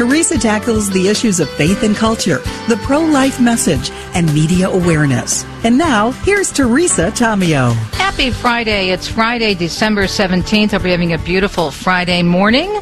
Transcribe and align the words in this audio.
Teresa 0.00 0.38
tackles 0.38 0.88
the 0.88 1.08
issues 1.08 1.40
of 1.40 1.50
faith 1.50 1.82
and 1.82 1.94
culture, 1.94 2.38
the 2.68 2.80
pro 2.84 3.00
life 3.00 3.38
message, 3.38 3.90
and 4.14 4.32
media 4.32 4.66
awareness. 4.66 5.44
And 5.62 5.76
now, 5.76 6.12
here's 6.12 6.50
Teresa 6.50 7.10
Tomeo. 7.10 7.74
Happy 7.92 8.30
Friday. 8.30 8.88
It's 8.92 9.06
Friday, 9.06 9.52
December 9.52 10.04
17th. 10.04 10.70
Hope 10.70 10.84
you're 10.84 10.92
having 10.92 11.12
a 11.12 11.18
beautiful 11.18 11.70
Friday 11.70 12.22
morning. 12.22 12.80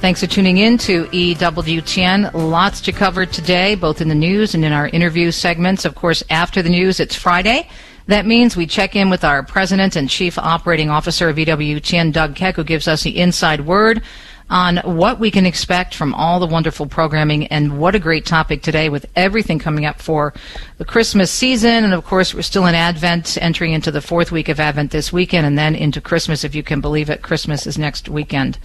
Thanks 0.00 0.20
for 0.20 0.26
tuning 0.26 0.56
in 0.56 0.78
to 0.78 1.04
EWTN. 1.08 2.32
Lots 2.32 2.80
to 2.80 2.92
cover 2.92 3.26
today, 3.26 3.74
both 3.74 4.00
in 4.00 4.08
the 4.08 4.14
news 4.14 4.54
and 4.54 4.64
in 4.64 4.72
our 4.72 4.88
interview 4.88 5.32
segments. 5.32 5.84
Of 5.84 5.94
course, 5.94 6.22
after 6.30 6.62
the 6.62 6.70
news, 6.70 6.98
it's 6.98 7.14
Friday. 7.14 7.68
That 8.06 8.24
means 8.24 8.56
we 8.56 8.66
check 8.66 8.96
in 8.96 9.10
with 9.10 9.22
our 9.22 9.42
president 9.42 9.96
and 9.96 10.08
chief 10.08 10.38
operating 10.38 10.88
officer 10.88 11.28
of 11.28 11.36
EWTN, 11.36 12.14
Doug 12.14 12.34
Keck, 12.36 12.56
who 12.56 12.64
gives 12.64 12.88
us 12.88 13.02
the 13.02 13.18
inside 13.18 13.66
word 13.66 14.02
on 14.50 14.76
what 14.78 15.18
we 15.18 15.30
can 15.30 15.46
expect 15.46 15.94
from 15.94 16.14
all 16.14 16.38
the 16.38 16.46
wonderful 16.46 16.86
programming 16.86 17.46
and 17.46 17.78
what 17.78 17.94
a 17.94 17.98
great 17.98 18.26
topic 18.26 18.62
today 18.62 18.88
with 18.88 19.06
everything 19.16 19.58
coming 19.58 19.86
up 19.86 20.00
for 20.00 20.34
the 20.78 20.84
Christmas 20.84 21.30
season. 21.30 21.84
And 21.84 21.94
of 21.94 22.04
course, 22.04 22.34
we're 22.34 22.42
still 22.42 22.66
in 22.66 22.74
Advent, 22.74 23.38
entering 23.40 23.72
into 23.72 23.90
the 23.90 24.02
fourth 24.02 24.30
week 24.30 24.48
of 24.48 24.60
Advent 24.60 24.90
this 24.90 25.12
weekend 25.12 25.46
and 25.46 25.56
then 25.56 25.74
into 25.74 26.00
Christmas, 26.00 26.44
if 26.44 26.54
you 26.54 26.62
can 26.62 26.80
believe 26.80 27.08
it. 27.08 27.22
Christmas 27.22 27.66
is 27.66 27.78
next 27.78 28.08
weekend. 28.08 28.58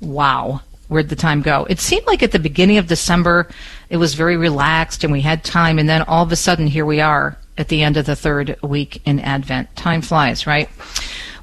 Wow. 0.00 0.60
Where'd 0.88 1.08
the 1.08 1.16
time 1.16 1.40
go? 1.40 1.66
It 1.70 1.80
seemed 1.80 2.06
like 2.06 2.22
at 2.22 2.32
the 2.32 2.38
beginning 2.38 2.76
of 2.76 2.86
December, 2.86 3.48
it 3.88 3.96
was 3.96 4.14
very 4.14 4.36
relaxed 4.36 5.02
and 5.04 5.12
we 5.12 5.22
had 5.22 5.42
time. 5.42 5.78
And 5.78 5.88
then 5.88 6.02
all 6.02 6.22
of 6.22 6.32
a 6.32 6.36
sudden, 6.36 6.66
here 6.66 6.84
we 6.84 7.00
are 7.00 7.38
at 7.56 7.68
the 7.68 7.82
end 7.82 7.96
of 7.96 8.04
the 8.04 8.16
third 8.16 8.58
week 8.62 9.00
in 9.06 9.18
Advent. 9.20 9.74
Time 9.76 10.02
flies, 10.02 10.46
right? 10.46 10.68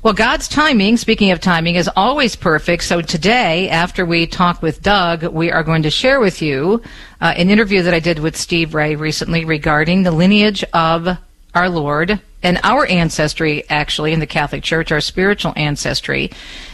Well, 0.02 0.14
God's 0.14 0.48
timing, 0.48 0.96
speaking 0.96 1.32
of 1.32 1.42
timing, 1.42 1.76
is 1.76 1.90
always 1.94 2.38
perfect. 2.38 2.84
So 2.84 3.02
today, 3.02 3.68
after 3.68 4.06
we 4.06 4.28
talk 4.28 4.62
with 4.62 4.82
Doug, 4.82 5.26
we 5.26 5.52
are 5.52 5.62
going 5.62 5.84
to 5.84 5.90
share 5.90 6.22
with 6.22 6.42
you 6.42 6.82
uh, 7.20 7.34
an 7.36 7.50
interview 7.50 7.82
that 7.82 7.94
I 7.94 8.00
did 8.00 8.20
with 8.20 8.38
Steve 8.38 8.74
Ray 8.74 8.96
recently 8.96 9.44
regarding 9.44 10.04
the 10.04 10.12
lineage 10.12 10.64
of 10.72 11.18
our 11.54 11.68
Lord 11.68 12.22
and 12.42 12.62
our 12.64 12.86
ancestry, 12.86 13.70
actually, 13.70 14.14
in 14.14 14.22
the 14.22 14.26
Catholic 14.26 14.64
Church, 14.64 14.94
our 14.94 15.02
spiritual 15.02 15.52
ancestry. 15.58 16.32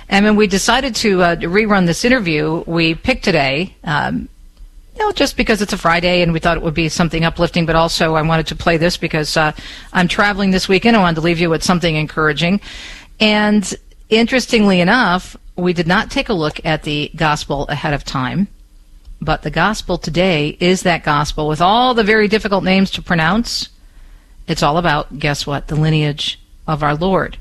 And 0.07 0.23
when 0.23 0.35
we 0.35 0.45
decided 0.45 0.93
to 0.97 1.23
uh, 1.23 1.35
rerun 1.37 1.87
this 1.87 2.05
interview, 2.05 2.63
we 2.67 2.93
picked 2.93 3.23
today, 3.23 3.75
um, 3.83 4.29
you 4.95 5.03
know, 5.03 5.11
just 5.11 5.35
because 5.35 5.63
it's 5.63 5.73
a 5.73 5.79
Friday 5.79 6.21
and 6.21 6.31
we 6.31 6.37
thought 6.37 6.57
it 6.57 6.63
would 6.63 6.75
be 6.75 6.89
something 6.89 7.25
uplifting, 7.25 7.65
but 7.65 7.75
also 7.75 8.13
I 8.13 8.21
wanted 8.21 8.45
to 8.47 8.55
play 8.55 8.77
this 8.77 8.97
because 8.97 9.35
uh, 9.35 9.51
I'm 9.93 10.07
traveling 10.07 10.51
this 10.51 10.69
weekend. 10.69 10.95
I 10.95 11.01
wanted 11.01 11.15
to 11.15 11.21
leave 11.21 11.39
you 11.39 11.49
with 11.49 11.63
something 11.63 11.95
encouraging. 11.95 12.61
And 13.19 13.73
interestingly 14.09 14.81
enough, 14.81 15.37
we 15.55 15.73
did 15.73 15.87
not 15.87 16.11
take 16.11 16.29
a 16.29 16.33
look 16.33 16.59
at 16.65 16.83
the 16.83 17.11
gospel 17.15 17.65
ahead 17.67 17.93
of 17.93 18.03
time, 18.03 18.47
but 19.21 19.41
the 19.41 19.51
gospel 19.51 19.97
today 19.97 20.57
is 20.59 20.83
that 20.83 21.03
gospel 21.03 21.47
with 21.47 21.61
all 21.61 21.93
the 21.93 22.03
very 22.03 22.27
difficult 22.27 22.63
names 22.63 22.91
to 22.91 23.01
pronounce. 23.01 23.69
It's 24.47 24.63
all 24.63 24.77
about, 24.77 25.17
guess 25.17 25.47
what, 25.47 25.67
the 25.67 25.75
lineage 25.75 26.39
of 26.67 26.83
our 26.83 26.95
Lord. 26.95 27.37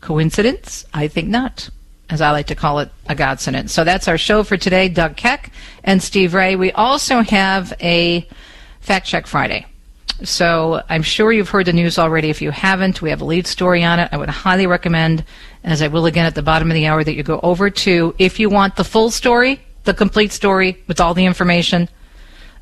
Coincidence? 0.00 0.84
I 0.92 1.08
think 1.08 1.28
not. 1.28 1.70
As 2.08 2.20
I 2.20 2.30
like 2.30 2.46
to 2.48 2.54
call 2.54 2.78
it, 2.78 2.90
a 3.06 3.14
God 3.14 3.38
godsend. 3.38 3.70
So 3.70 3.82
that's 3.82 4.06
our 4.06 4.18
show 4.18 4.44
for 4.44 4.56
today. 4.56 4.88
Doug 4.88 5.16
Keck 5.16 5.50
and 5.82 6.00
Steve 6.00 6.34
Ray. 6.34 6.54
We 6.54 6.70
also 6.70 7.22
have 7.22 7.72
a 7.80 8.28
Fact 8.80 9.06
Check 9.06 9.26
Friday. 9.26 9.66
So 10.22 10.82
I'm 10.88 11.02
sure 11.02 11.32
you've 11.32 11.50
heard 11.50 11.66
the 11.66 11.72
news 11.72 11.98
already. 11.98 12.30
If 12.30 12.40
you 12.40 12.50
haven't, 12.50 13.02
we 13.02 13.10
have 13.10 13.20
a 13.20 13.24
lead 13.24 13.46
story 13.46 13.84
on 13.84 13.98
it. 13.98 14.08
I 14.12 14.16
would 14.16 14.30
highly 14.30 14.66
recommend, 14.66 15.24
as 15.62 15.82
I 15.82 15.88
will 15.88 16.06
again 16.06 16.26
at 16.26 16.34
the 16.34 16.42
bottom 16.42 16.70
of 16.70 16.74
the 16.74 16.86
hour, 16.86 17.04
that 17.04 17.14
you 17.14 17.22
go 17.22 17.40
over 17.42 17.68
to, 17.68 18.14
if 18.18 18.40
you 18.40 18.48
want 18.48 18.76
the 18.76 18.84
full 18.84 19.10
story, 19.10 19.60
the 19.84 19.92
complete 19.92 20.32
story 20.32 20.82
with 20.88 21.00
all 21.00 21.12
the 21.12 21.26
information, 21.26 21.88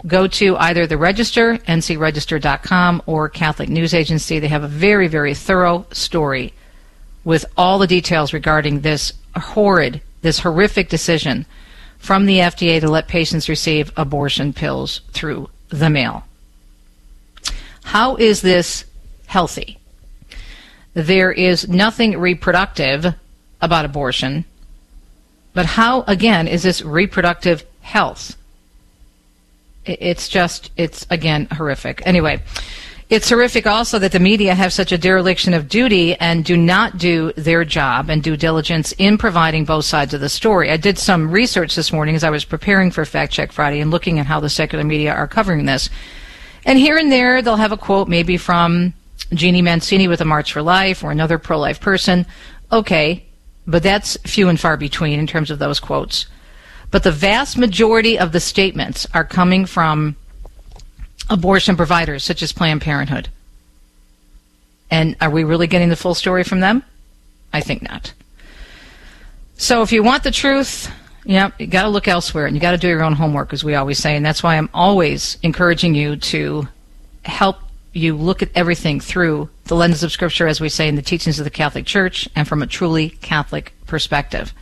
go 0.07 0.27
to 0.27 0.57
either 0.57 0.87
the 0.87 0.99
Register, 0.99 1.59
ncregister.com, 1.59 3.03
or 3.07 3.29
Catholic 3.29 3.69
News 3.69 3.95
Agency. 3.95 4.39
They 4.39 4.49
have 4.49 4.65
a 4.65 4.69
very, 4.69 5.07
very 5.07 5.35
thorough 5.35 5.87
story 5.93 6.53
with 7.23 7.45
all 7.57 7.79
the 7.79 7.87
details 7.87 8.33
regarding 8.33 8.81
this 8.81 9.13
horrid, 9.37 10.01
this 10.23 10.41
horrific 10.41 10.89
decision 10.89 11.47
from 11.99 12.27
the 12.27 12.39
FDA 12.39 12.81
to 12.81 12.91
let 12.91 13.09
patients 13.09 13.49
receive 13.49 13.93
abortion 13.97 14.53
pills 14.53 15.01
through 15.13 15.49
the 15.69 15.89
mail. 15.89 16.25
How 17.85 18.17
is 18.17 18.41
this 18.43 18.85
healthy? 19.27 19.79
There 20.95 21.31
is 21.31 21.69
nothing 21.69 22.19
reproductive 22.19 23.07
about 23.61 23.85
abortion, 23.85 24.45
but 25.53 25.67
how, 25.67 26.03
again, 26.03 26.49
is 26.49 26.63
this 26.63 26.83
reproductive 26.83 27.65
health? 27.81 28.37
It's 29.85 30.29
just, 30.29 30.71
it's, 30.77 31.07
again, 31.11 31.47
horrific. 31.53 32.03
Anyway, 32.07 32.43
it's 33.11 33.29
horrific 33.29 33.67
also 33.67 33.99
that 33.99 34.13
the 34.13 34.19
media 34.19 34.55
have 34.55 34.73
such 34.73 34.91
a 34.91 34.99
dereliction 34.99 35.53
of 35.53 35.69
duty 35.69 36.15
and 36.17 36.45
do 36.45 36.57
not 36.57 36.97
do 36.97 37.33
their 37.37 37.65
job 37.65 38.09
and 38.09 38.23
due 38.23 38.37
diligence 38.37 38.93
in 38.99 39.19
providing 39.19 39.67
both 39.67 39.85
sides 39.85 40.15
of 40.15 40.23
the 40.23 40.29
story. 40.29 40.71
I 40.71 40.79
did 40.79 40.99
some 40.99 41.31
research 41.31 41.75
this 41.75 41.93
morning 41.93 42.15
as 42.15 42.25
I 42.25 42.31
was 42.31 42.47
preparing 42.47 42.91
for 42.91 43.05
Fact 43.05 43.31
Check 43.31 43.53
Friday 43.53 43.81
and 43.81 43.91
looking 43.91 44.19
at 44.19 44.27
how 44.27 44.41
the 44.41 44.49
secular 44.49 44.85
media 44.85 45.13
are 45.13 45.29
covering 45.29 45.67
this. 45.67 45.91
And 46.65 46.79
here 46.79 46.97
and 46.97 47.13
there, 47.13 47.43
they'll 47.43 47.57
have 47.57 47.73
a 47.73 47.77
quote 47.77 48.09
maybe 48.09 48.37
from 48.37 48.95
Jeanne 49.33 49.63
Mancini 49.65 50.09
with 50.09 50.21
a 50.21 50.25
March 50.25 50.53
for 50.53 50.63
Life 50.63 51.05
or 51.05 51.11
another 51.11 51.39
pro 51.39 51.59
life 51.59 51.81
person. 51.81 52.27
Okay, 52.73 53.25
but 53.67 53.83
that's 53.83 54.17
few 54.25 54.49
and 54.49 54.59
far 54.59 54.77
between 54.77 55.19
in 55.19 55.27
terms 55.27 55.51
of 55.51 55.59
those 55.59 55.81
quotes. 55.81 56.27
But 56.91 57.03
the 57.03 57.13
vast 57.13 57.59
majority 57.59 58.19
of 58.19 58.33
the 58.33 58.41
statements 58.41 59.07
are 59.15 59.25
coming 59.25 59.67
from 59.67 60.17
abortion 61.29 61.77
providers 61.77 62.23
such 62.23 62.43
as 62.43 62.53
Planned 62.53 62.83
Parenthood. 62.83 63.29
And 64.91 65.17
are 65.21 65.31
we 65.31 65.45
really 65.45 65.67
getting 65.67 65.89
the 65.89 65.97
full 65.97 66.15
story 66.15 66.45
from 66.45 66.61
them? 66.61 66.83
I 67.53 67.61
think 67.61 67.83
not. 67.83 68.13
So 69.57 69.83
if 69.83 69.93
you 69.93 70.03
want 70.03 70.25
the 70.25 70.31
truth, 70.31 70.91
yeah, 71.25 71.51
you 71.59 71.67
got 71.67 71.83
to 71.83 71.89
look 71.89 72.09
elsewhere 72.09 72.47
and 72.47 72.55
you 72.55 72.61
got 72.61 72.73
to 72.73 72.79
do 72.79 72.89
your 72.89 73.03
own 73.03 73.15
homework, 73.15 73.53
as 73.53 73.65
we 73.65 73.75
always 73.75 73.99
say. 73.99 74.17
And 74.17 74.25
that's 74.25 74.43
why 74.43 74.57
I'm 74.57 74.69
always 74.75 75.39
encouraging 75.43 75.95
you 75.95 76.17
to 76.17 76.69
help 77.25 77.59
you 77.93 78.17
look 78.17 78.43
at 78.43 78.51
everything 78.55 79.01
through 79.01 79.49
the 79.65 79.77
lens 79.77 80.03
of 80.03 80.13
Scripture, 80.13 80.47
as 80.47 80.61
we 80.61 80.69
say 80.69 80.89
in 80.89 80.97
the 80.97 81.03
teachings 81.03 81.39
of 81.39 81.45
the 81.45 81.51
Catholic 81.51 81.87
Church, 81.87 82.29
and 82.37 82.47
from 82.47 82.63
a 82.63 82.67
truly 82.67 83.11
Catholic 83.11 83.73
perspective. 83.87 84.53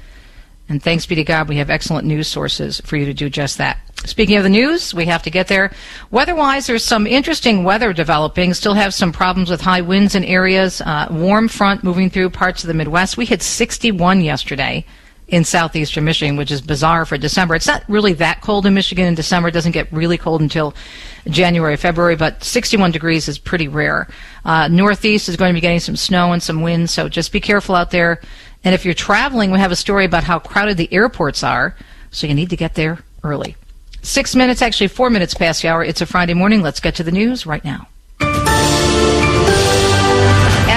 And 0.68 0.82
thanks 0.82 1.06
be 1.06 1.16
to 1.16 1.24
God, 1.24 1.48
we 1.48 1.56
have 1.56 1.70
excellent 1.70 2.06
news 2.06 2.28
sources 2.28 2.80
for 2.84 2.96
you 2.96 3.04
to 3.06 3.14
do 3.14 3.28
just 3.28 3.58
that. 3.58 3.78
Speaking 4.04 4.36
of 4.36 4.42
the 4.42 4.48
news, 4.48 4.94
we 4.94 5.06
have 5.06 5.22
to 5.24 5.30
get 5.30 5.48
there. 5.48 5.72
Weather-wise, 6.10 6.66
there's 6.66 6.84
some 6.84 7.06
interesting 7.06 7.64
weather 7.64 7.92
developing. 7.92 8.54
Still 8.54 8.74
have 8.74 8.94
some 8.94 9.12
problems 9.12 9.50
with 9.50 9.60
high 9.60 9.80
winds 9.80 10.14
in 10.14 10.24
areas. 10.24 10.80
Uh, 10.80 11.08
warm 11.10 11.48
front 11.48 11.84
moving 11.84 12.10
through 12.10 12.30
parts 12.30 12.64
of 12.64 12.68
the 12.68 12.74
Midwest. 12.74 13.16
We 13.16 13.26
hit 13.26 13.42
61 13.42 14.20
yesterday 14.20 14.84
in 15.32 15.44
southeastern 15.44 16.04
Michigan, 16.04 16.36
which 16.36 16.50
is 16.50 16.60
bizarre 16.60 17.06
for 17.06 17.16
December. 17.16 17.54
It's 17.54 17.66
not 17.66 17.82
really 17.88 18.12
that 18.12 18.42
cold 18.42 18.66
in 18.66 18.74
Michigan 18.74 19.06
in 19.06 19.14
December. 19.14 19.48
It 19.48 19.52
doesn't 19.52 19.72
get 19.72 19.90
really 19.90 20.18
cold 20.18 20.42
until 20.42 20.74
January, 21.26 21.76
February, 21.76 22.16
but 22.16 22.44
61 22.44 22.92
degrees 22.92 23.28
is 23.28 23.38
pretty 23.38 23.66
rare. 23.66 24.08
Uh, 24.44 24.68
northeast 24.68 25.30
is 25.30 25.36
going 25.36 25.48
to 25.48 25.54
be 25.54 25.62
getting 25.62 25.80
some 25.80 25.96
snow 25.96 26.32
and 26.32 26.42
some 26.42 26.60
wind, 26.60 26.90
so 26.90 27.08
just 27.08 27.32
be 27.32 27.40
careful 27.40 27.74
out 27.74 27.90
there. 27.90 28.20
And 28.62 28.74
if 28.74 28.84
you're 28.84 28.92
traveling, 28.92 29.50
we 29.50 29.58
have 29.58 29.72
a 29.72 29.76
story 29.76 30.04
about 30.04 30.22
how 30.22 30.38
crowded 30.38 30.76
the 30.76 30.92
airports 30.92 31.42
are, 31.42 31.74
so 32.10 32.26
you 32.26 32.34
need 32.34 32.50
to 32.50 32.56
get 32.56 32.74
there 32.74 32.98
early. 33.24 33.56
Six 34.02 34.36
minutes, 34.36 34.60
actually 34.60 34.88
four 34.88 35.08
minutes 35.08 35.32
past 35.32 35.62
the 35.62 35.68
hour. 35.68 35.82
It's 35.82 36.02
a 36.02 36.06
Friday 36.06 36.34
morning. 36.34 36.60
Let's 36.60 36.80
get 36.80 36.94
to 36.96 37.02
the 37.02 37.10
news 37.10 37.46
right 37.46 37.64
now. 37.64 37.88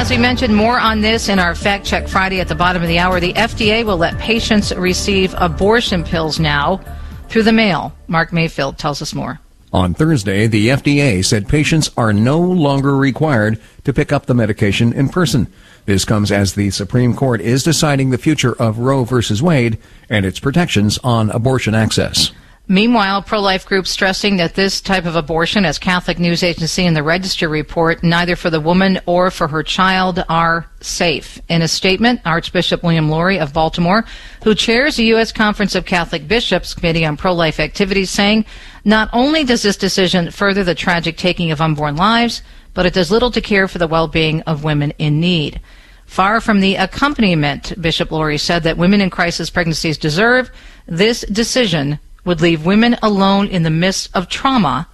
As 0.06 0.12
we 0.12 0.18
mentioned, 0.19 0.56
more 0.56 0.80
on 0.80 1.02
this 1.02 1.30
in 1.30 1.40
our 1.40 1.56
Fact 1.56 1.84
Check 1.84 2.07
Friday 2.07 2.40
at 2.40 2.48
the 2.48 2.54
bottom 2.54 2.84
of 2.84 2.88
the 2.88 3.00
hour. 3.00 3.19
The 3.19 3.34
FDA 3.34 3.84
will 3.84 3.98
let 3.98 4.16
patients 4.19 4.72
receive 4.75 5.34
abortion 5.36 6.04
pills 6.04 6.40
now 6.40 6.80
through 7.28 7.42
the 7.42 7.52
mail. 7.52 7.92
Mark 8.06 8.31
Mayfield 8.31 8.78
tells 8.78 9.02
us 9.02 9.16
more. 9.16 9.40
On 9.74 9.96
Thursday, 9.96 10.46
the 10.46 10.68
FDA 10.68 11.25
said 11.25 11.50
patients 11.50 11.90
are 11.98 12.13
no 12.13 12.40
longer 12.40 12.96
required 12.96 13.60
to 13.84 13.94
pick 13.94 14.12
up 14.12 14.28
the 14.28 14.36
medication 14.36 14.94
in 14.94 15.10
person. 15.10 15.52
This 15.86 16.06
comes 16.06 16.31
as 16.31 16.54
the 16.54 16.69
Supreme 16.69 17.16
Court 17.16 17.42
is 17.42 17.63
deciding 17.63 18.12
the 18.12 18.19
future 18.19 18.54
of 18.62 18.78
Roe 18.78 19.06
v. 19.06 19.42
Wade 19.42 19.80
and 20.07 20.24
its 20.24 20.40
protections 20.40 21.00
on 21.00 21.31
abortion 21.31 21.74
access. 21.74 22.31
Meanwhile, 22.68 23.22
pro-life 23.22 23.64
groups 23.68 23.92
stressing 23.92 24.38
that 24.38 24.56
this 24.56 24.82
type 24.82 25.06
of 25.06 25.16
abortion, 25.16 25.66
as 25.66 25.78
Catholic 25.78 26.18
News 26.18 26.42
Agency 26.42 26.84
and 26.88 26.96
the 26.96 27.04
Register 27.04 27.48
report, 27.48 28.04
neither 28.04 28.36
for 28.36 28.50
the 28.50 28.60
woman 28.60 29.00
or 29.06 29.30
for 29.30 29.48
her 29.48 29.62
child 29.62 30.24
are 30.30 30.66
safe. 30.82 31.40
In 31.48 31.62
a 31.62 31.68
statement, 31.68 32.22
Archbishop 32.26 32.82
William 32.82 33.08
Lori 33.08 33.38
of 33.38 33.54
Baltimore, 33.54 34.04
who 34.44 34.56
chairs 34.56 34.96
the 34.96 35.06
U.S. 35.06 35.32
Conference 35.32 35.76
of 35.76 35.86
Catholic 35.86 36.28
Bishops 36.28 36.74
Committee 36.74 37.06
on 37.06 37.18
Pro-Life 37.18 37.60
Activities, 37.60 38.10
saying, 38.10 38.46
not 38.84 39.12
only 39.14 39.44
does 39.44 39.62
this 39.62 39.78
decision 39.78 40.32
further 40.32 40.64
the 40.64 40.74
tragic 40.74 41.18
taking 41.18 41.52
of 41.52 41.62
unborn 41.62 41.96
lives, 41.96 42.42
but 42.74 42.88
it 42.88 42.96
does 42.96 43.12
little 43.12 43.32
to 43.32 43.42
care 43.42 43.68
for 43.68 43.78
the 43.78 43.88
well-being 43.88 44.42
of 44.42 44.64
women 44.64 44.92
in 44.98 45.20
need. 45.20 45.62
Far 46.08 46.42
from 46.42 46.62
the 46.62 46.76
accompaniment, 46.76 47.80
Bishop 47.80 48.12
Lori 48.12 48.40
said 48.40 48.64
that 48.64 48.78
women 48.78 49.02
in 49.02 49.12
crisis 49.12 49.52
pregnancies 49.52 50.00
deserve, 50.00 50.50
this 50.88 51.22
decision 51.22 52.00
would 52.25 52.42
leave 52.42 52.66
women 52.66 52.98
alone 53.01 53.48
in 53.48 53.63
the 53.63 53.69
midst 53.69 54.10
of 54.13 54.27
trauma, 54.27 54.88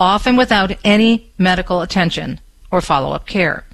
often 0.00 0.36
without 0.36 0.72
any 0.84 1.30
medical 1.38 1.82
attention 1.82 2.40
or 2.70 2.80
follow 2.80 3.12
up 3.12 3.26
care. 3.26 3.64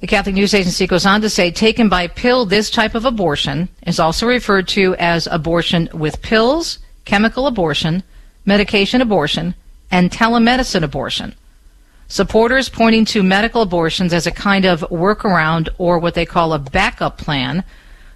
The 0.00 0.08
Catholic 0.08 0.34
News 0.34 0.52
Agency 0.52 0.88
goes 0.88 1.06
on 1.06 1.20
to 1.20 1.30
say 1.30 1.52
taken 1.52 1.88
by 1.88 2.08
pill, 2.08 2.44
this 2.44 2.70
type 2.70 2.96
of 2.96 3.04
abortion 3.04 3.68
is 3.86 4.00
also 4.00 4.26
referred 4.26 4.66
to 4.68 4.96
as 4.96 5.28
abortion 5.28 5.88
with 5.92 6.20
pills, 6.22 6.80
chemical 7.04 7.46
abortion, 7.46 8.02
medication 8.44 9.00
abortion, 9.00 9.54
and 9.92 10.10
telemedicine 10.10 10.82
abortion. 10.82 11.36
Supporters 12.08 12.68
pointing 12.68 13.04
to 13.06 13.22
medical 13.22 13.62
abortions 13.62 14.12
as 14.12 14.26
a 14.26 14.32
kind 14.32 14.64
of 14.64 14.80
workaround 14.90 15.68
or 15.78 16.00
what 16.00 16.14
they 16.14 16.26
call 16.26 16.52
a 16.52 16.58
backup 16.58 17.16
plan 17.16 17.62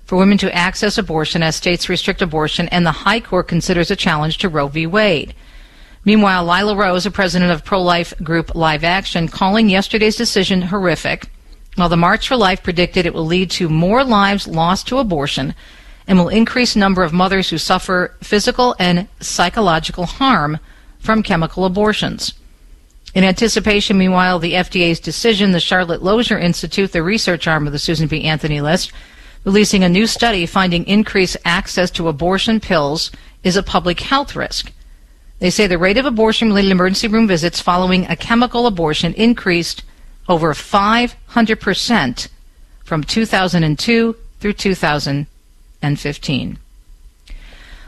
for 0.06 0.16
women 0.16 0.38
to 0.38 0.54
access 0.54 0.96
abortion 0.96 1.42
as 1.42 1.56
states 1.56 1.88
restrict 1.88 2.22
abortion, 2.22 2.68
and 2.68 2.86
the 2.86 2.92
High 2.92 3.20
Court 3.20 3.48
considers 3.48 3.90
a 3.90 3.96
challenge 3.96 4.38
to 4.38 4.48
Roe 4.48 4.68
v. 4.68 4.86
Wade. 4.86 5.34
Meanwhile, 6.04 6.44
Lila 6.44 6.76
Rose, 6.76 7.04
a 7.04 7.10
president 7.10 7.50
of 7.50 7.64
pro-life 7.64 8.14
group 8.22 8.54
Live 8.54 8.84
Action, 8.84 9.26
calling 9.26 9.68
yesterday's 9.68 10.14
decision 10.14 10.62
horrific, 10.62 11.28
while 11.74 11.88
the 11.88 11.96
March 11.96 12.28
for 12.28 12.36
Life 12.36 12.62
predicted 12.62 13.04
it 13.04 13.12
will 13.12 13.26
lead 13.26 13.50
to 13.52 13.68
more 13.68 14.04
lives 14.04 14.46
lost 14.46 14.86
to 14.88 14.98
abortion 14.98 15.54
and 16.06 16.18
will 16.18 16.28
increase 16.28 16.74
the 16.74 16.80
number 16.80 17.02
of 17.02 17.12
mothers 17.12 17.50
who 17.50 17.58
suffer 17.58 18.14
physical 18.22 18.76
and 18.78 19.08
psychological 19.18 20.06
harm 20.06 20.60
from 21.00 21.24
chemical 21.24 21.64
abortions. 21.64 22.34
In 23.12 23.24
anticipation, 23.24 23.98
meanwhile, 23.98 24.38
the 24.38 24.52
FDA's 24.52 25.00
decision, 25.00 25.52
the 25.52 25.58
Charlotte 25.58 26.02
Lozier 26.02 26.38
Institute, 26.38 26.92
the 26.92 27.02
research 27.02 27.48
arm 27.48 27.66
of 27.66 27.72
the 27.72 27.78
Susan 27.78 28.06
B. 28.06 28.22
Anthony 28.24 28.60
List, 28.60 28.92
releasing 29.46 29.82
a 29.84 29.88
new 29.88 30.06
study 30.08 30.44
finding 30.44 30.84
increased 30.86 31.36
access 31.44 31.90
to 31.92 32.08
abortion 32.08 32.58
pills 32.60 33.12
is 33.44 33.56
a 33.56 33.62
public 33.62 34.00
health 34.00 34.34
risk. 34.34 34.72
They 35.38 35.50
say 35.50 35.68
the 35.68 35.78
rate 35.78 35.98
of 35.98 36.04
abortion 36.04 36.48
related 36.48 36.72
emergency 36.72 37.06
room 37.06 37.28
visits 37.28 37.60
following 37.60 38.06
a 38.06 38.16
chemical 38.16 38.66
abortion 38.66 39.14
increased 39.14 39.84
over 40.28 40.52
500% 40.52 42.28
from 42.82 43.04
2002 43.04 44.16
through 44.40 44.52
2015. 44.52 46.58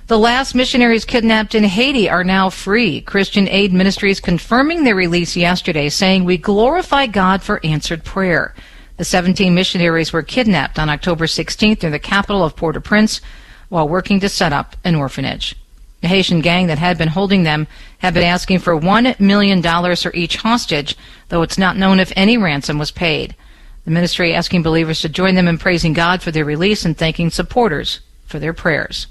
The 0.07 0.19
last 0.19 0.55
missionaries 0.55 1.05
kidnapped 1.05 1.57
in 1.57 1.65
Haiti 1.65 2.09
are 2.09 2.25
now 2.25 2.51
free. 2.51 3.01
Christian 3.01 3.49
Aid 3.49 3.73
Ministries 3.73 4.21
confirming 4.21 4.85
their 4.85 4.95
release 4.95 5.37
yesterday, 5.37 5.89
saying, 5.89 6.25
We 6.25 6.39
glorify 6.39 7.07
God 7.07 7.43
for 7.43 7.61
answered 7.65 8.05
prayer. 8.05 8.55
The 8.99 9.05
17 9.05 9.55
missionaries 9.55 10.13
were 10.13 10.25
kidnapped 10.25 10.77
on 10.77 10.91
October 10.91 11.27
16th 11.27 11.83
near 11.83 11.93
the 11.93 12.01
capital 12.01 12.43
of 12.43 12.57
Port-au-Prince 12.57 13.21
while 13.69 13.89
working 13.89 14.19
to 14.19 14.29
set 14.29 14.53
up 14.53 14.75
an 14.83 14.97
orphanage. 14.97 15.55
The 16.01 16.09
Haitian 16.09 16.41
gang 16.41 16.67
that 16.67 16.79
had 16.79 16.99
been 16.99 17.09
holding 17.09 17.45
them 17.45 17.69
had 17.99 18.13
been 18.13 18.25
asking 18.25 18.59
for 18.59 18.79
$1 18.79 19.21
million 19.21 19.63
for 19.63 20.13
each 20.15 20.39
hostage, 20.39 20.97
though 21.29 21.43
it's 21.43 21.57
not 21.59 21.77
known 21.77 22.01
if 22.01 22.13
any 22.17 22.37
ransom 22.37 22.77
was 22.77 22.91
paid. 22.91 23.37
The 23.85 23.93
ministry 23.93 24.35
asking 24.35 24.65
believers 24.65 25.01
to 25.03 25.09
join 25.09 25.37
them 25.37 25.47
in 25.47 25.59
praising 25.59 25.93
God 25.93 26.21
for 26.21 26.33
their 26.33 26.45
release 26.45 26.85
and 26.85 26.99
thanking 26.99 27.31
supporters 27.31 28.01
for 28.27 28.41
their 28.41 28.53
prayers. 28.53 29.07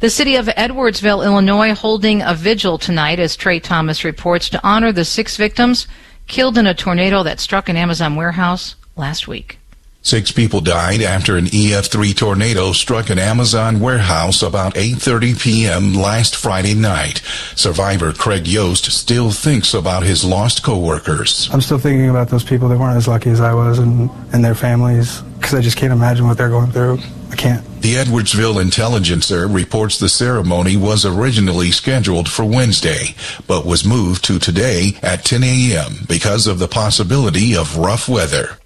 The 0.00 0.08
city 0.08 0.36
of 0.36 0.46
Edwardsville, 0.46 1.22
Illinois, 1.22 1.74
holding 1.74 2.22
a 2.22 2.32
vigil 2.32 2.78
tonight, 2.78 3.18
as 3.18 3.36
Trey 3.36 3.60
Thomas 3.60 4.04
reports, 4.04 4.48
to 4.50 4.66
honor 4.66 4.90
the 4.90 5.04
six 5.04 5.36
victims 5.36 5.86
killed 6.26 6.56
in 6.56 6.66
a 6.66 6.72
tornado 6.72 7.22
that 7.24 7.40
struck 7.40 7.68
an 7.68 7.76
Amazon 7.76 8.16
warehouse 8.16 8.74
last 8.96 9.28
week. 9.28 9.58
Six 10.06 10.30
people 10.30 10.60
died 10.60 11.02
after 11.02 11.36
an 11.36 11.46
EF3 11.46 12.16
tornado 12.16 12.70
struck 12.70 13.10
an 13.10 13.18
Amazon 13.18 13.80
warehouse 13.80 14.40
about 14.40 14.74
8:30 14.74 15.42
p.m. 15.42 15.94
last 15.94 16.36
Friday 16.36 16.74
night. 16.74 17.22
Survivor 17.56 18.12
Craig 18.12 18.46
Yost 18.46 18.84
still 18.92 19.32
thinks 19.32 19.74
about 19.74 20.04
his 20.04 20.24
lost 20.24 20.62
coworkers. 20.62 21.50
I'm 21.52 21.60
still 21.60 21.78
thinking 21.78 22.08
about 22.08 22.28
those 22.28 22.44
people 22.44 22.68
that 22.68 22.78
weren't 22.78 22.96
as 22.96 23.08
lucky 23.08 23.30
as 23.30 23.40
I 23.40 23.52
was 23.52 23.80
and, 23.80 24.08
and 24.32 24.44
their 24.44 24.54
families 24.54 25.22
because 25.22 25.54
I 25.54 25.60
just 25.60 25.76
can't 25.76 25.92
imagine 25.92 26.28
what 26.28 26.38
they're 26.38 26.50
going 26.50 26.70
through. 26.70 27.00
I 27.32 27.34
can't. 27.34 27.64
The 27.82 27.94
Edwardsville 27.94 28.62
Intelligencer 28.62 29.48
reports 29.48 29.98
the 29.98 30.08
ceremony 30.08 30.76
was 30.76 31.04
originally 31.04 31.72
scheduled 31.72 32.28
for 32.28 32.44
Wednesday, 32.44 33.16
but 33.48 33.66
was 33.66 33.84
moved 33.84 34.24
to 34.26 34.38
today 34.38 34.98
at 35.02 35.24
10 35.24 35.42
a.m. 35.42 36.06
because 36.08 36.46
of 36.46 36.60
the 36.60 36.68
possibility 36.68 37.56
of 37.56 37.76
rough 37.76 38.08
weather. 38.08 38.58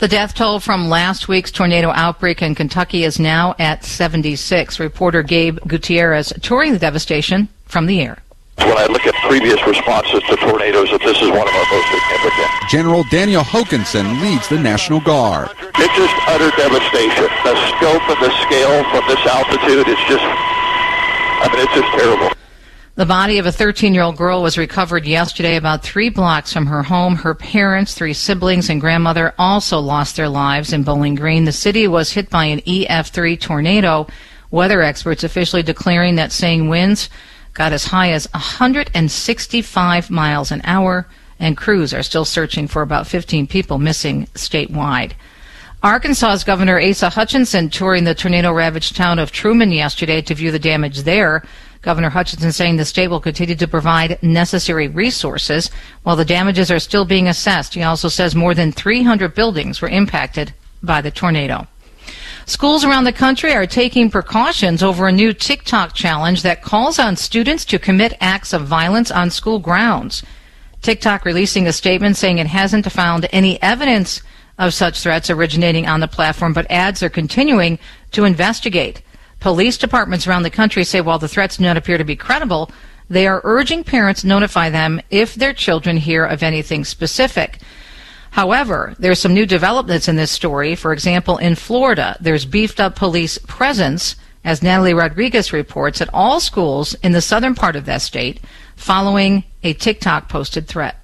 The 0.00 0.08
death 0.08 0.32
toll 0.32 0.60
from 0.60 0.88
last 0.88 1.28
week's 1.28 1.50
tornado 1.52 1.90
outbreak 1.90 2.40
in 2.40 2.54
Kentucky 2.54 3.04
is 3.04 3.20
now 3.20 3.54
at 3.58 3.84
76. 3.84 4.80
Reporter 4.80 5.22
Gabe 5.22 5.58
Gutierrez 5.66 6.32
touring 6.40 6.72
the 6.72 6.78
devastation 6.78 7.50
from 7.66 7.84
the 7.84 8.00
air. 8.00 8.16
When 8.56 8.78
I 8.78 8.86
look 8.86 9.04
at 9.06 9.12
previous 9.28 9.60
responses 9.66 10.22
to 10.24 10.36
tornadoes, 10.36 10.88
that 10.88 11.04
this 11.04 11.20
is 11.20 11.28
one 11.28 11.44
of 11.44 11.52
our 11.52 11.68
most 11.68 11.88
significant. 11.92 12.48
General 12.72 13.04
Daniel 13.12 13.44
Hokanson 13.44 14.24
leads 14.24 14.48
the 14.48 14.56
National 14.56 15.00
Guard. 15.04 15.52
It's 15.60 15.92
just 15.92 16.16
utter 16.32 16.48
devastation. 16.56 17.28
The 17.44 17.52
scope 17.76 18.00
and 18.08 18.20
the 18.24 18.32
scale 18.48 18.80
from 18.88 19.04
this 19.04 19.20
altitude 19.28 19.84
is 19.84 20.00
just, 20.08 20.24
I 20.24 21.52
mean, 21.52 21.60
it's 21.60 21.76
just 21.76 21.92
terrible. 21.92 22.39
The 22.96 23.06
body 23.06 23.38
of 23.38 23.46
a 23.46 23.52
13 23.52 23.94
year 23.94 24.02
old 24.02 24.16
girl 24.16 24.42
was 24.42 24.58
recovered 24.58 25.06
yesterday 25.06 25.54
about 25.54 25.84
three 25.84 26.08
blocks 26.08 26.52
from 26.52 26.66
her 26.66 26.82
home. 26.82 27.14
Her 27.14 27.34
parents, 27.34 27.94
three 27.94 28.12
siblings, 28.12 28.68
and 28.68 28.80
grandmother 28.80 29.32
also 29.38 29.78
lost 29.78 30.16
their 30.16 30.28
lives 30.28 30.72
in 30.72 30.82
Bowling 30.82 31.14
Green. 31.14 31.44
The 31.44 31.52
city 31.52 31.86
was 31.86 32.10
hit 32.10 32.28
by 32.28 32.46
an 32.46 32.60
EF3 32.62 33.40
tornado. 33.40 34.08
Weather 34.50 34.82
experts 34.82 35.22
officially 35.22 35.62
declaring 35.62 36.16
that 36.16 36.32
saying 36.32 36.68
winds 36.68 37.08
got 37.54 37.72
as 37.72 37.84
high 37.84 38.10
as 38.10 38.26
165 38.32 40.10
miles 40.10 40.50
an 40.50 40.60
hour, 40.64 41.06
and 41.38 41.56
crews 41.56 41.94
are 41.94 42.02
still 42.02 42.24
searching 42.24 42.66
for 42.66 42.82
about 42.82 43.06
15 43.06 43.46
people 43.46 43.78
missing 43.78 44.26
statewide. 44.34 45.12
Arkansas's 45.82 46.44
Governor 46.44 46.78
Asa 46.80 47.08
Hutchinson 47.08 47.70
touring 47.70 48.04
the 48.04 48.14
tornado 48.14 48.52
ravaged 48.52 48.96
town 48.96 49.18
of 49.18 49.32
Truman 49.32 49.72
yesterday 49.72 50.20
to 50.22 50.34
view 50.34 50.50
the 50.50 50.58
damage 50.58 51.02
there. 51.02 51.42
Governor 51.82 52.10
Hutchinson 52.10 52.52
saying 52.52 52.76
the 52.76 52.84
state 52.84 53.08
will 53.08 53.20
continue 53.20 53.54
to 53.54 53.68
provide 53.68 54.22
necessary 54.22 54.88
resources 54.88 55.70
while 56.02 56.16
the 56.16 56.24
damages 56.24 56.70
are 56.70 56.78
still 56.78 57.04
being 57.04 57.28
assessed. 57.28 57.74
He 57.74 57.82
also 57.82 58.08
says 58.08 58.34
more 58.34 58.54
than 58.54 58.72
300 58.72 59.34
buildings 59.34 59.80
were 59.80 59.88
impacted 59.88 60.52
by 60.82 61.00
the 61.00 61.10
tornado. 61.10 61.66
Schools 62.44 62.84
around 62.84 63.04
the 63.04 63.12
country 63.12 63.52
are 63.52 63.66
taking 63.66 64.10
precautions 64.10 64.82
over 64.82 65.06
a 65.06 65.12
new 65.12 65.32
TikTok 65.32 65.94
challenge 65.94 66.42
that 66.42 66.62
calls 66.62 66.98
on 66.98 67.16
students 67.16 67.64
to 67.66 67.78
commit 67.78 68.16
acts 68.20 68.52
of 68.52 68.66
violence 68.66 69.10
on 69.10 69.30
school 69.30 69.58
grounds. 69.58 70.22
TikTok 70.82 71.24
releasing 71.24 71.66
a 71.66 71.72
statement 71.72 72.16
saying 72.16 72.38
it 72.38 72.46
hasn't 72.46 72.90
found 72.90 73.28
any 73.32 73.62
evidence 73.62 74.22
of 74.58 74.74
such 74.74 75.00
threats 75.00 75.30
originating 75.30 75.86
on 75.86 76.00
the 76.00 76.08
platform, 76.08 76.52
but 76.52 76.70
ads 76.70 77.02
are 77.02 77.08
continuing 77.08 77.78
to 78.12 78.24
investigate. 78.24 79.00
Police 79.40 79.78
departments 79.78 80.26
around 80.26 80.42
the 80.42 80.50
country 80.50 80.84
say 80.84 81.00
while 81.00 81.18
the 81.18 81.28
threats 81.28 81.56
do 81.56 81.64
not 81.64 81.76
appear 81.76 81.98
to 81.98 82.04
be 82.04 82.14
credible, 82.16 82.70
they 83.08 83.26
are 83.26 83.40
urging 83.42 83.82
parents 83.82 84.22
notify 84.22 84.70
them 84.70 85.00
if 85.10 85.34
their 85.34 85.52
children 85.52 85.96
hear 85.96 86.24
of 86.24 86.42
anything 86.42 86.84
specific. 86.84 87.58
However, 88.30 88.94
there's 88.98 89.18
some 89.18 89.34
new 89.34 89.46
developments 89.46 90.06
in 90.06 90.16
this 90.16 90.30
story. 90.30 90.76
For 90.76 90.92
example, 90.92 91.38
in 91.38 91.56
Florida, 91.56 92.16
there's 92.20 92.44
beefed 92.44 92.78
up 92.78 92.94
police 92.94 93.38
presence, 93.38 94.14
as 94.44 94.62
Natalie 94.62 94.94
Rodriguez 94.94 95.52
reports, 95.52 96.00
at 96.00 96.12
all 96.14 96.38
schools 96.38 96.94
in 97.02 97.12
the 97.12 97.20
southern 97.20 97.54
part 97.54 97.74
of 97.74 97.86
that 97.86 98.02
state 98.02 98.40
following 98.76 99.44
a 99.62 99.72
TikTok 99.72 100.28
posted 100.28 100.68
threat. 100.68 100.99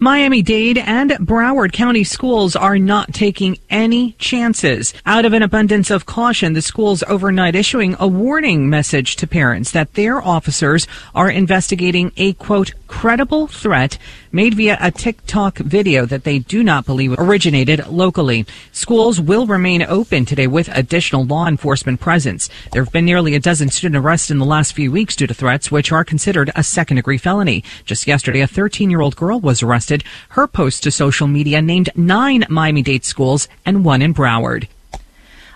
Miami 0.00 0.42
Dade 0.42 0.78
and 0.78 1.10
Broward 1.10 1.72
County 1.72 2.04
schools 2.04 2.54
are 2.54 2.78
not 2.78 3.12
taking 3.12 3.58
any 3.68 4.12
chances. 4.12 4.94
Out 5.04 5.24
of 5.24 5.32
an 5.32 5.42
abundance 5.42 5.90
of 5.90 6.06
caution, 6.06 6.52
the 6.52 6.62
schools 6.62 7.02
overnight 7.08 7.56
issuing 7.56 7.96
a 7.98 8.06
warning 8.06 8.70
message 8.70 9.16
to 9.16 9.26
parents 9.26 9.72
that 9.72 9.94
their 9.94 10.22
officers 10.22 10.86
are 11.16 11.28
investigating 11.28 12.12
a 12.16 12.32
quote, 12.34 12.74
credible 12.88 13.46
threat 13.46 13.98
made 14.32 14.54
via 14.54 14.76
a 14.80 14.90
TikTok 14.90 15.58
video 15.58 16.04
that 16.06 16.24
they 16.24 16.40
do 16.40 16.64
not 16.64 16.84
believe 16.84 17.14
originated 17.16 17.86
locally. 17.86 18.44
Schools 18.72 19.20
will 19.20 19.46
remain 19.46 19.82
open 19.82 20.24
today 20.24 20.46
with 20.46 20.68
additional 20.76 21.24
law 21.24 21.46
enforcement 21.46 22.00
presence. 22.00 22.48
There 22.72 22.82
have 22.82 22.92
been 22.92 23.04
nearly 23.04 23.34
a 23.34 23.40
dozen 23.40 23.68
student 23.68 24.04
arrests 24.04 24.30
in 24.30 24.38
the 24.38 24.44
last 24.44 24.72
few 24.72 24.90
weeks 24.90 25.14
due 25.14 25.26
to 25.26 25.34
threats, 25.34 25.70
which 25.70 25.92
are 25.92 26.04
considered 26.04 26.50
a 26.56 26.64
second 26.64 26.96
degree 26.96 27.18
felony. 27.18 27.62
Just 27.84 28.06
yesterday, 28.06 28.40
a 28.40 28.46
13 28.46 28.90
year 28.90 29.00
old 29.00 29.14
girl 29.14 29.38
was 29.38 29.62
arrested 29.62 30.02
her 30.30 30.46
post 30.48 30.82
to 30.82 30.90
social 30.90 31.28
media 31.28 31.62
named 31.62 31.90
nine 31.94 32.44
Miami 32.48 32.82
Dade 32.82 33.04
schools 33.04 33.48
and 33.64 33.84
one 33.84 34.02
in 34.02 34.14
Broward. 34.14 34.66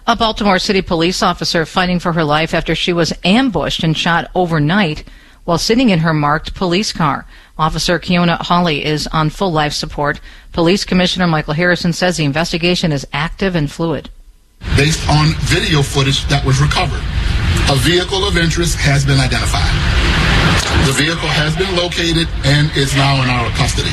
A 0.07 0.17
Baltimore 0.17 0.59
City 0.59 0.83
police 0.83 1.23
officer 1.23 1.65
fighting 1.65 2.01
for 2.01 2.13
her 2.13 2.25
life 2.25 2.55
after 2.55 2.75
she 2.75 2.93
was 2.93 3.13
ambushed 3.25 3.85
and 3.85 3.97
shot 3.97 4.31
overnight 4.35 5.05
while 5.45 5.59
sitting 5.59 5.91
in 5.91 6.01
her 6.01 6.15
marked 6.15 6.55
police 6.55 6.93
car. 6.93 7.27
Officer 7.59 7.99
Keona 7.99 8.39
Holley 8.41 8.85
is 8.85 9.07
on 9.09 9.31
full 9.31 9.53
life 9.53 9.73
support. 9.73 10.21
Police 10.53 10.85
Commissioner 10.85 11.27
Michael 11.27 11.55
Harrison 11.55 11.93
says 11.93 12.17
the 12.17 12.25
investigation 12.25 12.93
is 12.93 13.07
active 13.13 13.55
and 13.55 13.71
fluid. 13.71 14.11
Based 14.77 15.09
on 15.09 15.35
video 15.51 15.83
footage 15.83 16.25
that 16.27 16.45
was 16.45 16.61
recovered, 16.61 17.03
a 17.71 17.77
vehicle 17.83 18.27
of 18.27 18.37
interest 18.37 18.79
has 18.79 19.05
been 19.05 19.19
identified. 19.19 19.73
The 20.87 20.95
vehicle 20.95 21.29
has 21.29 21.55
been 21.57 21.75
located 21.77 22.29
and 22.45 22.71
is 22.77 22.95
now 22.95 23.23
in 23.23 23.29
our 23.29 23.51
custody. 23.59 23.93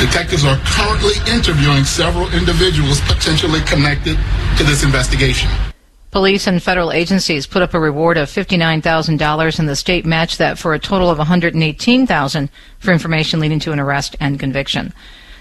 Detectives 0.00 0.44
are 0.44 0.58
currently 0.64 1.14
interviewing 1.32 1.84
several 1.84 2.32
individuals 2.32 3.00
potentially 3.02 3.60
connected 3.62 4.16
to 4.56 4.64
this 4.64 4.82
investigation. 4.82 5.50
Police 6.14 6.46
and 6.46 6.62
federal 6.62 6.92
agencies 6.92 7.44
put 7.44 7.60
up 7.60 7.74
a 7.74 7.80
reward 7.80 8.18
of 8.18 8.28
$59,000 8.28 9.58
and 9.58 9.68
the 9.68 9.74
state 9.74 10.06
matched 10.06 10.38
that 10.38 10.60
for 10.60 10.72
a 10.72 10.78
total 10.78 11.10
of 11.10 11.18
$118,000 11.18 12.48
for 12.78 12.92
information 12.92 13.40
leading 13.40 13.58
to 13.58 13.72
an 13.72 13.80
arrest 13.80 14.14
and 14.20 14.38
conviction. 14.38 14.92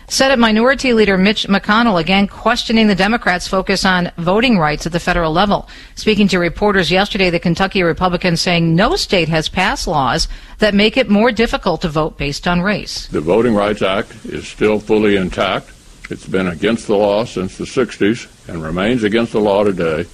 Senate 0.08 0.40
Minority 0.40 0.94
Leader 0.94 1.16
Mitch 1.16 1.48
McConnell 1.48 2.02
again 2.02 2.26
questioning 2.26 2.88
the 2.88 2.96
Democrats' 2.96 3.48
focus 3.48 3.86
on 3.86 4.12
voting 4.18 4.58
rights 4.58 4.88
at 4.88 4.94
the 4.94 5.00
federal 5.00 5.32
level. 5.32 5.70
Speaking 5.94 6.28
to 6.30 6.40
reporters 6.40 6.90
yesterday, 6.90 7.30
the 7.30 7.40
Kentucky 7.40 7.84
Republican 7.84 8.36
saying 8.36 8.76
no 8.76 8.96
state 8.96 9.30
has 9.30 9.50
passed 9.50 9.86
laws 9.86 10.28
that 10.58 10.74
make 10.74 10.98
it 10.98 11.08
more 11.08 11.32
difficult 11.32 11.82
to 11.82 11.88
vote 11.88 12.18
based 12.18 12.48
on 12.48 12.64
race. 12.64 13.06
The 13.10 13.22
Voting 13.22 13.54
Rights 13.54 13.84
Act 13.84 14.26
is 14.26 14.48
still 14.48 14.80
fully 14.80 15.18
intact. 15.18 15.72
It's 16.10 16.26
been 16.26 16.48
against 16.48 16.88
the 16.88 16.98
law 16.98 17.26
since 17.26 17.60
the 17.60 17.66
60s 17.66 18.50
and 18.50 18.64
remains 18.64 19.04
against 19.04 19.34
the 19.34 19.40
law 19.40 19.64
today 19.64 20.08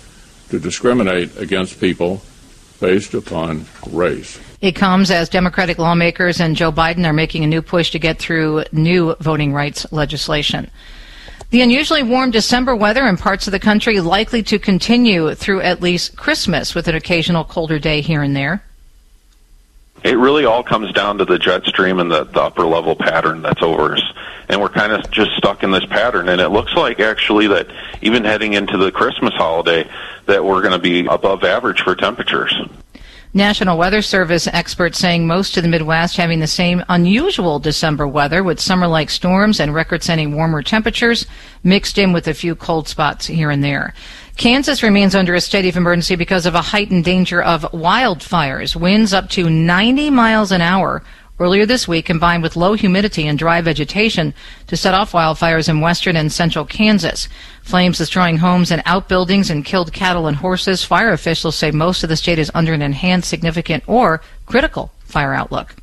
to 0.49 0.59
discriminate 0.59 1.37
against 1.37 1.79
people 1.79 2.21
based 2.79 3.13
upon 3.13 3.65
race. 3.91 4.39
It 4.61 4.73
comes 4.73 5.11
as 5.11 5.29
Democratic 5.29 5.77
lawmakers 5.77 6.39
and 6.39 6.55
Joe 6.55 6.71
Biden 6.71 7.05
are 7.05 7.13
making 7.13 7.43
a 7.43 7.47
new 7.47 7.61
push 7.61 7.91
to 7.91 7.99
get 7.99 8.19
through 8.19 8.63
new 8.71 9.15
voting 9.19 9.53
rights 9.53 9.85
legislation. 9.91 10.69
The 11.51 11.61
unusually 11.61 12.03
warm 12.03 12.31
December 12.31 12.75
weather 12.75 13.07
in 13.07 13.17
parts 13.17 13.47
of 13.47 13.51
the 13.51 13.59
country 13.59 13.99
likely 14.01 14.43
to 14.43 14.59
continue 14.59 15.33
through 15.33 15.61
at 15.61 15.81
least 15.81 16.15
Christmas 16.15 16.75
with 16.75 16.87
an 16.87 16.95
occasional 16.95 17.43
colder 17.43 17.79
day 17.79 18.01
here 18.01 18.21
and 18.21 18.35
there. 18.35 18.63
It 20.03 20.17
really 20.17 20.45
all 20.45 20.63
comes 20.63 20.91
down 20.93 21.17
to 21.17 21.25
the 21.25 21.37
jet 21.37 21.65
stream 21.65 21.99
and 21.99 22.11
the, 22.11 22.23
the 22.23 22.41
upper 22.41 22.65
level 22.65 22.95
pattern 22.95 23.41
that's 23.41 23.61
over 23.61 23.95
us. 23.95 24.03
And 24.47 24.61
we're 24.61 24.69
kind 24.69 24.93
of 24.93 25.09
just 25.11 25.31
stuck 25.37 25.63
in 25.63 25.71
this 25.71 25.85
pattern. 25.85 26.29
And 26.29 26.41
it 26.41 26.49
looks 26.49 26.73
like 26.73 26.99
actually 26.99 27.47
that 27.47 27.67
even 28.01 28.23
heading 28.23 28.53
into 28.53 28.77
the 28.77 28.91
Christmas 28.91 29.33
holiday, 29.33 29.89
that 30.25 30.43
we're 30.43 30.61
going 30.61 30.73
to 30.73 30.79
be 30.79 31.05
above 31.05 31.43
average 31.43 31.81
for 31.81 31.95
temperatures. 31.95 32.53
National 33.33 33.77
Weather 33.77 34.01
Service 34.01 34.47
experts 34.47 34.97
saying 34.97 35.27
most 35.27 35.55
of 35.55 35.61
the 35.61 35.69
Midwest 35.69 36.17
having 36.17 36.39
the 36.39 36.47
same 36.47 36.83
unusual 36.89 37.59
December 37.59 38.07
weather 38.07 38.43
with 38.43 38.59
summer 38.59 38.87
like 38.87 39.11
storms 39.11 39.59
and 39.59 39.71
record 39.71 40.01
setting 40.01 40.33
warmer 40.33 40.63
temperatures 40.63 41.27
mixed 41.63 41.99
in 41.99 42.11
with 42.11 42.27
a 42.27 42.33
few 42.33 42.55
cold 42.55 42.87
spots 42.87 43.27
here 43.27 43.51
and 43.51 43.63
there. 43.63 43.93
Kansas 44.39 44.81
remains 44.81 45.15
under 45.15 45.35
a 45.35 45.41
state 45.41 45.65
of 45.65 45.75
emergency 45.75 46.15
because 46.15 46.45
of 46.45 46.55
a 46.55 46.61
heightened 46.61 47.03
danger 47.03 47.43
of 47.43 47.63
wildfires. 47.73 48.73
Winds 48.73 49.13
up 49.13 49.29
to 49.31 49.49
90 49.49 50.11
miles 50.11 50.53
an 50.53 50.61
hour 50.61 51.03
earlier 51.41 51.65
this 51.65 51.89
week 51.89 52.05
combined 52.05 52.41
with 52.41 52.55
low 52.55 52.73
humidity 52.73 53.27
and 53.27 53.37
dry 53.37 53.59
vegetation 53.59 54.33
to 54.67 54.77
set 54.77 54.93
off 54.93 55.11
wildfires 55.11 55.67
in 55.67 55.81
western 55.81 56.15
and 56.15 56.31
central 56.31 56.63
Kansas. 56.63 57.27
Flames 57.63 57.97
destroying 57.97 58.37
homes 58.37 58.71
and 58.71 58.81
outbuildings 58.85 59.49
and 59.49 59.65
killed 59.65 59.91
cattle 59.91 60.25
and 60.25 60.37
horses. 60.37 60.85
Fire 60.85 61.11
officials 61.11 61.57
say 61.57 61.69
most 61.69 62.03
of 62.03 62.07
the 62.07 62.15
state 62.15 62.39
is 62.39 62.49
under 62.55 62.71
an 62.71 62.81
enhanced 62.81 63.29
significant 63.29 63.83
or 63.87 64.21
critical 64.45 64.93
fire 65.03 65.33
outlook. 65.33 65.75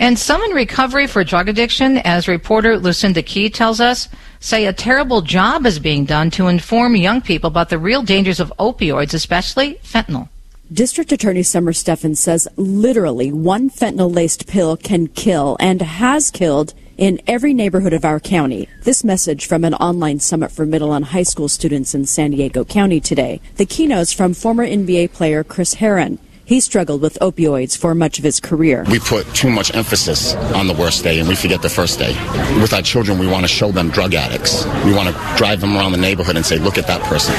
And 0.00 0.18
some 0.18 0.42
in 0.42 0.52
recovery 0.52 1.06
for 1.06 1.22
drug 1.24 1.50
addiction, 1.50 1.98
as 1.98 2.26
reporter 2.26 2.78
Lucinda 2.78 3.22
Key 3.22 3.50
tells 3.50 3.82
us, 3.82 4.08
say 4.40 4.64
a 4.64 4.72
terrible 4.72 5.20
job 5.20 5.66
is 5.66 5.78
being 5.78 6.06
done 6.06 6.30
to 6.30 6.48
inform 6.48 6.96
young 6.96 7.20
people 7.20 7.48
about 7.48 7.68
the 7.68 7.78
real 7.78 8.02
dangers 8.02 8.40
of 8.40 8.50
opioids, 8.58 9.12
especially 9.12 9.74
fentanyl. 9.84 10.30
District 10.72 11.12
Attorney 11.12 11.42
Summer 11.42 11.74
Stephan 11.74 12.14
says 12.14 12.48
literally 12.56 13.30
one 13.30 13.68
fentanyl 13.68 14.14
laced 14.14 14.48
pill 14.48 14.74
can 14.78 15.06
kill 15.08 15.58
and 15.60 15.82
has 15.82 16.30
killed 16.30 16.72
in 16.96 17.20
every 17.26 17.52
neighborhood 17.52 17.92
of 17.92 18.04
our 18.04 18.20
county. 18.20 18.68
This 18.84 19.04
message 19.04 19.46
from 19.46 19.64
an 19.64 19.74
online 19.74 20.20
summit 20.20 20.50
for 20.50 20.64
middle 20.64 20.94
and 20.94 21.04
high 21.04 21.24
school 21.24 21.48
students 21.50 21.94
in 21.94 22.06
San 22.06 22.30
Diego 22.30 22.64
County 22.64 23.00
today. 23.00 23.42
The 23.56 23.66
keynotes 23.66 24.14
from 24.14 24.32
former 24.32 24.66
NBA 24.66 25.12
player 25.12 25.44
Chris 25.44 25.74
Herren. 25.74 26.18
He 26.50 26.58
struggled 26.58 27.00
with 27.00 27.16
opioids 27.20 27.78
for 27.78 27.94
much 27.94 28.18
of 28.18 28.24
his 28.24 28.40
career. 28.40 28.84
We 28.90 28.98
put 28.98 29.24
too 29.36 29.50
much 29.50 29.72
emphasis 29.72 30.34
on 30.34 30.66
the 30.66 30.74
worst 30.74 31.04
day 31.04 31.20
and 31.20 31.28
we 31.28 31.36
forget 31.36 31.62
the 31.62 31.68
first 31.68 32.00
day. 32.00 32.12
With 32.60 32.72
our 32.72 32.82
children, 32.82 33.20
we 33.20 33.28
want 33.28 33.44
to 33.44 33.48
show 33.48 33.70
them 33.70 33.88
drug 33.88 34.14
addicts. 34.14 34.64
We 34.84 34.92
want 34.92 35.14
to 35.14 35.36
drive 35.36 35.60
them 35.60 35.76
around 35.76 35.92
the 35.92 35.98
neighborhood 35.98 36.34
and 36.34 36.44
say, 36.44 36.58
look 36.58 36.76
at 36.76 36.88
that 36.88 37.02
person. 37.02 37.36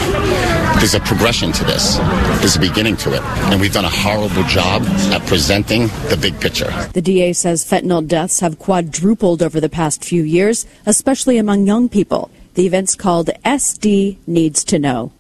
There's 0.80 0.94
a 0.94 1.02
progression 1.02 1.52
to 1.52 1.66
this. 1.66 1.98
There's 2.40 2.56
a 2.56 2.60
beginning 2.62 2.96
to 3.04 3.14
it. 3.14 3.22
And 3.52 3.60
we've 3.60 3.74
done 3.74 3.84
a 3.84 3.90
horrible 3.90 4.44
job 4.44 4.84
at 5.12 5.28
presenting 5.28 5.88
the 6.08 6.18
big 6.18 6.40
picture. 6.40 6.72
The 6.94 7.02
DA 7.02 7.34
says 7.34 7.70
fentanyl 7.70 8.08
deaths 8.08 8.40
have 8.40 8.60
quadrupled 8.60 9.44
over 9.44 9.60
the 9.60 9.68
past 9.68 10.06
few 10.06 10.24
years, 10.24 10.66
especially 10.86 11.38
among 11.38 11.68
young 11.68 11.90
people. 11.90 12.32
The 12.54 12.66
event's 12.66 12.96
called 12.96 13.30
SD 13.44 14.20
Needs 14.26 14.64
to 14.64 14.80
Know. 14.80 15.12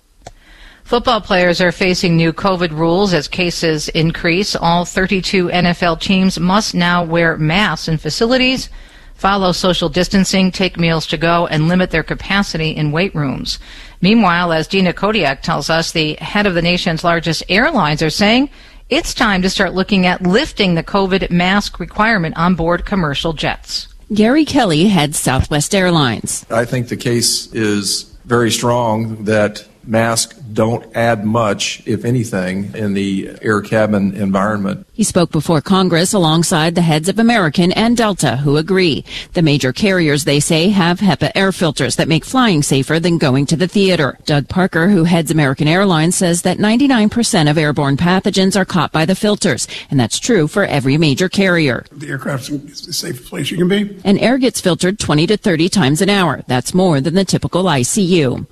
Football 0.91 1.21
players 1.21 1.61
are 1.61 1.71
facing 1.71 2.17
new 2.17 2.33
COVID 2.33 2.71
rules 2.71 3.13
as 3.13 3.29
cases 3.29 3.87
increase. 3.87 4.57
All 4.57 4.83
32 4.83 5.47
NFL 5.47 6.01
teams 6.01 6.37
must 6.37 6.75
now 6.75 7.01
wear 7.01 7.37
masks 7.37 7.87
in 7.87 7.97
facilities, 7.97 8.67
follow 9.15 9.53
social 9.53 9.87
distancing, 9.87 10.51
take 10.51 10.77
meals 10.77 11.07
to 11.07 11.15
go, 11.15 11.47
and 11.47 11.69
limit 11.69 11.91
their 11.91 12.03
capacity 12.03 12.71
in 12.71 12.91
weight 12.91 13.15
rooms. 13.15 13.57
Meanwhile, 14.01 14.51
as 14.51 14.67
Dina 14.67 14.91
Kodiak 14.91 15.41
tells 15.43 15.69
us, 15.69 15.93
the 15.93 16.15
head 16.15 16.45
of 16.45 16.55
the 16.55 16.61
nation's 16.61 17.05
largest 17.05 17.43
airlines 17.47 18.01
are 18.01 18.09
saying 18.09 18.49
it's 18.89 19.13
time 19.13 19.41
to 19.43 19.49
start 19.49 19.73
looking 19.73 20.05
at 20.05 20.23
lifting 20.23 20.75
the 20.75 20.83
COVID 20.83 21.31
mask 21.31 21.79
requirement 21.79 22.35
on 22.35 22.55
board 22.55 22.85
commercial 22.85 23.31
jets. 23.31 23.87
Gary 24.13 24.43
Kelly 24.43 24.89
heads 24.89 25.17
Southwest 25.17 25.73
Airlines. 25.73 26.45
I 26.49 26.65
think 26.65 26.89
the 26.89 26.97
case 26.97 27.47
is 27.53 28.13
very 28.25 28.51
strong 28.51 29.23
that 29.23 29.65
masks 29.83 30.35
don't 30.53 30.95
add 30.95 31.25
much, 31.25 31.81
if 31.85 32.05
anything, 32.05 32.73
in 32.75 32.93
the 32.93 33.31
air 33.41 33.61
cabin 33.61 34.13
environment. 34.15 34.85
He 34.93 35.03
spoke 35.03 35.31
before 35.31 35.61
Congress 35.61 36.13
alongside 36.13 36.75
the 36.75 36.81
heads 36.81 37.09
of 37.09 37.19
American 37.19 37.71
and 37.71 37.95
Delta, 37.95 38.37
who 38.37 38.57
agree. 38.57 39.05
The 39.33 39.41
major 39.41 39.71
carriers, 39.73 40.25
they 40.25 40.39
say, 40.39 40.69
have 40.69 40.99
HEPA 40.99 41.31
air 41.35 41.51
filters 41.51 41.95
that 41.95 42.07
make 42.07 42.25
flying 42.25 42.63
safer 42.63 42.99
than 42.99 43.17
going 43.17 43.45
to 43.47 43.55
the 43.55 43.67
theater. 43.67 44.17
Doug 44.25 44.47
Parker, 44.49 44.89
who 44.89 45.05
heads 45.05 45.31
American 45.31 45.67
Airlines, 45.67 46.15
says 46.15 46.41
that 46.41 46.57
99% 46.57 47.49
of 47.49 47.57
airborne 47.57 47.97
pathogens 47.97 48.59
are 48.59 48.65
caught 48.65 48.91
by 48.91 49.05
the 49.05 49.15
filters, 49.15 49.67
and 49.89 49.99
that's 49.99 50.19
true 50.19 50.47
for 50.47 50.65
every 50.65 50.97
major 50.97 51.29
carrier. 51.29 51.85
The 51.91 52.09
aircraft's 52.09 52.49
the 52.49 52.93
safest 52.93 53.29
place 53.29 53.51
you 53.51 53.57
can 53.57 53.67
be. 53.67 53.99
And 54.03 54.19
air 54.19 54.37
gets 54.37 54.61
filtered 54.61 54.99
20 54.99 55.27
to 55.27 55.37
30 55.37 55.69
times 55.69 56.01
an 56.01 56.09
hour. 56.09 56.43
That's 56.47 56.73
more 56.73 57.01
than 57.01 57.15
the 57.15 57.25
typical 57.25 57.63
ICU. 57.63 58.45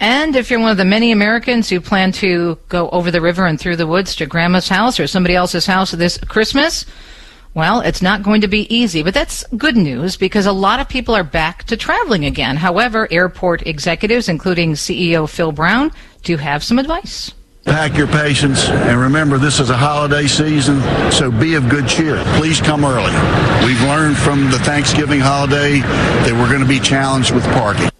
And 0.00 0.36
if 0.36 0.50
you're 0.50 0.60
one 0.60 0.70
of 0.70 0.76
the 0.76 0.84
many 0.84 1.10
Americans 1.10 1.68
who 1.68 1.80
plan 1.80 2.12
to 2.12 2.58
go 2.68 2.88
over 2.90 3.10
the 3.10 3.20
river 3.20 3.46
and 3.46 3.58
through 3.58 3.76
the 3.76 3.86
woods 3.86 4.14
to 4.16 4.26
grandma's 4.26 4.68
house 4.68 5.00
or 5.00 5.06
somebody 5.06 5.34
else's 5.34 5.66
house 5.66 5.90
this 5.90 6.18
Christmas, 6.18 6.86
well, 7.54 7.80
it's 7.80 8.02
not 8.02 8.22
going 8.22 8.42
to 8.42 8.48
be 8.48 8.72
easy, 8.72 9.02
but 9.02 9.14
that's 9.14 9.44
good 9.56 9.76
news 9.76 10.16
because 10.16 10.46
a 10.46 10.52
lot 10.52 10.78
of 10.78 10.88
people 10.88 11.16
are 11.16 11.24
back 11.24 11.64
to 11.64 11.76
traveling 11.76 12.24
again. 12.24 12.56
However, 12.56 13.08
airport 13.10 13.66
executives, 13.66 14.28
including 14.28 14.74
CEO 14.74 15.28
Phil 15.28 15.50
Brown, 15.50 15.90
do 16.22 16.36
have 16.36 16.62
some 16.62 16.78
advice. 16.78 17.32
Pack 17.64 17.98
your 17.98 18.06
patience 18.06 18.68
and 18.68 18.98
remember 18.98 19.36
this 19.36 19.58
is 19.58 19.68
a 19.68 19.76
holiday 19.76 20.26
season, 20.26 20.80
so 21.10 21.30
be 21.30 21.54
of 21.54 21.68
good 21.68 21.88
cheer. 21.88 22.22
Please 22.36 22.60
come 22.60 22.84
early. 22.84 23.12
We've 23.66 23.82
learned 23.82 24.16
from 24.16 24.50
the 24.50 24.58
Thanksgiving 24.60 25.20
holiday 25.20 25.80
that 25.80 26.32
we're 26.32 26.48
going 26.48 26.62
to 26.62 26.68
be 26.68 26.80
challenged 26.80 27.34
with 27.34 27.44
parking. 27.52 27.90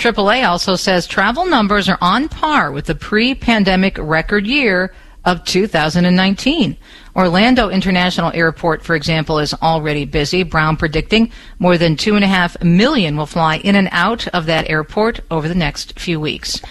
AAA 0.00 0.48
also 0.48 0.76
says 0.76 1.06
travel 1.06 1.44
numbers 1.44 1.86
are 1.86 1.98
on 2.00 2.26
par 2.26 2.72
with 2.72 2.86
the 2.86 2.94
pre-pandemic 2.94 3.98
record 3.98 4.46
year 4.46 4.94
of 5.26 5.44
2019. 5.44 6.78
Orlando 7.14 7.68
International 7.68 8.32
Airport, 8.32 8.82
for 8.82 8.96
example, 8.96 9.38
is 9.38 9.52
already 9.52 10.06
busy. 10.06 10.42
Brown 10.42 10.78
predicting 10.78 11.30
more 11.58 11.76
than 11.76 11.96
two 11.96 12.14
and 12.14 12.24
a 12.24 12.28
half 12.28 12.62
million 12.62 13.14
will 13.18 13.26
fly 13.26 13.58
in 13.58 13.74
and 13.74 13.90
out 13.92 14.26
of 14.28 14.46
that 14.46 14.70
airport 14.70 15.20
over 15.30 15.46
the 15.46 15.54
next 15.54 15.98
few 15.98 16.18
weeks. 16.18 16.62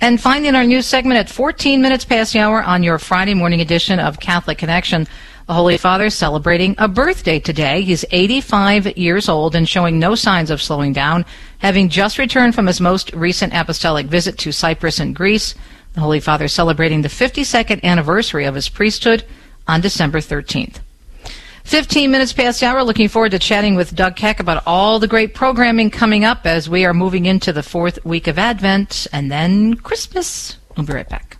And 0.00 0.18
finally, 0.18 0.48
in 0.48 0.56
our 0.56 0.64
news 0.64 0.86
segment 0.86 1.18
at 1.18 1.28
14 1.28 1.82
minutes 1.82 2.06
past 2.06 2.32
the 2.32 2.38
hour 2.38 2.62
on 2.62 2.82
your 2.82 2.98
Friday 2.98 3.34
morning 3.34 3.60
edition 3.60 4.00
of 4.00 4.18
Catholic 4.18 4.56
Connection, 4.56 5.06
the 5.48 5.54
Holy 5.54 5.78
Father 5.78 6.04
is 6.04 6.14
celebrating 6.14 6.74
a 6.76 6.86
birthday 6.86 7.40
today. 7.40 7.80
He's 7.80 8.04
85 8.10 8.98
years 8.98 9.30
old 9.30 9.54
and 9.54 9.66
showing 9.66 9.98
no 9.98 10.14
signs 10.14 10.50
of 10.50 10.60
slowing 10.60 10.92
down, 10.92 11.24
having 11.56 11.88
just 11.88 12.18
returned 12.18 12.54
from 12.54 12.66
his 12.66 12.82
most 12.82 13.14
recent 13.14 13.54
apostolic 13.54 14.08
visit 14.08 14.36
to 14.40 14.52
Cyprus 14.52 15.00
and 15.00 15.16
Greece. 15.16 15.54
The 15.94 16.00
Holy 16.00 16.20
Father 16.20 16.44
is 16.44 16.52
celebrating 16.52 17.00
the 17.00 17.08
52nd 17.08 17.82
anniversary 17.82 18.44
of 18.44 18.54
his 18.54 18.68
priesthood 18.68 19.24
on 19.66 19.80
December 19.80 20.18
13th. 20.18 20.80
15 21.64 22.10
minutes 22.10 22.34
past 22.34 22.60
the 22.60 22.66
hour. 22.66 22.84
Looking 22.84 23.08
forward 23.08 23.30
to 23.30 23.38
chatting 23.38 23.74
with 23.74 23.94
Doug 23.96 24.16
Keck 24.16 24.40
about 24.40 24.62
all 24.66 24.98
the 24.98 25.08
great 25.08 25.34
programming 25.34 25.88
coming 25.90 26.26
up 26.26 26.44
as 26.44 26.68
we 26.68 26.84
are 26.84 26.92
moving 26.92 27.24
into 27.24 27.54
the 27.54 27.62
fourth 27.62 28.04
week 28.04 28.26
of 28.26 28.38
Advent 28.38 29.06
and 29.14 29.32
then 29.32 29.76
Christmas. 29.76 30.58
We'll 30.76 30.84
be 30.84 30.92
right 30.92 31.08
back. 31.08 31.38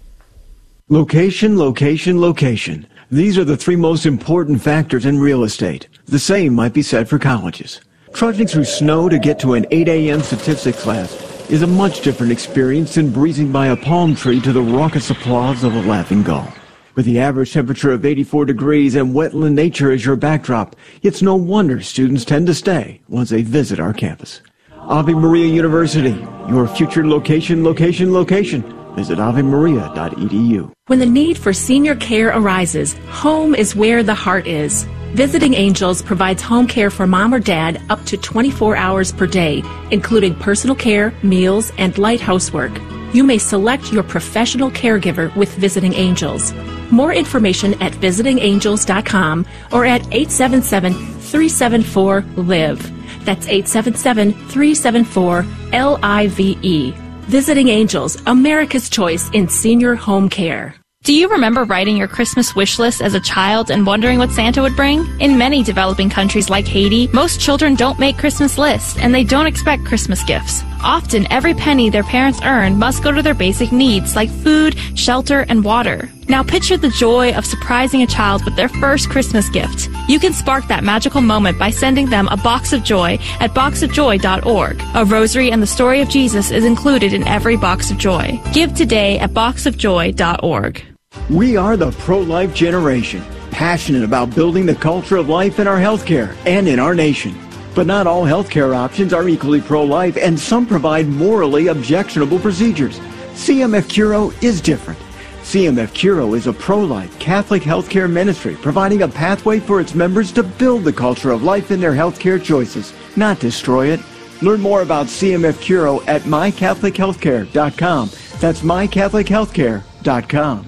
Location, 0.89 1.59
location, 1.59 2.23
location. 2.23 2.87
These 3.11 3.39
are 3.39 3.45
the 3.45 3.57
three 3.57 3.77
most 3.77 4.05
important 4.05 4.61
factors 4.61 5.07
in 5.07 5.19
real 5.19 5.43
estate. 5.43 5.89
The 6.05 6.19
same 6.19 6.53
might 6.53 6.75
be 6.75 6.83
said 6.83 7.09
for 7.09 7.19
colleges. 7.19 7.81
Trudging 8.13 8.47
through 8.47 8.65
snow 8.65 9.09
to 9.09 9.19
get 9.19 9.39
to 9.39 9.55
an 9.55 9.65
8 9.71 9.89
a.m. 9.89 10.21
statistics 10.21 10.83
class 10.83 11.15
is 11.49 11.63
a 11.63 11.67
much 11.67 12.03
different 12.03 12.33
experience 12.33 12.97
than 12.97 13.11
breezing 13.11 13.51
by 13.51 13.69
a 13.69 13.77
palm 13.77 14.15
tree 14.15 14.43
to 14.43 14.53
the 14.53 14.61
raucous 14.61 15.09
applause 15.09 15.65
of 15.65 15.75
a 15.75 15.83
laughing 15.85 16.23
gull. 16.23 16.53
With 16.97 17.07
the 17.07 17.19
average 17.19 17.55
temperature 17.55 17.93
of 17.93 18.05
84 18.05 18.45
degrees 18.45 18.95
and 18.95 19.15
wetland 19.15 19.55
nature 19.55 19.91
as 19.91 20.05
your 20.05 20.17
backdrop, 20.17 20.77
it's 21.03 21.23
no 21.23 21.35
wonder 21.35 21.81
students 21.81 22.27
tend 22.27 22.47
to 22.49 22.55
stay 22.55 23.01
once 23.09 23.31
they 23.31 23.41
visit 23.41 23.81
our 23.81 23.95
campus. 23.95 24.43
Ave 24.77 25.15
Maria 25.15 25.47
University, 25.47 26.27
your 26.51 26.69
future 26.69 27.07
location, 27.07 27.65
location, 27.65 28.13
location. 28.13 28.78
Visit 28.99 29.21
avemaria.edu. 29.21 30.73
When 30.87 30.99
the 30.99 31.07
need 31.07 31.39
for 31.39 31.53
senior 31.53 31.95
care 31.95 32.37
arises, 32.37 32.95
home 33.23 33.55
is 33.55 33.77
where 33.77 34.03
the 34.03 34.13
heart 34.25 34.49
is. 34.49 34.89
Visiting 35.15 35.55
Angels 35.55 36.03
provides 36.03 36.43
home 36.43 36.67
care 36.67 36.91
for 36.91 37.07
mom 37.07 37.33
or 37.33 37.39
dad 37.39 37.81
up 37.91 38.05
to 38.07 38.17
24 38.17 38.75
hours 38.75 39.13
per 39.13 39.29
day, 39.29 39.63
including 39.93 40.35
personal 40.35 40.75
care, 40.75 41.15
meals, 41.23 41.71
and 41.79 41.97
light 41.97 42.21
housework. 42.21 42.73
You 43.15 43.23
may 43.23 43.39
select 43.39 43.93
your 43.93 44.03
professional 44.03 44.69
caregiver 44.69 45.33
with 45.37 45.55
Visiting 45.55 45.95
Angels. 45.95 46.53
More 46.91 47.15
information 47.15 47.81
at 47.81 47.93
visitingangels.com 47.93 49.47
or 49.71 49.85
at 49.85 50.03
877 50.11 50.93
374 50.93 52.25
LIVE. 52.37 52.81
That's 53.25 53.47
877 53.47 54.33
374 54.33 55.47
L 55.73 56.01
I 56.03 56.27
V 56.27 56.59
E. 56.63 57.08
Visiting 57.29 57.69
Angels, 57.69 58.17
America's 58.25 58.89
choice 58.89 59.29
in 59.35 59.51
senior 59.51 59.95
home 59.95 60.31
care. 60.31 60.75
Do 61.05 61.13
you 61.13 61.29
remember 61.29 61.65
writing 61.65 61.95
your 61.95 62.09
Christmas 62.09 62.57
wish 62.57 62.79
list 62.79 63.03
as 63.03 63.13
a 63.13 63.21
child 63.21 63.71
and 63.71 63.85
wondering 63.85 64.19
what 64.19 64.31
Santa 64.31 64.63
would 64.63 64.75
bring? 64.75 65.07
In 65.21 65.37
many 65.37 65.63
developing 65.63 66.09
countries 66.09 66.49
like 66.49 66.67
Haiti, 66.67 67.07
most 67.09 67.39
children 67.39 67.75
don't 67.75 67.99
make 67.99 68.17
Christmas 68.17 68.57
lists 68.57 68.97
and 68.99 69.15
they 69.15 69.25
don't 69.25 69.47
expect 69.47 69.85
Christmas 69.85 70.25
gifts. 70.25 70.63
Often, 70.83 71.31
every 71.31 71.53
penny 71.53 71.91
their 71.91 72.03
parents 72.03 72.41
earn 72.43 72.79
must 72.79 73.05
go 73.05 73.13
to 73.13 73.21
their 73.21 73.35
basic 73.35 73.73
needs 73.73 74.17
like 74.17 74.31
food, 74.31 74.79
shelter, 74.95 75.45
and 75.51 75.63
water. 75.63 76.11
Now 76.29 76.43
picture 76.43 76.77
the 76.77 76.91
joy 76.91 77.33
of 77.33 77.47
surprising 77.47 78.03
a 78.03 78.07
child 78.07 78.45
with 78.45 78.55
their 78.55 78.69
first 78.69 79.09
Christmas 79.09 79.49
gift. 79.49 79.89
You 80.09 80.19
can 80.19 80.35
spark 80.35 80.69
that 80.69 80.85
magical 80.85 81.23
moment 81.23 81.59
by 81.59 81.71
sending 81.71 82.11
them 82.11 82.29
a 82.29 82.37
box 82.37 82.75
of 82.75 82.85
joy 82.85 83.19
at 83.41 83.55
boxofjoy.org. 83.55 84.83
A 84.95 85.05
rosary 85.07 85.51
and 85.51 85.63
the 85.63 85.67
story 85.67 86.03
of 86.03 86.11
Jesus 86.11 86.51
is 86.51 86.67
included 86.67 87.15
in 87.15 87.27
every 87.27 87.57
box 87.57 87.91
of 87.91 87.97
joy. 87.97 88.39
Give 88.53 88.75
today 88.75 89.19
at 89.19 89.31
boxofjoy.org. 89.31 90.83
We 91.31 91.57
are 91.57 91.77
the 91.79 91.93
pro-life 91.93 92.55
generation, 92.55 93.23
passionate 93.51 94.05
about 94.05 94.35
building 94.35 94.67
the 94.67 94.75
culture 94.75 95.17
of 95.17 95.31
life 95.31 95.59
in 95.59 95.67
our 95.67 95.79
healthcare 95.79 96.37
and 96.45 96.69
in 96.69 96.79
our 96.79 96.95
nation. 96.95 97.39
But 97.75 97.87
not 97.87 98.07
all 98.07 98.25
healthcare 98.25 98.77
options 98.77 99.15
are 99.15 99.29
equally 99.29 99.63
pro-life, 99.63 100.19
and 100.19 100.39
some 100.39 100.67
provide 100.67 101.09
morally 101.09 101.69
objectionable 101.69 102.39
procedures. 102.39 102.99
CMF 103.33 103.85
Curo 103.85 104.43
is 104.43 104.61
different. 104.61 104.99
CMF 105.49 105.89
Curo 105.95 106.37
is 106.37 106.47
a 106.47 106.53
pro-life 106.53 107.19
Catholic 107.19 107.63
healthcare 107.63 108.11
ministry 108.11 108.55
providing 108.61 109.01
a 109.01 109.09
pathway 109.09 109.59
for 109.59 109.81
its 109.81 109.95
members 109.95 110.31
to 110.33 110.43
build 110.43 110.85
the 110.85 110.93
culture 110.93 111.31
of 111.31 111.43
life 111.43 111.71
in 111.71 111.81
their 111.81 111.95
healthcare 111.95 112.43
choices, 112.43 112.93
not 113.17 113.41
destroy 113.41 113.87
it. 113.87 114.01
Learn 114.43 114.61
more 114.61 114.83
about 114.83 115.07
CMF 115.07 115.55
Curo 115.55 116.07
at 116.07 116.21
mycatholichealthcare.com. 116.25 118.11
That's 118.41 118.61
mycatholichealthcare.com. 118.61 120.68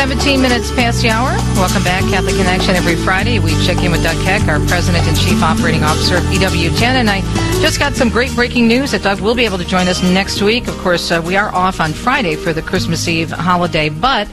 Seventeen 0.00 0.40
minutes 0.40 0.70
past 0.70 1.02
the 1.02 1.10
hour. 1.10 1.36
Welcome 1.56 1.84
back, 1.84 2.00
Catholic 2.04 2.34
Connection. 2.34 2.74
Every 2.74 2.96
Friday, 2.96 3.38
we 3.38 3.50
check 3.66 3.84
in 3.84 3.92
with 3.92 4.02
Doug 4.02 4.16
Keck, 4.24 4.48
our 4.48 4.58
President 4.60 5.06
and 5.06 5.14
Chief 5.14 5.42
Operating 5.42 5.82
Officer 5.84 6.16
of 6.16 6.22
EWTN, 6.22 6.80
and 6.82 7.10
I 7.10 7.20
just 7.60 7.78
got 7.78 7.92
some 7.92 8.08
great 8.08 8.34
breaking 8.34 8.66
news 8.66 8.92
that 8.92 9.02
Doug 9.02 9.20
will 9.20 9.34
be 9.34 9.44
able 9.44 9.58
to 9.58 9.64
join 9.66 9.88
us 9.88 10.02
next 10.02 10.40
week. 10.40 10.68
Of 10.68 10.78
course, 10.78 11.10
uh, 11.10 11.22
we 11.22 11.36
are 11.36 11.54
off 11.54 11.80
on 11.80 11.92
Friday 11.92 12.34
for 12.34 12.54
the 12.54 12.62
Christmas 12.62 13.06
Eve 13.08 13.30
holiday, 13.30 13.90
but 13.90 14.26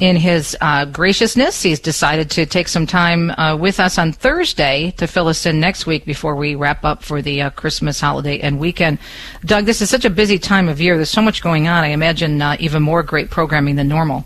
in 0.00 0.16
his 0.16 0.56
uh, 0.62 0.86
graciousness, 0.86 1.60
he's 1.60 1.78
decided 1.78 2.30
to 2.30 2.46
take 2.46 2.66
some 2.66 2.86
time 2.86 3.32
uh, 3.32 3.54
with 3.54 3.80
us 3.80 3.98
on 3.98 4.12
Thursday 4.14 4.94
to 4.96 5.06
fill 5.06 5.28
us 5.28 5.44
in 5.44 5.60
next 5.60 5.84
week 5.84 6.06
before 6.06 6.36
we 6.36 6.54
wrap 6.54 6.86
up 6.86 7.02
for 7.02 7.20
the 7.20 7.42
uh, 7.42 7.50
Christmas 7.50 8.00
holiday 8.00 8.40
and 8.40 8.58
weekend. 8.58 8.98
Doug, 9.44 9.66
this 9.66 9.82
is 9.82 9.90
such 9.90 10.06
a 10.06 10.10
busy 10.10 10.38
time 10.38 10.70
of 10.70 10.80
year. 10.80 10.96
There's 10.96 11.10
so 11.10 11.20
much 11.20 11.42
going 11.42 11.68
on. 11.68 11.84
I 11.84 11.88
imagine 11.88 12.40
uh, 12.40 12.56
even 12.58 12.82
more 12.82 13.02
great 13.02 13.28
programming 13.28 13.76
than 13.76 13.88
normal. 13.88 14.24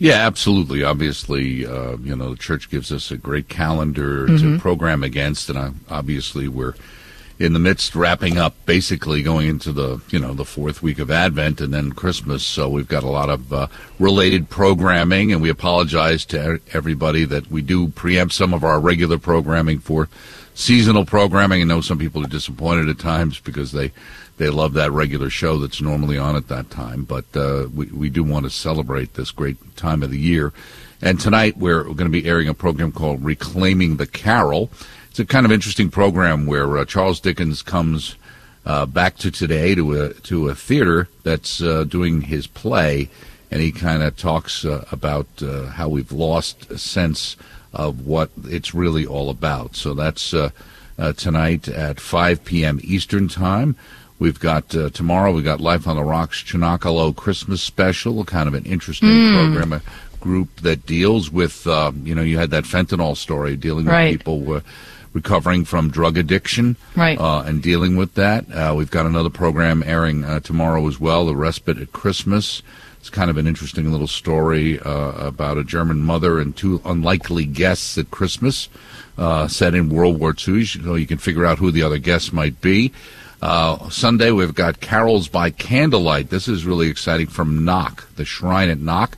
Yeah, 0.00 0.26
absolutely. 0.26 0.82
Obviously, 0.82 1.66
uh, 1.66 1.98
you 1.98 2.16
know, 2.16 2.30
the 2.30 2.38
church 2.38 2.70
gives 2.70 2.90
us 2.90 3.10
a 3.10 3.18
great 3.18 3.48
calendar 3.50 4.26
Mm-hmm. 4.26 4.54
to 4.54 4.58
program 4.58 5.02
against, 5.02 5.50
and 5.50 5.58
uh, 5.58 5.70
obviously 5.90 6.48
we're 6.48 6.72
in 7.38 7.52
the 7.52 7.58
midst 7.58 7.94
wrapping 7.94 8.38
up, 8.38 8.54
basically 8.64 9.22
going 9.22 9.46
into 9.48 9.72
the 9.72 10.00
you 10.08 10.18
know 10.18 10.32
the 10.32 10.44
fourth 10.46 10.82
week 10.82 10.98
of 10.98 11.10
Advent 11.10 11.60
and 11.60 11.72
then 11.74 11.92
Christmas. 11.92 12.42
So 12.42 12.66
we've 12.70 12.88
got 12.88 13.02
a 13.02 13.08
lot 13.10 13.28
of 13.28 13.52
uh, 13.52 13.66
related 13.98 14.48
programming, 14.48 15.32
and 15.32 15.42
we 15.42 15.50
apologize 15.50 16.24
to 16.26 16.60
everybody 16.72 17.26
that 17.26 17.50
we 17.50 17.60
do 17.60 17.88
preempt 17.88 18.32
some 18.32 18.54
of 18.54 18.64
our 18.64 18.80
regular 18.80 19.18
programming 19.18 19.80
for 19.80 20.08
seasonal 20.54 21.04
programming. 21.04 21.60
I 21.60 21.64
know 21.64 21.82
some 21.82 21.98
people 21.98 22.24
are 22.24 22.28
disappointed 22.28 22.88
at 22.88 22.98
times 22.98 23.38
because 23.38 23.72
they 23.72 23.92
they 24.40 24.48
love 24.48 24.72
that 24.72 24.90
regular 24.90 25.28
show 25.28 25.58
that's 25.58 25.82
normally 25.82 26.16
on 26.16 26.34
at 26.34 26.48
that 26.48 26.70
time. 26.70 27.04
But 27.04 27.26
uh, 27.36 27.68
we 27.74 27.86
we 27.86 28.08
do 28.08 28.24
want 28.24 28.46
to 28.46 28.50
celebrate 28.50 29.12
this 29.12 29.30
great 29.30 29.76
time 29.76 30.02
of 30.02 30.10
the 30.10 30.18
year. 30.18 30.52
And 31.02 31.20
tonight 31.20 31.58
we're 31.58 31.84
going 31.84 31.98
to 31.98 32.08
be 32.08 32.26
airing 32.26 32.48
a 32.48 32.54
program 32.54 32.90
called 32.90 33.22
Reclaiming 33.22 33.98
the 33.98 34.06
Carol. 34.06 34.70
It's 35.10 35.18
a 35.18 35.26
kind 35.26 35.44
of 35.44 35.52
interesting 35.52 35.90
program 35.90 36.46
where 36.46 36.78
uh, 36.78 36.86
Charles 36.86 37.20
Dickens 37.20 37.60
comes 37.60 38.16
uh, 38.64 38.86
back 38.86 39.18
to 39.18 39.30
today 39.30 39.74
to 39.74 40.02
a 40.02 40.14
to 40.14 40.48
a 40.48 40.54
theater 40.54 41.08
that's 41.22 41.60
uh, 41.60 41.84
doing 41.84 42.22
his 42.22 42.46
play, 42.46 43.10
and 43.50 43.60
he 43.60 43.70
kind 43.70 44.02
of 44.02 44.16
talks 44.16 44.64
uh, 44.64 44.86
about 44.90 45.26
uh, 45.42 45.66
how 45.66 45.90
we've 45.90 46.12
lost 46.12 46.70
a 46.70 46.78
sense 46.78 47.36
of 47.74 48.06
what 48.06 48.30
it's 48.44 48.74
really 48.74 49.04
all 49.04 49.28
about. 49.28 49.76
So 49.76 49.92
that's 49.92 50.34
tonight 51.16 51.68
at 51.68 52.00
5 52.00 52.44
p.m. 52.44 52.80
Eastern 52.82 53.28
Time. 53.28 53.76
We've 54.20 54.38
got 54.38 54.72
uh, 54.76 54.90
tomorrow. 54.90 55.32
We've 55.32 55.42
got 55.44 55.60
Life 55.60 55.88
on 55.88 55.96
the 55.96 56.04
Rocks 56.04 56.42
Cenacolo 56.44 57.16
Christmas 57.16 57.62
Special, 57.62 58.22
kind 58.24 58.46
of 58.46 58.54
an 58.54 58.64
interesting 58.64 59.08
Mm. 59.08 59.34
program, 59.54 59.72
a 59.72 59.82
group 60.20 60.60
that 60.60 60.84
deals 60.86 61.30
with, 61.32 61.66
uh, 61.66 61.90
you 62.04 62.14
know, 62.14 62.20
you 62.22 62.36
had 62.38 62.50
that 62.50 62.64
fentanyl 62.64 63.16
story 63.16 63.56
dealing 63.56 63.86
with 63.86 63.94
Right. 63.94 64.18
people 64.18 64.52
uh, 64.56 64.60
recovering 65.14 65.64
from 65.64 65.88
drug 65.90 66.18
addiction 66.18 66.76
Right. 66.94 67.18
uh, 67.18 67.40
and 67.46 67.62
dealing 67.62 67.96
with 67.96 68.14
that. 68.14 68.44
Uh, 68.54 68.74
we've 68.76 68.90
got 68.90 69.06
another 69.06 69.30
program 69.30 69.82
airing 69.86 70.22
uh, 70.24 70.40
tomorrow 70.40 70.86
as 70.86 71.00
well, 71.00 71.24
the 71.26 71.34
Respite 71.34 71.78
at 71.78 71.92
Christmas. 71.92 72.62
It's 73.00 73.08
kind 73.08 73.30
of 73.30 73.38
an 73.38 73.46
interesting 73.46 73.90
little 73.90 74.06
story 74.06 74.78
uh, 74.80 75.12
about 75.12 75.56
a 75.56 75.64
German 75.64 76.02
mother 76.02 76.38
and 76.38 76.54
two 76.54 76.82
unlikely 76.84 77.46
guests 77.46 77.96
at 77.96 78.10
Christmas, 78.10 78.68
uh, 79.16 79.48
set 79.48 79.74
in 79.74 79.88
World 79.88 80.20
War 80.20 80.34
II. 80.36 80.62
You 80.62 80.82
know, 80.82 80.94
you 80.94 81.06
can 81.06 81.16
figure 81.16 81.46
out 81.46 81.58
who 81.58 81.70
the 81.70 81.82
other 81.82 81.96
guests 81.96 82.30
might 82.30 82.60
be. 82.60 82.92
Uh, 83.42 83.88
Sunday, 83.88 84.30
we've 84.30 84.54
got 84.54 84.80
Carols 84.80 85.28
by 85.28 85.50
Candlelight. 85.50 86.28
This 86.28 86.46
is 86.46 86.66
really 86.66 86.88
exciting 86.88 87.26
from 87.26 87.64
Knock, 87.64 88.06
the 88.16 88.24
Shrine 88.24 88.68
at 88.68 88.78
Knock. 88.78 89.16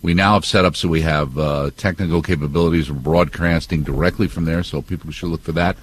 We 0.00 0.14
now 0.14 0.34
have 0.34 0.44
set 0.44 0.64
up 0.64 0.76
so 0.76 0.88
we 0.88 1.00
have 1.00 1.36
uh, 1.36 1.70
technical 1.76 2.22
capabilities 2.22 2.88
of 2.88 3.02
broadcasting 3.02 3.82
directly 3.82 4.28
from 4.28 4.44
there, 4.44 4.62
so 4.62 4.80
people 4.80 5.10
should 5.10 5.30
look 5.30 5.42
for 5.42 5.52
that. 5.52 5.76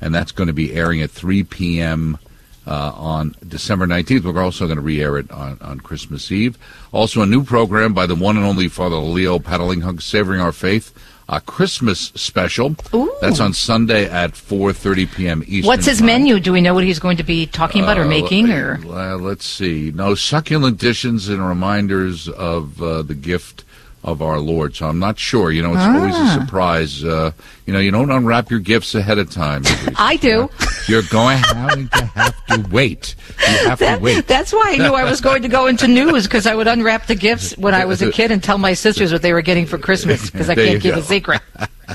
And 0.00 0.12
that's 0.12 0.32
going 0.32 0.48
to 0.48 0.52
be 0.52 0.74
airing 0.74 1.00
at 1.00 1.10
3 1.10 1.44
p.m. 1.44 2.18
Uh, 2.66 2.92
on 2.96 3.34
December 3.46 3.86
19th. 3.86 4.24
We're 4.24 4.42
also 4.42 4.66
going 4.66 4.76
to 4.76 4.82
re-air 4.82 5.16
it 5.18 5.30
on, 5.30 5.58
on 5.60 5.80
Christmas 5.80 6.32
Eve. 6.32 6.58
Also, 6.92 7.22
a 7.22 7.26
new 7.26 7.44
program 7.44 7.94
by 7.94 8.06
the 8.06 8.14
one 8.14 8.36
and 8.36 8.44
only 8.44 8.68
Father 8.68 8.96
Leo 8.96 9.38
Patalinghug 9.38 10.02
Savoring 10.02 10.40
Our 10.40 10.52
Faith 10.52 10.92
a 11.28 11.40
Christmas 11.40 12.10
special. 12.14 12.74
Ooh. 12.94 13.14
That's 13.20 13.40
on 13.40 13.52
Sunday 13.52 14.08
at 14.08 14.32
4:30 14.32 15.14
p.m. 15.14 15.42
Eastern. 15.46 15.66
What's 15.66 15.86
his 15.86 15.98
time. 15.98 16.06
menu? 16.06 16.40
Do 16.40 16.52
we 16.52 16.60
know 16.60 16.74
what 16.74 16.84
he's 16.84 16.98
going 16.98 17.18
to 17.18 17.22
be 17.24 17.46
talking 17.46 17.82
about 17.82 17.98
or 17.98 18.04
Uh, 18.04 18.08
making? 18.08 18.50
Or 18.50 18.80
uh, 18.88 19.16
let's 19.16 19.44
see. 19.44 19.92
No 19.94 20.14
succulent 20.14 20.78
dishes 20.78 21.28
and 21.28 21.46
reminders 21.46 22.28
of 22.28 22.82
uh, 22.82 23.02
the 23.02 23.14
gift 23.14 23.64
of 24.04 24.22
our 24.22 24.38
Lord. 24.38 24.76
So 24.76 24.86
I'm 24.88 24.98
not 24.98 25.18
sure. 25.18 25.50
You 25.50 25.62
know, 25.62 25.72
it's 25.74 25.82
always 25.82 26.14
a 26.14 26.18
Ah. 26.18 26.38
surprise. 26.40 27.04
Uh, 27.04 27.32
you 27.66 27.72
know, 27.72 27.78
you 27.80 27.90
don't 27.90 28.10
unwrap 28.10 28.50
your 28.50 28.60
gifts 28.60 28.94
ahead 28.94 29.18
of 29.18 29.30
time. 29.30 29.62
I 29.96 30.16
do. 30.16 30.48
You're 30.86 31.02
going 31.10 31.42
to 31.42 32.10
have 32.14 32.46
to 32.46 32.66
wait. 32.70 33.14
You 33.40 33.68
have 33.68 33.78
That- 33.80 33.96
to 33.98 34.02
wait. 34.02 34.26
That's 34.26 34.52
why 34.52 34.74
I 34.74 34.76
knew 34.78 34.94
I 34.94 35.04
was 35.04 35.20
going 35.20 35.42
to 35.42 35.48
go 35.48 35.66
into 35.66 35.88
news 35.88 36.24
because 36.26 36.46
I 36.46 36.54
would 36.54 36.66
unwrap 36.68 37.06
the 37.06 37.14
gifts 37.16 37.56
when 37.58 37.74
I 37.74 37.84
was 37.84 38.00
a 38.00 38.10
kid 38.10 38.30
and 38.30 38.42
tell 38.42 38.56
my 38.58 38.72
sisters 38.74 39.12
what 39.12 39.22
they 39.22 39.32
were 39.32 39.42
getting 39.42 39.66
for 39.66 39.78
Christmas 39.78 40.30
because 40.30 40.48
I 40.48 40.54
can't 40.54 40.80
keep 40.80 40.94
a 40.94 41.02
secret. 41.02 41.40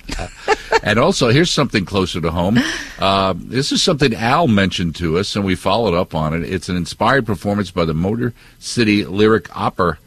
and 0.84 1.00
also, 1.00 1.30
here's 1.30 1.52
something 1.52 1.86
closer 1.86 2.20
to 2.22 2.32
home. 2.32 2.60
Uh, 3.00 3.34
this 3.38 3.72
is 3.72 3.82
something 3.82 4.14
Al 4.14 4.48
mentioned 4.48 4.96
to 4.98 5.18
us, 5.18 5.36
and 5.36 5.46
we 5.46 5.56
followed 5.56 5.94
up 5.94 6.14
on 6.16 6.34
it. 6.34 6.44
It's 6.52 6.70
an 6.70 6.76
inspired 6.76 7.26
performance 7.26 7.72
by 7.72 7.86
the 7.86 7.94
Motor 7.94 8.34
City 8.60 9.06
Lyric 9.06 9.56
Opera. 9.58 9.98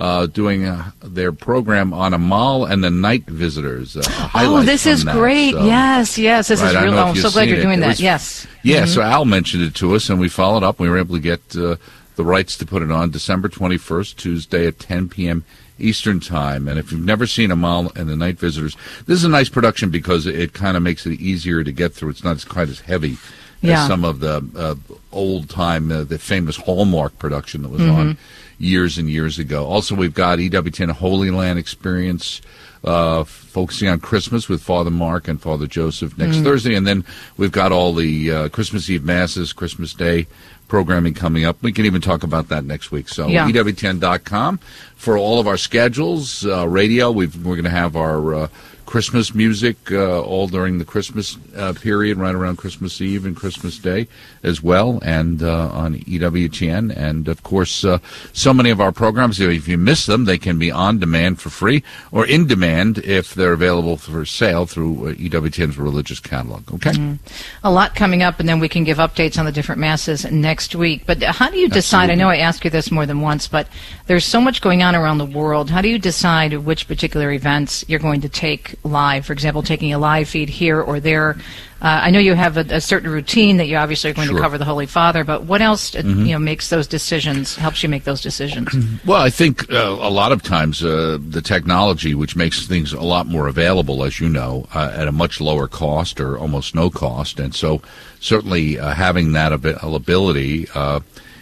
Uh, 0.00 0.24
doing 0.24 0.64
uh, 0.64 0.90
their 1.02 1.30
program 1.30 1.92
on 1.92 2.14
Amahl 2.14 2.64
and 2.64 2.82
the 2.82 2.88
Night 2.90 3.26
Visitors. 3.26 3.98
Uh, 3.98 4.30
Oh, 4.34 4.62
this 4.62 4.86
is 4.86 5.04
that. 5.04 5.14
great. 5.14 5.52
So- 5.52 5.66
yes, 5.66 6.16
yes, 6.16 6.48
this 6.48 6.60
Right, 6.62 6.68
is 6.70 6.74
real. 6.76 6.84
don't 6.86 6.94
know 6.94 7.02
if 7.10 7.16
I'm 7.16 7.22
so 7.22 7.30
glad 7.30 7.48
you're 7.50 7.60
doing 7.60 7.78
It 7.78 7.80
that. 7.82 7.88
was- 7.88 8.00
yes. 8.00 8.46
Yeah, 8.62 8.84
Mhm. 8.84 8.88
so 8.94 9.02
Al 9.02 9.26
mentioned 9.26 9.62
it 9.62 9.74
to 9.74 9.94
us, 9.94 10.08
and 10.08 10.18
we 10.18 10.30
followed 10.30 10.62
up. 10.62 10.80
We 10.80 10.88
were 10.88 10.96
able 10.96 11.16
to 11.16 11.20
get 11.20 11.42
uh, 11.54 11.76
the 12.16 12.24
rights 12.24 12.56
to 12.56 12.64
put 12.66 12.80
it 12.82 12.90
on 12.90 13.10
December 13.10 13.48
21st, 13.50 14.16
Tuesday 14.16 14.66
at 14.66 14.78
10 14.78 15.08
p.m. 15.10 15.44
Eastern 15.78 16.18
Time. 16.18 16.66
And 16.66 16.78
if 16.78 16.92
you've 16.92 17.04
never 17.04 17.26
seen 17.26 17.50
Amahl 17.50 17.92
and 17.94 18.08
the 18.08 18.16
Night 18.16 18.38
Visitors, 18.38 18.78
this 19.06 19.18
is 19.18 19.24
a 19.24 19.28
nice 19.28 19.50
production 19.50 19.90
because 19.90 20.26
it 20.26 20.54
kind 20.54 20.78
of 20.78 20.82
makes 20.82 21.04
it 21.04 21.20
easier 21.20 21.62
to 21.62 21.72
get 21.72 21.92
through. 21.94 22.08
It's 22.08 22.24
not 22.24 22.46
quite 22.48 22.70
as 22.70 22.80
heavy 22.80 23.18
Yeah. 23.60 23.82
as 23.82 23.88
some 23.88 24.04
of 24.06 24.20
the 24.20 24.42
uh, 24.56 24.74
old 25.12 25.50
time, 25.50 25.92
uh, 25.92 26.04
the 26.04 26.18
famous 26.18 26.56
Hallmark 26.56 27.18
production 27.18 27.60
that 27.62 27.70
was 27.70 27.82
Mhm. 27.82 27.94
on 27.96 28.16
years 28.60 28.98
and 28.98 29.10
years 29.10 29.38
ago. 29.40 29.66
Also, 29.66 29.96
we've 29.96 30.14
got 30.14 30.38
EWTN 30.38 30.92
Holy 30.92 31.30
Land 31.32 31.58
Experience. 31.58 32.40
Uh, 32.82 33.24
focusing 33.24 33.88
on 33.88 34.00
Christmas 34.00 34.48
with 34.48 34.62
Father 34.62 34.90
Mark 34.90 35.28
and 35.28 35.38
Father 35.38 35.66
Joseph 35.66 36.16
next 36.16 36.36
Mm. 36.38 36.44
Thursday, 36.44 36.74
and 36.74 36.86
then 36.86 37.04
we've 37.36 37.52
got 37.52 37.72
all 37.72 37.92
the 37.92 38.30
uh, 38.30 38.48
Christmas 38.48 38.88
Eve 38.88 39.04
masses, 39.04 39.52
Christmas 39.52 39.92
Day 39.92 40.26
programming 40.66 41.12
coming 41.12 41.44
up. 41.44 41.58
We 41.62 41.72
can 41.72 41.84
even 41.84 42.00
talk 42.00 42.22
about 42.22 42.48
that 42.48 42.64
next 42.64 42.90
week. 42.90 43.10
So 43.10 43.28
Yeah. 43.28 43.46
EWTN.com 43.50 44.60
for 44.96 45.18
all 45.18 45.38
of 45.38 45.46
our 45.46 45.58
schedules. 45.58 46.46
Uh, 46.46 46.66
radio, 46.66 47.10
we've, 47.10 47.36
we're 47.44 47.56
going 47.56 47.64
to 47.64 47.70
have 47.70 47.96
our 47.96 48.34
uh, 48.34 48.48
Christmas 48.90 49.36
music 49.36 49.92
uh, 49.92 50.20
all 50.20 50.48
during 50.48 50.78
the 50.78 50.84
Christmas 50.84 51.38
uh, 51.56 51.72
period, 51.72 52.18
right 52.18 52.34
around 52.34 52.56
Christmas 52.56 53.00
Eve 53.00 53.24
and 53.24 53.36
Christmas 53.36 53.78
Day 53.78 54.08
as 54.42 54.64
well, 54.64 54.98
and 55.04 55.44
uh, 55.44 55.68
on 55.68 55.94
EWTN. 56.00 56.96
And 56.96 57.28
of 57.28 57.44
course, 57.44 57.84
uh, 57.84 57.98
so 58.32 58.52
many 58.52 58.68
of 58.70 58.80
our 58.80 58.90
programs, 58.90 59.38
if 59.38 59.68
you 59.68 59.78
miss 59.78 60.06
them, 60.06 60.24
they 60.24 60.38
can 60.38 60.58
be 60.58 60.72
on 60.72 60.98
demand 60.98 61.40
for 61.40 61.50
free 61.50 61.84
or 62.10 62.26
in 62.26 62.48
demand 62.48 62.98
if 62.98 63.32
they're 63.32 63.52
available 63.52 63.96
for 63.96 64.26
sale 64.26 64.66
through 64.66 65.10
uh, 65.10 65.12
EWTN's 65.12 65.78
religious 65.78 66.18
catalog. 66.18 66.74
Okay? 66.74 66.90
Mhm. 66.90 67.20
A 67.62 67.70
lot 67.70 67.94
coming 67.94 68.24
up, 68.24 68.40
and 68.40 68.48
then 68.48 68.58
we 68.58 68.68
can 68.68 68.82
give 68.82 68.98
updates 68.98 69.38
on 69.38 69.46
the 69.46 69.52
different 69.52 69.80
masses 69.80 70.28
next 70.32 70.74
week. 70.74 71.02
But 71.06 71.22
how 71.22 71.48
do 71.48 71.58
you 71.58 71.68
decide? 71.68 72.10
I 72.10 72.16
know 72.16 72.28
I 72.28 72.38
asked 72.38 72.64
you 72.64 72.70
this 72.70 72.90
more 72.90 73.06
than 73.06 73.20
once, 73.20 73.46
but 73.46 73.68
there's 74.08 74.24
so 74.24 74.40
much 74.40 74.60
going 74.60 74.82
on 74.82 74.96
around 74.96 75.18
the 75.18 75.26
world. 75.26 75.70
How 75.70 75.80
do 75.80 75.88
you 75.88 76.00
decide 76.00 76.52
which 76.54 76.88
particular 76.88 77.30
events 77.30 77.84
you're 77.86 78.00
going 78.00 78.22
to 78.22 78.28
take 78.28 78.74
live? 78.82 79.26
For 79.26 79.32
example, 79.32 79.62
taking 79.62 79.92
a 79.92 79.98
live 79.98 80.28
feed 80.28 80.48
here 80.48 80.80
or 80.80 81.00
there. 81.00 81.36
Uh, 81.82 82.00
I 82.04 82.10
know 82.10 82.18
you 82.18 82.34
have 82.34 82.58
a, 82.58 82.66
a 82.76 82.80
certain 82.80 83.08
routine 83.10 83.56
that 83.56 83.66
you 83.66 83.76
obviously 83.76 84.10
are 84.10 84.14
going 84.14 84.28
Sure. 84.28 84.36
to 84.36 84.42
cover 84.42 84.58
the 84.58 84.66
Holy 84.66 84.84
Father, 84.86 85.24
but 85.24 85.44
what 85.44 85.62
else 85.62 85.94
uh, 85.94 86.02
Mhm. 86.02 86.26
you 86.26 86.32
know 86.32 86.38
makes 86.38 86.68
those 86.68 86.86
decisions? 86.86 87.56
Helps 87.56 87.82
you 87.82 87.88
make 87.88 88.04
those 88.04 88.20
decisions? 88.20 88.68
Well, 89.06 89.22
I 89.22 89.30
think 89.30 89.70
uh, 89.72 89.96
a 90.00 90.10
lot 90.10 90.30
of 90.32 90.42
times 90.42 90.82
uh, 90.84 91.16
the 91.26 91.40
technology, 91.40 92.14
which 92.14 92.36
makes 92.36 92.66
things 92.66 92.92
a 92.92 93.00
lot 93.00 93.26
more 93.26 93.46
available, 93.48 94.04
as 94.04 94.20
you 94.20 94.28
know, 94.28 94.66
uh, 94.74 94.92
at 94.94 95.08
a 95.08 95.12
much 95.12 95.40
lower 95.40 95.66
cost 95.68 96.20
or 96.20 96.38
almost 96.38 96.74
no 96.74 96.90
cost, 96.90 97.40
and 97.40 97.54
so 97.54 97.80
certainly 98.20 98.78
uh, 98.78 98.92
having 98.92 99.32
that 99.32 99.52
availability 99.52 100.68
uh, 100.74 101.00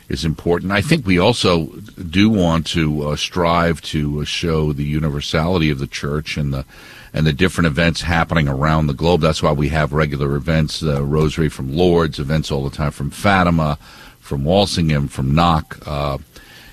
is 0.08 0.24
important. 0.24 0.70
I 0.72 0.80
think 0.80 1.04
we 1.04 1.18
also 1.18 1.66
do 2.10 2.30
want 2.30 2.64
to 2.68 3.08
uh, 3.10 3.16
strive 3.16 3.80
to 3.82 4.20
uh, 4.20 4.24
show 4.24 4.72
the 4.72 4.84
universality 4.84 5.68
of 5.70 5.78
the 5.80 5.86
church 5.88 6.36
and 6.36 6.52
the 6.52 6.64
and 7.12 7.26
the 7.26 7.32
different 7.32 7.66
events 7.66 8.02
happening 8.02 8.48
around 8.48 8.86
the 8.86 8.94
globe. 8.94 9.20
That's 9.20 9.42
why 9.42 9.52
we 9.52 9.68
have 9.68 9.92
regular 9.92 10.34
events, 10.36 10.82
uh, 10.82 11.02
Rosary 11.02 11.48
from 11.48 11.74
Lourdes, 11.74 12.18
events 12.18 12.50
all 12.50 12.68
the 12.68 12.76
time 12.76 12.90
from 12.90 13.10
Fatima, 13.10 13.78
from 14.20 14.44
Walsingham, 14.44 15.08
from 15.08 15.34
Knock. 15.34 15.78
Uh, 15.86 16.18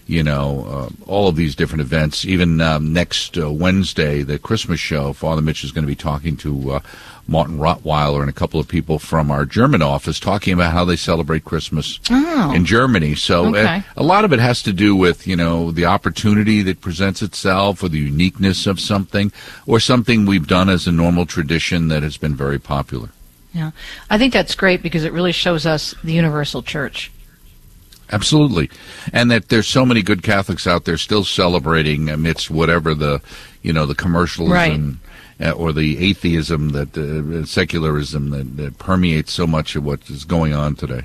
you 0.07 0.21
know, 0.23 0.65
uh, 0.67 0.89
all 1.09 1.27
of 1.27 1.35
these 1.35 1.55
different 1.55 1.81
events. 1.81 2.25
Even 2.25 2.61
um, 2.61 2.93
next 2.93 3.37
uh, 3.37 3.51
Wednesday, 3.51 4.21
the 4.21 4.37
Christmas 4.37 4.79
show, 4.79 5.13
Father 5.13 5.41
Mitch 5.41 5.63
is 5.63 5.71
going 5.71 5.83
to 5.83 5.87
be 5.87 5.95
talking 5.95 6.37
to 6.37 6.73
uh, 6.73 6.79
Martin 7.27 7.57
Rothweiler 7.57 8.21
and 8.21 8.29
a 8.29 8.33
couple 8.33 8.59
of 8.59 8.67
people 8.67 8.99
from 8.99 9.31
our 9.31 9.45
German 9.45 9.81
office 9.81 10.19
talking 10.19 10.53
about 10.53 10.73
how 10.73 10.85
they 10.85 10.95
celebrate 10.95 11.43
Christmas 11.43 11.99
Oh. 12.11 12.53
in 12.53 12.65
Germany. 12.65 13.15
So 13.15 13.45
uh, 13.45 13.49
Okay. 13.49 13.83
a 13.97 14.03
lot 14.03 14.25
of 14.25 14.31
it 14.31 14.39
has 14.39 14.61
to 14.63 14.73
do 14.73 14.95
with, 14.95 15.25
you 15.25 15.35
know, 15.35 15.71
the 15.71 15.85
opportunity 15.85 16.61
that 16.61 16.81
presents 16.81 17.23
itself 17.23 17.81
or 17.81 17.89
the 17.89 17.97
uniqueness 17.99 18.67
of 18.67 18.79
something 18.79 19.31
or 19.65 19.79
something 19.79 20.25
we've 20.27 20.47
done 20.47 20.69
as 20.69 20.85
a 20.85 20.91
normal 20.91 21.25
tradition 21.25 21.87
that 21.87 22.03
has 22.03 22.17
been 22.17 22.35
very 22.35 22.59
popular. 22.59 23.09
Yeah, 23.53 23.71
I 24.09 24.17
think 24.19 24.33
that's 24.33 24.53
great 24.53 24.83
because 24.83 25.03
it 25.05 25.13
really 25.13 25.31
shows 25.31 25.65
us 25.65 25.95
the 26.03 26.13
universal 26.13 26.61
church. 26.61 27.09
Absolutely, 28.11 28.69
and 29.11 29.31
that 29.31 29.49
there's 29.49 29.67
so 29.67 29.85
many 29.85 30.01
good 30.01 30.21
Catholics 30.21 30.67
out 30.67 30.85
there 30.85 30.97
still 30.97 31.23
celebrating 31.23 32.09
amidst 32.09 32.51
whatever 32.51 32.93
the, 32.93 33.21
you 33.63 33.73
know, 33.73 33.85
the 33.85 33.95
commercialism 33.95 34.99
uh, 35.39 35.51
or 35.51 35.73
the 35.73 35.97
atheism 35.97 36.69
that 36.69 36.97
uh, 36.97 37.45
secularism 37.45 38.29
that, 38.29 38.57
that 38.57 38.77
permeates 38.77 39.33
so 39.33 39.47
much 39.47 39.75
of 39.75 39.83
what 39.83 40.09
is 40.09 40.23
going 40.23 40.53
on 40.53 40.75
today. 40.75 41.03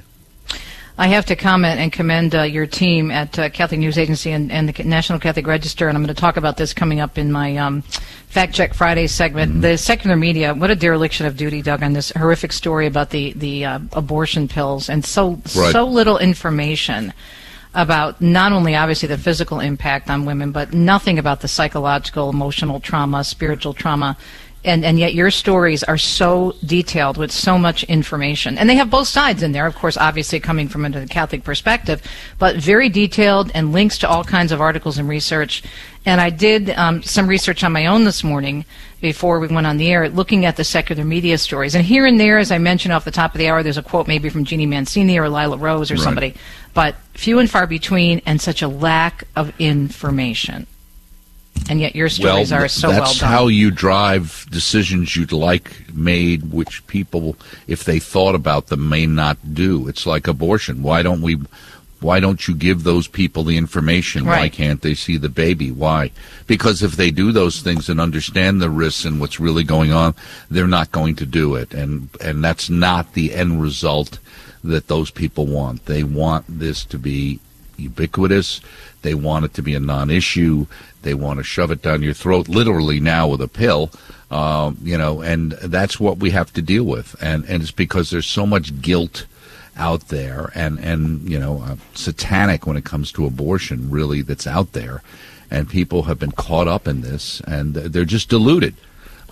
I 1.00 1.06
have 1.06 1.24
to 1.26 1.34
comment 1.34 1.80
and 1.80 1.90
commend 1.90 2.34
uh, 2.34 2.42
your 2.42 2.66
team 2.66 3.10
at 3.10 3.38
uh, 3.38 3.48
Catholic 3.48 3.80
News 3.80 3.96
Agency 3.96 4.32
and, 4.32 4.52
and 4.52 4.68
the 4.68 4.84
National 4.84 5.18
Catholic 5.18 5.46
Register, 5.46 5.88
and 5.88 5.96
I'm 5.96 6.04
going 6.04 6.14
to 6.14 6.20
talk 6.20 6.36
about 6.36 6.58
this 6.58 6.74
coming 6.74 7.00
up 7.00 7.16
in 7.16 7.32
my 7.32 7.56
um, 7.56 7.80
Fact 8.28 8.52
Check 8.52 8.74
Friday 8.74 9.06
segment. 9.06 9.50
Mm-hmm. 9.50 9.60
The 9.62 9.78
secular 9.78 10.14
media, 10.14 10.52
what 10.52 10.70
a 10.70 10.76
dereliction 10.76 11.24
of 11.24 11.38
duty, 11.38 11.62
Doug, 11.62 11.82
on 11.82 11.94
this 11.94 12.12
horrific 12.14 12.52
story 12.52 12.86
about 12.86 13.08
the 13.08 13.32
the 13.32 13.64
uh, 13.64 13.78
abortion 13.94 14.46
pills, 14.46 14.90
and 14.90 15.02
so 15.02 15.40
Right. 15.56 15.72
so 15.72 15.86
little 15.86 16.18
information 16.18 17.14
about 17.72 18.20
not 18.20 18.52
only 18.52 18.76
obviously 18.76 19.08
the 19.08 19.16
physical 19.16 19.58
impact 19.58 20.10
on 20.10 20.26
women, 20.26 20.52
but 20.52 20.74
nothing 20.74 21.18
about 21.18 21.40
the 21.40 21.48
psychological, 21.48 22.28
emotional 22.28 22.78
trauma, 22.78 23.24
spiritual 23.24 23.72
trauma. 23.72 24.18
And, 24.62 24.84
and 24.84 24.98
yet 24.98 25.14
your 25.14 25.30
stories 25.30 25.82
are 25.84 25.96
so 25.96 26.54
detailed 26.64 27.16
with 27.16 27.32
so 27.32 27.56
much 27.56 27.82
information. 27.84 28.58
And 28.58 28.68
they 28.68 28.74
have 28.74 28.90
both 28.90 29.08
sides 29.08 29.42
in 29.42 29.52
there, 29.52 29.66
of 29.66 29.74
course, 29.74 29.96
obviously 29.96 30.38
coming 30.38 30.68
from 30.68 30.84
a 30.84 31.06
Catholic 31.06 31.44
perspective, 31.44 32.02
but 32.38 32.56
very 32.56 32.90
detailed 32.90 33.50
and 33.54 33.72
links 33.72 33.96
to 33.98 34.08
all 34.08 34.22
kinds 34.22 34.52
of 34.52 34.60
articles 34.60 34.98
and 34.98 35.08
research. 35.08 35.62
And 36.04 36.20
I 36.20 36.28
did 36.28 36.70
um, 36.70 37.02
some 37.02 37.26
research 37.26 37.64
on 37.64 37.72
my 37.72 37.86
own 37.86 38.04
this 38.04 38.22
morning 38.22 38.66
before 39.00 39.40
we 39.40 39.48
went 39.48 39.66
on 39.66 39.78
the 39.78 39.90
air, 39.90 40.10
looking 40.10 40.44
at 40.44 40.56
the 40.56 40.64
secular 40.64 41.04
media 41.04 41.38
stories. 41.38 41.74
And 41.74 41.82
here 41.82 42.04
and 42.04 42.20
there, 42.20 42.36
as 42.38 42.52
I 42.52 42.58
mentioned 42.58 42.92
off 42.92 43.06
the 43.06 43.10
top 43.10 43.34
of 43.34 43.38
the 43.38 43.48
hour, 43.48 43.62
there's 43.62 43.78
a 43.78 43.82
quote 43.82 44.08
maybe 44.08 44.28
from 44.28 44.44
Jeanne 44.44 44.68
Mancini 44.68 45.18
or 45.18 45.30
Lila 45.30 45.56
Rose 45.56 45.90
or 45.90 45.94
Right. 45.94 46.02
somebody, 46.02 46.34
but 46.74 46.96
few 47.14 47.38
and 47.38 47.48
far 47.50 47.66
between, 47.66 48.20
and 48.26 48.40
such 48.40 48.60
a 48.60 48.68
lack 48.68 49.24
of 49.36 49.54
information. 49.58 50.66
And 51.68 51.80
yet 51.80 51.94
your 51.94 52.08
stories 52.08 52.50
well, 52.50 52.64
are 52.64 52.68
so 52.68 52.88
well 52.88 53.00
that's 53.00 53.20
done. 53.20 53.28
how 53.28 53.46
you 53.46 53.70
drive 53.70 54.46
decisions 54.50 55.14
you'd 55.14 55.32
like 55.32 55.94
made, 55.94 56.52
which 56.52 56.84
people, 56.86 57.36
if 57.68 57.84
they 57.84 58.00
thought 58.00 58.34
about 58.34 58.68
them, 58.68 58.88
may 58.88 59.06
not 59.06 59.54
do. 59.54 59.86
It's 59.86 60.06
like 60.06 60.26
abortion. 60.26 60.82
Why 60.82 61.02
don't 61.02 61.22
we 61.22 61.38
Why 62.00 62.18
don't 62.18 62.48
you 62.48 62.54
give 62.54 62.82
those 62.82 63.06
people 63.08 63.44
the 63.44 63.58
information? 63.58 64.24
Why 64.24 64.48
can't 64.48 64.80
they 64.80 64.94
see 64.94 65.18
the 65.18 65.28
baby? 65.28 65.70
Why? 65.70 66.10
Because 66.46 66.82
if 66.82 66.96
they 66.96 67.10
do 67.10 67.30
those 67.30 67.60
things 67.60 67.88
and 67.88 68.00
understand 68.00 68.60
the 68.60 68.70
risks 68.70 69.04
and 69.04 69.20
what's 69.20 69.38
really 69.38 69.64
going 69.64 69.92
on, 69.92 70.14
they're 70.50 70.66
not 70.66 70.92
going 70.92 71.14
to 71.16 71.26
do 71.26 71.56
it. 71.56 71.74
And, 71.74 72.08
and 72.20 72.42
that's 72.42 72.70
not 72.70 73.12
the 73.12 73.34
end 73.34 73.60
result 73.60 74.18
that 74.64 74.88
those 74.88 75.10
people 75.10 75.46
want. 75.46 75.84
They 75.84 76.02
want 76.02 76.46
this 76.48 76.84
to 76.86 76.98
be 76.98 77.38
ubiquitous. 77.80 78.60
They 79.02 79.14
want 79.14 79.44
it 79.44 79.54
to 79.54 79.62
be 79.62 79.74
a 79.74 79.80
non-issue. 79.80 80.66
They 81.02 81.14
want 81.14 81.38
to 81.38 81.44
shove 81.44 81.70
it 81.70 81.82
down 81.82 82.02
your 82.02 82.14
throat, 82.14 82.48
literally 82.48 83.00
now 83.00 83.28
with 83.28 83.40
a 83.40 83.48
pill. 83.48 83.90
Um, 84.30 84.78
you 84.82 84.96
know, 84.96 85.22
and 85.22 85.52
that's 85.52 85.98
what 85.98 86.18
we 86.18 86.30
have 86.30 86.52
to 86.52 86.62
deal 86.62 86.84
with. 86.84 87.16
And 87.20 87.44
and 87.46 87.62
it's 87.62 87.72
because 87.72 88.10
there's 88.10 88.26
so 88.26 88.46
much 88.46 88.80
guilt 88.80 89.26
out 89.76 90.08
there, 90.08 90.52
and 90.54 90.78
and 90.78 91.28
you 91.28 91.38
know, 91.38 91.62
uh, 91.62 91.76
satanic 91.94 92.66
when 92.66 92.76
it 92.76 92.84
comes 92.84 93.10
to 93.12 93.26
abortion, 93.26 93.90
really, 93.90 94.22
that's 94.22 94.46
out 94.46 94.72
there, 94.72 95.02
and 95.50 95.68
people 95.68 96.04
have 96.04 96.18
been 96.18 96.32
caught 96.32 96.68
up 96.68 96.86
in 96.86 97.00
this, 97.00 97.40
and 97.46 97.74
they're 97.74 98.04
just 98.04 98.28
deluded. 98.28 98.74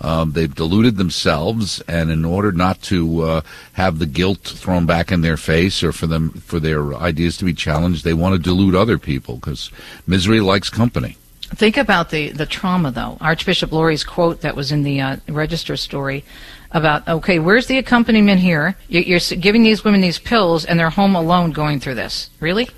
Um, 0.01 0.31
they've 0.31 0.53
deluded 0.53 0.97
themselves, 0.97 1.81
and 1.87 2.09
in 2.09 2.23
order 2.25 2.51
not 2.51 2.81
to 2.83 3.21
uh, 3.21 3.41
have 3.73 3.99
the 3.99 4.05
guilt 4.05 4.39
thrown 4.39 4.85
back 4.85 5.11
in 5.11 5.21
their 5.21 5.37
face, 5.37 5.83
or 5.83 5.91
for 5.91 6.07
them 6.07 6.29
for 6.31 6.59
their 6.59 6.93
ideas 6.95 7.37
to 7.37 7.45
be 7.45 7.53
challenged, 7.53 8.03
they 8.03 8.13
want 8.13 8.35
to 8.35 8.41
delude 8.41 8.75
other 8.75 8.97
people 8.97 9.35
because 9.35 9.71
misery 10.07 10.39
likes 10.39 10.69
company. 10.69 11.17
Think 11.55 11.77
about 11.77 12.11
the, 12.11 12.29
the 12.29 12.45
trauma, 12.45 12.91
though. 12.91 13.17
Archbishop 13.19 13.71
Lori's 13.71 14.03
quote 14.03 14.41
that 14.41 14.55
was 14.55 14.71
in 14.71 14.83
the 14.83 15.01
uh, 15.01 15.17
register 15.27 15.75
story 15.75 16.23
about, 16.71 17.07
okay, 17.07 17.39
where's 17.39 17.65
the 17.65 17.79
accompaniment 17.79 18.39
here? 18.39 18.75
You- 18.87 19.01
You're 19.01 19.19
giving 19.39 19.63
these 19.63 19.83
women 19.83 19.99
these 20.01 20.19
pills, 20.19 20.63
and 20.63 20.79
they're 20.79 20.91
home 20.91 21.15
alone 21.15 21.51
going 21.51 21.79
through 21.79 21.95
this. 21.95 22.29
Really? 22.39 22.69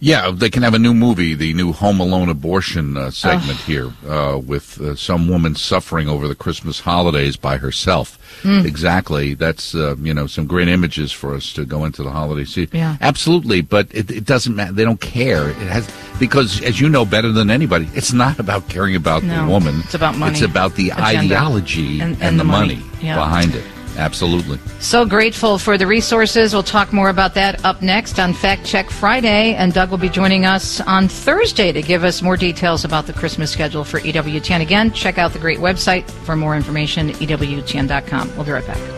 Yeah, 0.00 0.30
they 0.30 0.48
can 0.50 0.62
have 0.62 0.74
a 0.74 0.78
new 0.78 0.94
movie, 0.94 1.34
the 1.34 1.52
new 1.54 1.72
Home 1.72 1.98
Alone 2.00 2.28
abortion 2.28 2.96
uh, 2.96 3.10
segment 3.10 3.58
here, 3.60 3.92
uh, 4.06 4.38
with 4.38 4.80
uh, 4.80 4.94
some 4.94 5.28
woman 5.28 5.54
suffering 5.56 6.08
over 6.08 6.28
the 6.28 6.34
Christmas 6.36 6.80
holidays 6.80 7.36
by 7.36 7.56
herself. 7.56 8.16
Mm. 8.42 8.64
Exactly. 8.64 9.34
That's 9.34 9.74
uh, 9.74 9.96
you 10.00 10.14
know 10.14 10.26
some 10.28 10.46
great 10.46 10.68
images 10.68 11.10
for 11.10 11.34
us 11.34 11.52
to 11.54 11.64
go 11.64 11.84
into 11.84 12.02
the 12.04 12.10
holiday 12.10 12.44
season. 12.44 12.76
Yeah. 12.76 12.96
Absolutely, 13.00 13.60
but 13.60 13.88
it, 13.92 14.10
it 14.10 14.24
doesn't 14.24 14.54
matter. 14.54 14.72
They 14.72 14.84
don't 14.84 15.00
care. 15.00 15.50
It 15.50 15.56
has 15.56 15.88
because, 16.20 16.62
as 16.62 16.80
you 16.80 16.88
know 16.88 17.04
better 17.04 17.32
than 17.32 17.50
anybody, 17.50 17.88
it's 17.94 18.12
not 18.12 18.38
about 18.38 18.68
caring 18.68 18.94
about 18.94 19.22
No, 19.24 19.44
the 19.46 19.50
woman. 19.50 19.80
it's 19.84 19.94
about 19.94 20.16
money, 20.16 20.32
It's 20.32 20.42
about 20.42 20.74
the 20.74 20.90
agenda, 20.90 21.08
ideology 21.36 22.00
and- 22.00 22.14
and, 22.14 22.22
and 22.22 22.34
the 22.40 22.44
the 22.44 22.50
money, 22.50 22.76
money. 22.76 22.86
Yeah. 23.02 23.16
behind 23.16 23.54
it. 23.54 23.64
Absolutely. 23.98 24.58
So 24.78 25.04
grateful 25.04 25.58
for 25.58 25.76
the 25.76 25.86
resources. 25.86 26.54
We'll 26.54 26.62
talk 26.62 26.92
more 26.92 27.10
about 27.10 27.34
that 27.34 27.64
up 27.64 27.82
next 27.82 28.18
on 28.18 28.32
Fact 28.32 28.64
Check 28.64 28.90
Friday. 28.90 29.54
And 29.54 29.74
Doug 29.74 29.90
will 29.90 29.98
be 29.98 30.08
joining 30.08 30.46
us 30.46 30.80
on 30.80 31.08
Thursday 31.08 31.72
to 31.72 31.82
give 31.82 32.04
us 32.04 32.22
more 32.22 32.36
details 32.36 32.84
about 32.84 33.06
the 33.06 33.12
Christmas 33.12 33.50
schedule 33.50 33.84
for 33.84 34.00
EWTN. 34.00 34.60
Again, 34.60 34.92
check 34.92 35.18
out 35.18 35.32
the 35.32 35.38
great 35.40 35.58
website 35.58 36.08
for 36.24 36.36
more 36.36 36.56
information, 36.56 37.10
EWTN.com. 37.10 38.36
We'll 38.36 38.46
be 38.46 38.52
right 38.52 38.66
back. 38.66 38.97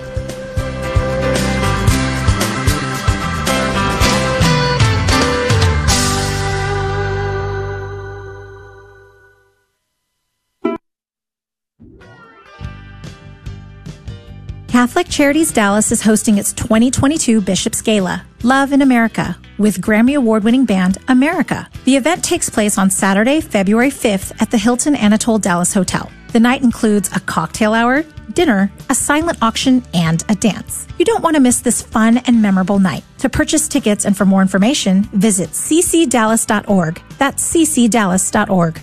Catholic 14.80 15.10
Charities 15.10 15.52
Dallas 15.52 15.92
is 15.92 16.00
hosting 16.00 16.38
its 16.38 16.54
2022 16.54 17.42
Bishop's 17.42 17.82
Gala, 17.82 18.24
Love 18.42 18.72
in 18.72 18.80
America, 18.80 19.36
with 19.58 19.82
Grammy 19.82 20.16
Award 20.16 20.42
winning 20.42 20.64
band 20.64 20.96
America. 21.08 21.68
The 21.84 21.96
event 21.96 22.24
takes 22.24 22.48
place 22.48 22.78
on 22.78 22.88
Saturday, 22.88 23.42
February 23.42 23.90
5th 23.90 24.40
at 24.40 24.50
the 24.50 24.56
Hilton 24.56 24.96
Anatole 24.96 25.36
Dallas 25.36 25.74
Hotel. 25.74 26.10
The 26.32 26.40
night 26.40 26.62
includes 26.62 27.14
a 27.14 27.20
cocktail 27.20 27.74
hour, 27.74 28.04
dinner, 28.32 28.72
a 28.88 28.94
silent 28.94 29.36
auction, 29.42 29.82
and 29.92 30.24
a 30.30 30.34
dance. 30.34 30.88
You 30.98 31.04
don't 31.04 31.22
want 31.22 31.36
to 31.36 31.42
miss 31.42 31.60
this 31.60 31.82
fun 31.82 32.16
and 32.16 32.40
memorable 32.40 32.78
night. 32.78 33.04
To 33.18 33.28
purchase 33.28 33.68
tickets 33.68 34.06
and 34.06 34.16
for 34.16 34.24
more 34.24 34.40
information, 34.40 35.02
visit 35.12 35.50
ccdallas.org. 35.50 37.02
That's 37.18 37.52
ccdallas.org. 37.52 38.80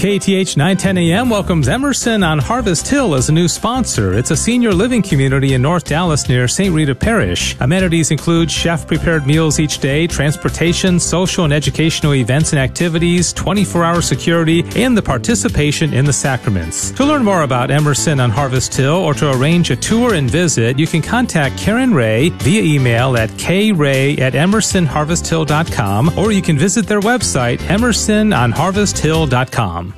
KTH 0.00 0.56
910 0.56 0.96
AM 0.96 1.28
welcomes 1.28 1.68
Emerson 1.68 2.22
on 2.22 2.38
Harvest 2.38 2.88
Hill 2.88 3.14
as 3.14 3.28
a 3.28 3.32
new 3.32 3.46
sponsor. 3.46 4.14
It's 4.14 4.30
a 4.30 4.36
senior 4.36 4.72
living 4.72 5.02
community 5.02 5.52
in 5.52 5.60
North 5.60 5.84
Dallas 5.84 6.26
near 6.26 6.48
St. 6.48 6.74
Rita 6.74 6.94
Parish. 6.94 7.54
Amenities 7.60 8.10
include 8.10 8.50
chef 8.50 8.86
prepared 8.86 9.26
meals 9.26 9.60
each 9.60 9.78
day, 9.78 10.06
transportation, 10.06 10.98
social 10.98 11.44
and 11.44 11.52
educational 11.52 12.14
events 12.14 12.54
and 12.54 12.58
activities, 12.58 13.34
24 13.34 13.84
hour 13.84 14.00
security, 14.00 14.64
and 14.74 14.96
the 14.96 15.02
participation 15.02 15.92
in 15.92 16.06
the 16.06 16.14
sacraments. 16.14 16.92
To 16.92 17.04
learn 17.04 17.22
more 17.22 17.42
about 17.42 17.70
Emerson 17.70 18.20
on 18.20 18.30
Harvest 18.30 18.74
Hill 18.74 18.96
or 18.96 19.12
to 19.12 19.30
arrange 19.32 19.70
a 19.70 19.76
tour 19.76 20.14
and 20.14 20.30
visit, 20.30 20.78
you 20.78 20.86
can 20.86 21.02
contact 21.02 21.58
Karen 21.58 21.92
Ray 21.92 22.30
via 22.30 22.62
email 22.62 23.18
at 23.18 23.28
kray 23.32 24.18
at 24.18 24.32
emersonharvesthill.com 24.32 26.18
or 26.18 26.32
you 26.32 26.40
can 26.40 26.56
visit 26.56 26.86
their 26.86 27.00
website, 27.00 27.58
emersononharvesthill.com. 27.58 29.89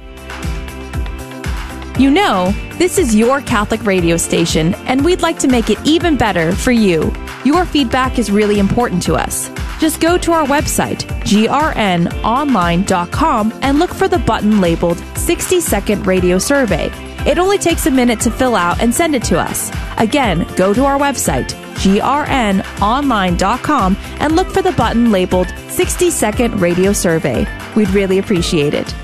You 1.99 2.11
know, 2.11 2.53
this 2.79 2.97
is 2.97 3.15
your 3.15 3.43
Catholic 3.43 3.85
radio 3.85 4.17
station, 4.17 4.75
and 4.87 5.05
we'd 5.05 5.21
like 5.21 5.39
to 5.41 5.49
make 5.49 5.69
it 5.69 5.77
even 5.85 6.17
better 6.17 6.53
for 6.53 6.73
you. 6.73 7.13
Your 7.45 7.67
feedback 7.67 8.19
is 8.19 8.31
really 8.31 8.59
important 8.59 9.03
to 9.05 9.15
us. 9.15 9.51
Just 9.79 10.01
go 10.01 10.17
to 10.17 10.33
our 10.33 10.47
website, 10.47 11.03
grnonline.com, 11.25 13.53
and 13.63 13.79
look 13.79 13.93
for 13.93 14.09
the 14.09 14.21
button 14.21 14.59
labeled 14.61 14.99
60 15.17 15.61
Second 15.61 16.07
Radio 16.07 16.39
Survey. 16.39 16.91
It 17.27 17.37
only 17.39 17.59
takes 17.59 17.85
a 17.87 17.91
minute 17.91 18.21
to 18.21 18.31
fill 18.31 18.57
out 18.57 18.81
and 18.81 18.95
send 18.95 19.15
it 19.15 19.23
to 19.25 19.39
us. 19.39 19.71
Again, 19.99 20.47
go 20.57 20.73
to 20.73 20.87
our 20.87 20.99
website, 20.99 21.51
grnonline.com, 21.75 23.97
and 24.19 24.35
look 24.35 24.51
for 24.51 24.63
the 24.63 24.73
button 24.73 25.13
labeled 25.13 25.53
60 25.69 26.09
Second 26.11 26.59
Radio 26.61 26.95
Survey. 26.95 27.47
We'd 27.77 27.91
really 27.91 28.17
appreciate 28.19 28.73
it. 28.73 28.95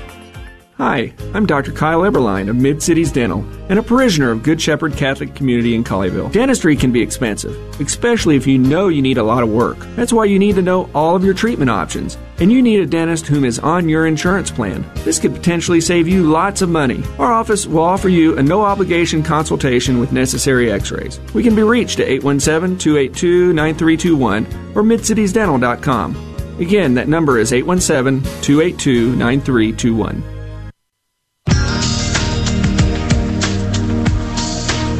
Hi, 0.79 1.11
I'm 1.33 1.45
Dr. 1.45 1.73
Kyle 1.73 2.03
Eberline 2.03 2.49
of 2.49 2.55
Mid 2.55 2.81
Cities 2.81 3.11
Dental 3.11 3.43
and 3.67 3.77
a 3.77 3.83
parishioner 3.83 4.31
of 4.31 4.43
Good 4.43 4.61
Shepherd 4.61 4.93
Catholic 4.93 5.35
Community 5.35 5.75
in 5.75 5.83
Colleyville. 5.83 6.31
Dentistry 6.31 6.77
can 6.77 6.93
be 6.93 7.01
expensive, 7.01 7.53
especially 7.81 8.37
if 8.37 8.47
you 8.47 8.57
know 8.57 8.87
you 8.87 9.01
need 9.01 9.17
a 9.17 9.23
lot 9.23 9.43
of 9.43 9.49
work. 9.49 9.77
That's 9.97 10.13
why 10.13 10.23
you 10.23 10.39
need 10.39 10.55
to 10.55 10.61
know 10.61 10.89
all 10.95 11.17
of 11.17 11.25
your 11.25 11.33
treatment 11.33 11.69
options. 11.69 12.17
And 12.39 12.49
you 12.49 12.61
need 12.61 12.79
a 12.79 12.85
dentist 12.85 13.27
whom 13.27 13.43
is 13.43 13.59
on 13.59 13.89
your 13.89 14.07
insurance 14.07 14.51
plan. 14.51 14.89
This 15.03 15.19
could 15.19 15.33
potentially 15.33 15.81
save 15.81 16.07
you 16.07 16.23
lots 16.23 16.61
of 16.61 16.69
money. 16.69 17.03
Our 17.17 17.33
office 17.33 17.67
will 17.67 17.83
offer 17.83 18.07
you 18.07 18.37
a 18.37 18.41
no 18.41 18.61
obligation 18.61 19.21
consultation 19.21 19.99
with 19.99 20.13
necessary 20.13 20.71
x 20.71 20.91
rays. 20.91 21.19
We 21.33 21.43
can 21.43 21.55
be 21.55 21.63
reached 21.63 21.99
at 21.99 22.07
817 22.07 22.77
282 22.77 23.51
9321 23.51 24.45
or 24.77 24.83
midcitiesdental.com. 24.83 26.61
Again, 26.61 26.93
that 26.93 27.09
number 27.09 27.37
is 27.37 27.51
817 27.51 28.23
282 28.41 29.17
9321. 29.17 30.38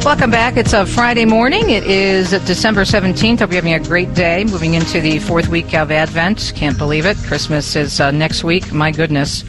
Welcome 0.02 0.30
back. 0.30 0.56
It's 0.56 0.72
a 0.72 0.86
Friday 0.86 1.26
morning. 1.26 1.68
It 1.68 1.84
is 1.84 2.30
December 2.30 2.82
17th. 2.82 3.40
Hope 3.40 3.50
you're 3.50 3.62
having 3.62 3.74
a 3.74 3.78
great 3.78 4.12
day. 4.14 4.44
Moving 4.44 4.72
into 4.72 4.98
the 4.98 5.18
fourth 5.18 5.48
week 5.48 5.74
of 5.74 5.92
Advent. 5.92 6.52
Can't 6.56 6.78
believe 6.78 7.04
it. 7.04 7.18
Christmas 7.18 7.76
is 7.76 8.00
uh, 8.00 8.10
next 8.10 8.42
week. 8.42 8.72
My 8.72 8.90
goodness. 8.90 9.44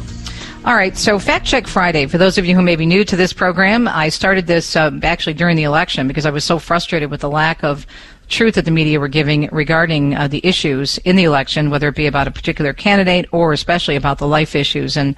All 0.66 0.76
right, 0.76 0.96
so 0.98 1.18
Fact 1.20 1.46
Check 1.46 1.68
Friday. 1.68 2.06
For 2.06 2.18
those 2.18 2.38
of 2.38 2.46
you 2.46 2.54
who 2.54 2.62
may 2.62 2.76
be 2.76 2.86
new 2.86 3.06
to 3.06 3.16
this 3.16 3.32
program, 3.32 3.88
I 3.88 4.10
started 4.10 4.46
this 4.46 4.76
uh, 4.76 4.92
actually 5.04 5.34
during 5.36 5.56
the 5.56 5.64
election 5.64 6.08
because 6.08 6.26
I 6.26 6.32
was 6.32 6.44
so 6.44 6.60
frustrated 6.60 7.10
with 7.10 7.22
the 7.22 7.30
lack 7.30 7.64
of 7.64 7.88
truth 8.28 8.56
that 8.56 8.66
the 8.66 8.72
media 8.72 9.00
were 9.00 9.08
giving 9.08 9.48
regarding 9.52 10.16
uh, 10.16 10.28
the 10.28 10.46
issues 10.46 10.98
in 11.00 11.16
the 11.16 11.24
election, 11.24 11.70
whether 11.70 11.88
it 11.88 11.96
be 11.96 12.08
about 12.08 12.28
a 12.28 12.32
particular 12.32 12.74
candidate 12.74 13.26
or 13.32 13.54
especially 13.54 13.96
about 13.96 14.18
the 14.18 14.28
life 14.28 14.54
issues 14.54 14.98
and 14.98 15.16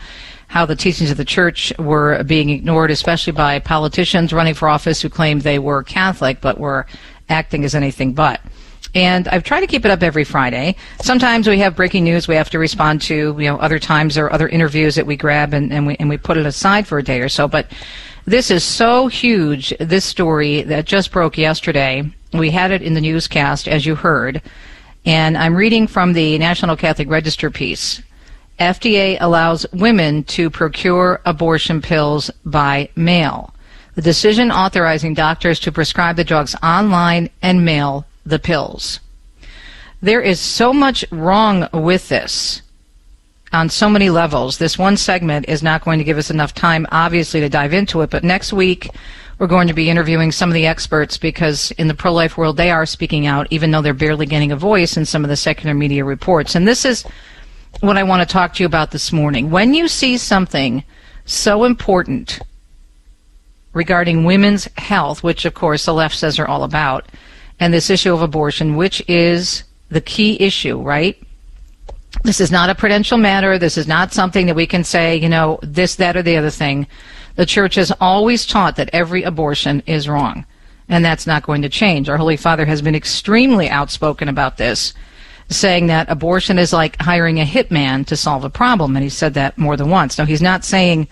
how 0.53 0.67
the 0.67 0.75
teachings 0.75 1.09
of 1.09 1.17
the 1.17 1.25
church 1.25 1.73
were 1.79 2.23
being 2.25 2.51
ignored, 2.51 2.91
especially 2.91 3.33
by 3.33 3.57
politicians 3.57 4.31
running 4.31 4.53
for 4.53 4.69
office 4.69 5.01
who 5.01 5.09
claimed 5.09 5.41
they 5.41 5.57
were 5.57 5.81
Catholic 5.81 6.41
but 6.41 6.59
were 6.59 6.85
acting 7.27 7.65
as 7.65 7.73
anything 7.73 8.13
but. 8.13 8.39
And 8.93 9.27
I've 9.29 9.43
tried 9.43 9.61
to 9.61 9.67
keep 9.67 9.83
it 9.83 9.89
up 9.89 10.03
every 10.03 10.23
Friday. 10.23 10.75
Sometimes 11.01 11.47
we 11.47 11.57
have 11.57 11.75
breaking 11.75 12.03
news 12.03 12.27
we 12.27 12.35
have 12.35 12.51
to 12.51 12.59
respond 12.59 13.01
to. 13.01 13.35
You 13.39 13.47
know, 13.47 13.57
other 13.57 13.79
times 13.79 14.13
there 14.13 14.25
are 14.25 14.31
other 14.33 14.47
interviews 14.47 14.93
that 14.93 15.07
we 15.07 15.15
grab 15.15 15.55
and, 15.55 15.73
and 15.73 15.87
we 15.87 15.95
and 15.95 16.07
we 16.07 16.17
put 16.17 16.37
it 16.37 16.45
aside 16.45 16.85
for 16.85 16.99
a 16.99 17.03
day 17.03 17.21
or 17.21 17.29
so. 17.29 17.47
But 17.47 17.71
this 18.25 18.51
is 18.51 18.63
so 18.63 19.07
huge. 19.07 19.73
This 19.79 20.05
story 20.05 20.61
that 20.61 20.85
just 20.85 21.11
broke 21.11 21.35
yesterday. 21.35 22.03
We 22.31 22.51
had 22.51 22.69
it 22.69 22.83
in 22.83 22.93
the 22.93 23.01
newscast, 23.01 23.67
as 23.67 23.87
you 23.87 23.95
heard. 23.95 24.39
And 25.03 25.35
I'm 25.35 25.55
reading 25.55 25.87
from 25.87 26.13
the 26.13 26.37
National 26.37 26.77
Catholic 26.77 27.09
Register 27.09 27.49
piece. 27.49 28.03
FDA 28.59 29.17
allows 29.19 29.65
women 29.73 30.23
to 30.25 30.49
procure 30.49 31.21
abortion 31.25 31.81
pills 31.81 32.29
by 32.45 32.89
mail. 32.95 33.53
The 33.95 34.01
decision 34.01 34.51
authorizing 34.51 35.13
doctors 35.13 35.59
to 35.61 35.71
prescribe 35.71 36.15
the 36.15 36.23
drugs 36.23 36.55
online 36.63 37.29
and 37.41 37.65
mail 37.65 38.05
the 38.25 38.39
pills. 38.39 38.99
There 40.01 40.21
is 40.21 40.39
so 40.39 40.73
much 40.73 41.05
wrong 41.11 41.67
with 41.73 42.09
this 42.09 42.61
on 43.51 43.69
so 43.69 43.89
many 43.89 44.09
levels. 44.09 44.57
This 44.57 44.77
one 44.77 44.97
segment 44.97 45.47
is 45.47 45.61
not 45.61 45.85
going 45.85 45.99
to 45.99 46.03
give 46.03 46.17
us 46.17 46.31
enough 46.31 46.53
time, 46.53 46.87
obviously, 46.91 47.39
to 47.41 47.49
dive 47.49 47.73
into 47.73 48.01
it. 48.01 48.09
But 48.09 48.23
next 48.23 48.51
week, 48.51 48.89
we're 49.37 49.47
going 49.47 49.67
to 49.67 49.73
be 49.73 49.89
interviewing 49.89 50.31
some 50.31 50.49
of 50.49 50.53
the 50.53 50.65
experts 50.65 51.17
because 51.17 51.71
in 51.71 51.87
the 51.87 51.93
pro 51.93 52.11
life 52.11 52.37
world, 52.37 52.57
they 52.57 52.71
are 52.71 52.85
speaking 52.85 53.27
out, 53.27 53.47
even 53.51 53.71
though 53.71 53.81
they're 53.81 53.93
barely 53.93 54.25
getting 54.25 54.51
a 54.51 54.57
voice 54.57 54.97
in 54.97 55.05
some 55.05 55.23
of 55.23 55.29
the 55.29 55.35
secular 55.35 55.73
media 55.73 56.03
reports. 56.03 56.55
And 56.55 56.67
this 56.67 56.85
is 56.85 57.05
what 57.81 57.97
I 57.97 58.03
want 58.03 58.27
to 58.27 58.31
talk 58.31 58.53
to 58.53 58.63
you 58.63 58.67
about 58.67 58.91
this 58.91 59.11
morning. 59.11 59.49
When 59.49 59.73
you 59.73 59.87
see 59.87 60.17
something 60.17 60.83
so 61.25 61.63
important 61.63 62.39
regarding 63.73 64.23
women's 64.23 64.67
health, 64.77 65.23
which 65.23 65.45
of 65.45 65.53
course 65.53 65.85
the 65.85 65.93
left 65.93 66.15
says 66.15 66.39
are 66.39 66.47
all 66.47 66.63
about, 66.63 67.07
and 67.59 67.73
this 67.73 67.89
issue 67.89 68.13
of 68.13 68.21
abortion, 68.21 68.75
which 68.75 69.03
is 69.07 69.63
the 69.89 70.01
key 70.01 70.39
issue, 70.39 70.81
right? 70.81 71.21
This 72.23 72.39
is 72.39 72.51
not 72.51 72.69
a 72.69 72.75
prudential 72.75 73.17
matter. 73.17 73.57
This 73.57 73.77
is 73.77 73.87
not 73.87 74.13
something 74.13 74.45
that 74.45 74.55
we 74.55 74.67
can 74.67 74.83
say, 74.83 75.15
you 75.15 75.29
know, 75.29 75.59
this, 75.63 75.95
that, 75.95 76.15
or 76.15 76.21
the 76.21 76.37
other 76.37 76.49
thing. 76.49 76.87
The 77.35 77.45
church 77.45 77.75
has 77.75 77.91
always 77.99 78.45
taught 78.45 78.75
that 78.75 78.91
every 78.93 79.23
abortion 79.23 79.81
is 79.87 80.07
wrong, 80.07 80.45
and 80.87 81.03
that's 81.03 81.25
not 81.25 81.43
going 81.43 81.63
to 81.63 81.69
change. 81.69 82.07
Our 82.07 82.17
Holy 82.17 82.37
Father 82.37 82.65
has 82.65 82.81
been 82.81 82.95
extremely 82.95 83.69
outspoken 83.69 84.29
about 84.29 84.57
this, 84.57 84.93
saying 85.57 85.87
that 85.87 86.09
abortion 86.09 86.59
is 86.59 86.73
like 86.73 87.01
hiring 87.01 87.39
a 87.39 87.45
hitman 87.45 88.05
to 88.07 88.15
solve 88.15 88.43
a 88.43 88.49
problem, 88.49 88.95
and 88.95 89.03
he 89.03 89.09
said 89.09 89.33
that 89.35 89.57
more 89.57 89.77
than 89.77 89.89
once. 89.89 90.17
Now, 90.17 90.25
he's 90.25 90.41
not 90.41 90.63
saying 90.63 91.07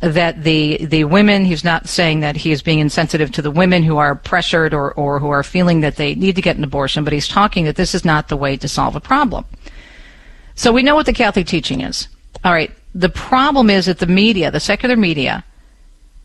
that 0.00 0.44
the 0.44 0.84
the 0.84 1.04
women 1.04 1.44
he's 1.44 1.64
not 1.64 1.88
saying 1.88 2.20
that 2.20 2.36
he 2.36 2.52
is 2.52 2.62
being 2.62 2.78
insensitive 2.78 3.30
to 3.32 3.42
the 3.42 3.50
women 3.50 3.82
who 3.82 3.96
are 3.96 4.14
pressured 4.14 4.74
or, 4.74 4.92
or 4.92 5.18
who 5.18 5.30
are 5.30 5.42
feeling 5.42 5.80
that 5.80 5.96
they 5.96 6.14
need 6.14 6.36
to 6.36 6.42
get 6.42 6.56
an 6.56 6.64
abortion, 6.64 7.04
but 7.04 7.12
he's 7.12 7.28
talking 7.28 7.64
that 7.64 7.76
this 7.76 7.94
is 7.94 8.04
not 8.04 8.28
the 8.28 8.36
way 8.36 8.56
to 8.56 8.68
solve 8.68 8.96
a 8.96 9.00
problem. 9.00 9.44
So 10.54 10.72
we 10.72 10.82
know 10.82 10.94
what 10.94 11.06
the 11.06 11.12
Catholic 11.12 11.46
teaching 11.46 11.80
is. 11.80 12.08
All 12.44 12.52
right. 12.52 12.70
The 12.94 13.08
problem 13.08 13.70
is 13.70 13.86
that 13.86 13.98
the 13.98 14.06
media, 14.06 14.50
the 14.50 14.60
secular 14.60 14.96
media, 14.96 15.44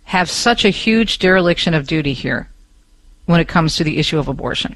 have 0.03 0.29
such 0.29 0.65
a 0.65 0.69
huge 0.69 1.19
dereliction 1.19 1.73
of 1.73 1.87
duty 1.87 2.13
here 2.13 2.49
when 3.25 3.39
it 3.39 3.47
comes 3.47 3.75
to 3.75 3.83
the 3.83 3.97
issue 3.97 4.19
of 4.19 4.27
abortion. 4.27 4.75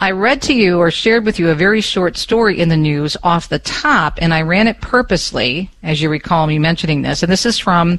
I 0.00 0.12
read 0.12 0.42
to 0.42 0.54
you 0.54 0.78
or 0.78 0.90
shared 0.90 1.24
with 1.24 1.38
you 1.38 1.50
a 1.50 1.54
very 1.54 1.80
short 1.80 2.16
story 2.16 2.60
in 2.60 2.68
the 2.68 2.76
news 2.76 3.16
off 3.22 3.48
the 3.48 3.58
top, 3.58 4.18
and 4.22 4.32
I 4.32 4.42
ran 4.42 4.68
it 4.68 4.80
purposely, 4.80 5.70
as 5.82 6.00
you 6.00 6.08
recall 6.08 6.46
me 6.46 6.58
mentioning 6.58 7.02
this. 7.02 7.22
And 7.22 7.32
this 7.32 7.44
is 7.44 7.58
from 7.58 7.98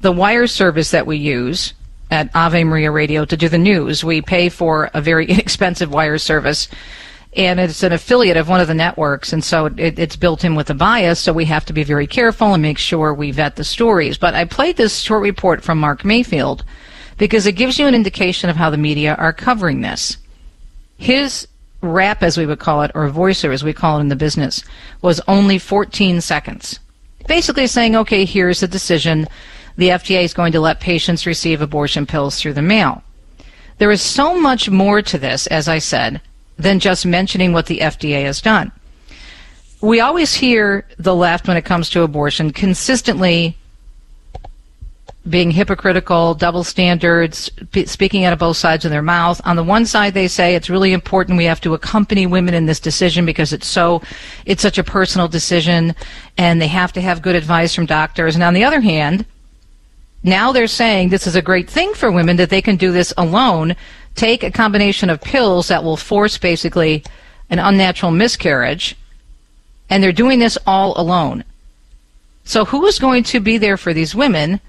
the 0.00 0.10
wire 0.10 0.48
service 0.48 0.90
that 0.90 1.06
we 1.06 1.18
use 1.18 1.72
at 2.10 2.30
Ave 2.34 2.64
Maria 2.64 2.90
Radio 2.90 3.24
to 3.24 3.36
do 3.36 3.48
the 3.48 3.58
news. 3.58 4.02
We 4.02 4.22
pay 4.22 4.48
for 4.48 4.90
a 4.92 5.00
very 5.00 5.26
inexpensive 5.30 5.92
wire 5.92 6.18
service 6.18 6.68
and 7.36 7.60
it's 7.60 7.82
an 7.82 7.92
affiliate 7.92 8.38
of 8.38 8.48
one 8.48 8.60
of 8.60 8.66
the 8.66 8.74
networks, 8.74 9.32
and 9.32 9.44
so 9.44 9.66
it, 9.66 9.98
it's 9.98 10.16
built 10.16 10.42
in 10.42 10.54
with 10.54 10.70
a 10.70 10.74
bias, 10.74 11.20
so 11.20 11.34
we 11.34 11.44
have 11.44 11.66
to 11.66 11.74
be 11.74 11.84
very 11.84 12.06
careful 12.06 12.54
and 12.54 12.62
make 12.62 12.78
sure 12.78 13.12
we 13.12 13.30
vet 13.30 13.56
the 13.56 13.64
stories. 13.64 14.16
But 14.16 14.34
I 14.34 14.46
played 14.46 14.76
this 14.76 14.98
short 15.00 15.22
report 15.22 15.62
from 15.62 15.78
Mark 15.78 16.02
Mayfield 16.02 16.64
because 17.18 17.46
it 17.46 17.52
gives 17.52 17.78
you 17.78 17.86
an 17.86 17.94
indication 17.94 18.48
of 18.48 18.56
how 18.56 18.70
the 18.70 18.78
media 18.78 19.14
are 19.16 19.34
covering 19.34 19.82
this. 19.82 20.16
His 20.96 21.46
rap, 21.80 22.22
as 22.22 22.38
we 22.38 22.46
would 22.46 22.58
call 22.58 22.82
it, 22.82 22.90
or 22.94 23.08
voicer, 23.08 23.52
as 23.52 23.62
we 23.62 23.72
call 23.72 23.98
it 23.98 24.02
in 24.02 24.08
the 24.08 24.16
business, 24.16 24.64
was 25.02 25.20
only 25.28 25.58
14 25.58 26.20
seconds. 26.20 26.80
Basically 27.26 27.66
saying, 27.66 27.96
okay, 27.96 28.24
here's 28.24 28.60
the 28.60 28.68
decision. 28.68 29.26
The 29.76 29.90
FDA 29.90 30.24
is 30.24 30.34
going 30.34 30.52
to 30.52 30.60
let 30.60 30.80
patients 30.80 31.26
receive 31.26 31.60
abortion 31.60 32.06
pills 32.06 32.40
through 32.40 32.54
the 32.54 32.62
mail. 32.62 33.02
There 33.78 33.90
is 33.90 34.00
so 34.00 34.40
much 34.40 34.70
more 34.70 35.02
to 35.02 35.18
this, 35.18 35.46
as 35.48 35.68
I 35.68 35.78
said, 35.78 36.20
than 36.58 36.80
just 36.80 37.04
mentioning 37.04 37.52
what 37.52 37.66
the 37.66 37.78
FDA 37.78 38.22
has 38.24 38.40
done. 38.40 38.72
We 39.82 40.00
always 40.00 40.34
hear 40.34 40.86
the 40.98 41.14
left 41.14 41.46
when 41.46 41.58
it 41.58 41.66
comes 41.66 41.90
to 41.90 42.02
abortion 42.02 42.52
consistently 42.52 43.58
being 45.28 45.50
hypocritical, 45.50 46.34
double 46.34 46.64
standards, 46.64 47.50
speaking 47.86 48.24
out 48.24 48.32
of 48.32 48.38
both 48.38 48.56
sides 48.56 48.84
of 48.84 48.90
their 48.90 49.02
mouth. 49.02 49.40
On 49.44 49.56
the 49.56 49.64
one 49.64 49.86
side, 49.86 50.14
they 50.14 50.28
say 50.28 50.54
it's 50.54 50.70
really 50.70 50.92
important 50.92 51.36
we 51.36 51.44
have 51.44 51.60
to 51.62 51.74
accompany 51.74 52.26
women 52.26 52.54
in 52.54 52.66
this 52.66 52.80
decision 52.80 53.26
because 53.26 53.52
it's 53.52 53.66
so, 53.66 54.02
it's 54.44 54.62
such 54.62 54.78
a 54.78 54.84
personal 54.84 55.28
decision 55.28 55.94
and 56.38 56.60
they 56.60 56.68
have 56.68 56.92
to 56.92 57.00
have 57.00 57.22
good 57.22 57.34
advice 57.34 57.74
from 57.74 57.86
doctors. 57.86 58.34
And 58.34 58.44
on 58.44 58.54
the 58.54 58.64
other 58.64 58.80
hand, 58.80 59.26
now 60.22 60.52
they're 60.52 60.66
saying 60.66 61.08
this 61.08 61.26
is 61.26 61.36
a 61.36 61.42
great 61.42 61.68
thing 61.68 61.94
for 61.94 62.10
women 62.10 62.36
that 62.36 62.50
they 62.50 62.62
can 62.62 62.76
do 62.76 62.92
this 62.92 63.12
alone 63.16 63.76
take 64.16 64.42
a 64.42 64.50
combination 64.50 65.10
of 65.10 65.20
pills 65.20 65.68
that 65.68 65.84
will 65.84 65.96
force 65.96 66.38
basically 66.38 67.04
an 67.50 67.58
unnatural 67.58 68.10
miscarriage, 68.10 68.96
and 69.88 70.02
they're 70.02 70.12
doing 70.12 70.40
this 70.40 70.58
all 70.66 70.98
alone. 71.00 71.44
So 72.44 72.64
who 72.64 72.86
is 72.86 72.98
going 72.98 73.24
to 73.24 73.40
be 73.40 73.58
there 73.58 73.76
for 73.76 73.92
these 73.92 74.14
women? 74.14 74.60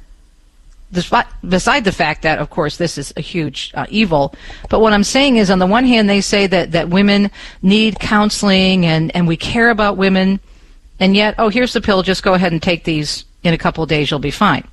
Beside 0.91 1.83
the 1.83 1.91
fact 1.91 2.21
that, 2.21 2.39
of 2.39 2.49
course, 2.49 2.77
this 2.77 2.97
is 2.97 3.11
a 3.17 3.21
huge 3.21 3.71
uh, 3.73 3.85
evil, 3.89 4.33
but 4.69 4.79
what 4.79 4.93
I'm 4.93 5.03
saying 5.03 5.35
is, 5.35 5.51
on 5.51 5.59
the 5.59 5.65
one 5.67 5.83
hand, 5.83 6.09
they 6.09 6.21
say 6.21 6.47
that, 6.47 6.71
that 6.71 6.87
women 6.87 7.29
need 7.61 7.99
counseling 7.99 8.85
and, 8.85 9.13
and 9.13 9.27
we 9.27 9.35
care 9.35 9.69
about 9.69 9.97
women, 9.97 10.39
and 10.99 11.13
yet, 11.13 11.35
oh, 11.37 11.49
here's 11.49 11.73
the 11.73 11.81
pill, 11.81 12.03
just 12.03 12.23
go 12.23 12.35
ahead 12.35 12.53
and 12.53 12.63
take 12.63 12.85
these 12.85 13.25
in 13.43 13.53
a 13.53 13.57
couple 13.57 13.83
of 13.83 13.89
days, 13.89 14.09
you'll 14.09 14.19
be 14.19 14.31
fine. 14.31 14.65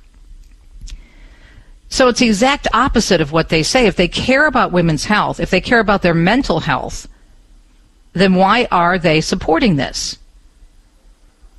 So 1.89 2.07
it's 2.07 2.19
the 2.19 2.27
exact 2.27 2.67
opposite 2.73 3.21
of 3.21 3.31
what 3.31 3.49
they 3.49 3.63
say. 3.63 3.85
If 3.85 3.95
they 3.95 4.07
care 4.07 4.47
about 4.47 4.71
women's 4.71 5.05
health, 5.05 5.39
if 5.39 5.49
they 5.49 5.61
care 5.61 5.79
about 5.79 6.01
their 6.01 6.13
mental 6.13 6.61
health, 6.61 7.07
then 8.13 8.35
why 8.35 8.67
are 8.71 8.97
they 8.97 9.21
supporting 9.21 9.75
this? 9.75 10.17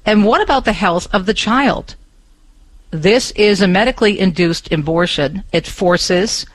And 0.04 0.24
what 0.24 0.40
about 0.40 0.64
the 0.64 0.72
health 0.72 1.06
of 1.14 1.26
the 1.26 1.34
child? 1.34 1.96
This 2.90 3.30
is 3.32 3.60
a 3.60 3.68
medically 3.68 4.18
induced 4.18 4.72
abortion. 4.72 5.42
It 5.52 5.66
forces 5.66 6.46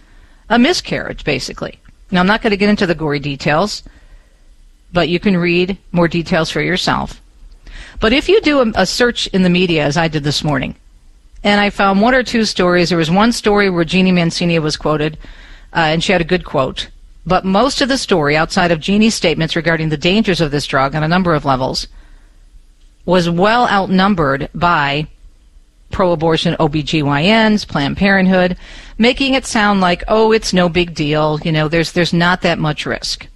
a 0.49 0.57
miscarriage, 0.57 1.23
basically. 1.23 1.79
Now, 2.09 2.21
I'm 2.21 2.27
not 2.27 2.41
going 2.41 2.51
to 2.51 2.57
get 2.57 2.69
into 2.69 2.87
the 2.87 2.95
gory 2.95 3.19
details, 3.19 3.83
but 4.91 5.09
you 5.09 5.19
can 5.19 5.37
read 5.37 5.77
more 5.91 6.07
details 6.07 6.49
for 6.49 6.61
yourself. 6.61 7.21
But 7.99 8.13
if 8.13 8.27
you 8.27 8.41
do 8.41 8.59
a, 8.59 8.71
a 8.75 8.85
search 8.85 9.27
in 9.27 9.43
the 9.43 9.49
media, 9.49 9.85
as 9.85 9.97
I 9.97 10.07
did 10.07 10.23
this 10.23 10.43
morning, 10.43 10.75
and 11.43 11.59
I 11.59 11.69
found 11.69 12.01
one 12.01 12.13
or 12.13 12.23
two 12.23 12.45
stories. 12.45 12.89
There 12.89 12.97
was 12.97 13.09
one 13.09 13.31
story 13.31 13.69
where 13.69 13.83
Jeanne 13.83 14.13
Mancini 14.13 14.59
was 14.59 14.77
quoted, 14.77 15.17
uh, 15.73 15.79
and 15.79 16.03
she 16.03 16.11
had 16.11 16.21
a 16.21 16.25
good 16.25 16.45
quote. 16.45 16.89
But 17.25 17.45
most 17.45 17.81
of 17.81 17.89
the 17.89 17.97
story, 17.97 18.35
outside 18.35 18.71
of 18.71 18.79
Jeanne's 18.79 19.15
statements 19.15 19.55
regarding 19.55 19.89
the 19.89 19.97
dangers 19.97 20.41
of 20.41 20.51
this 20.51 20.65
drug 20.65 20.95
on 20.95 21.03
a 21.03 21.07
number 21.07 21.33
of 21.33 21.45
levels, 21.45 21.87
was 23.05 23.29
well 23.29 23.67
outnumbered 23.67 24.49
by 24.53 25.07
pro-abortion 25.91 26.55
OBGYNs, 26.55 27.67
Planned 27.67 27.97
Parenthood, 27.97 28.57
making 28.97 29.33
it 29.33 29.45
sound 29.45 29.81
like, 29.81 30.03
oh, 30.07 30.31
it's 30.31 30.53
no 30.53 30.69
big 30.69 30.93
deal. 30.93 31.39
You 31.43 31.51
know, 31.51 31.67
there's, 31.67 31.91
there's 31.91 32.13
not 32.13 32.41
that 32.41 32.59
much 32.59 32.85
risk. 32.85 33.27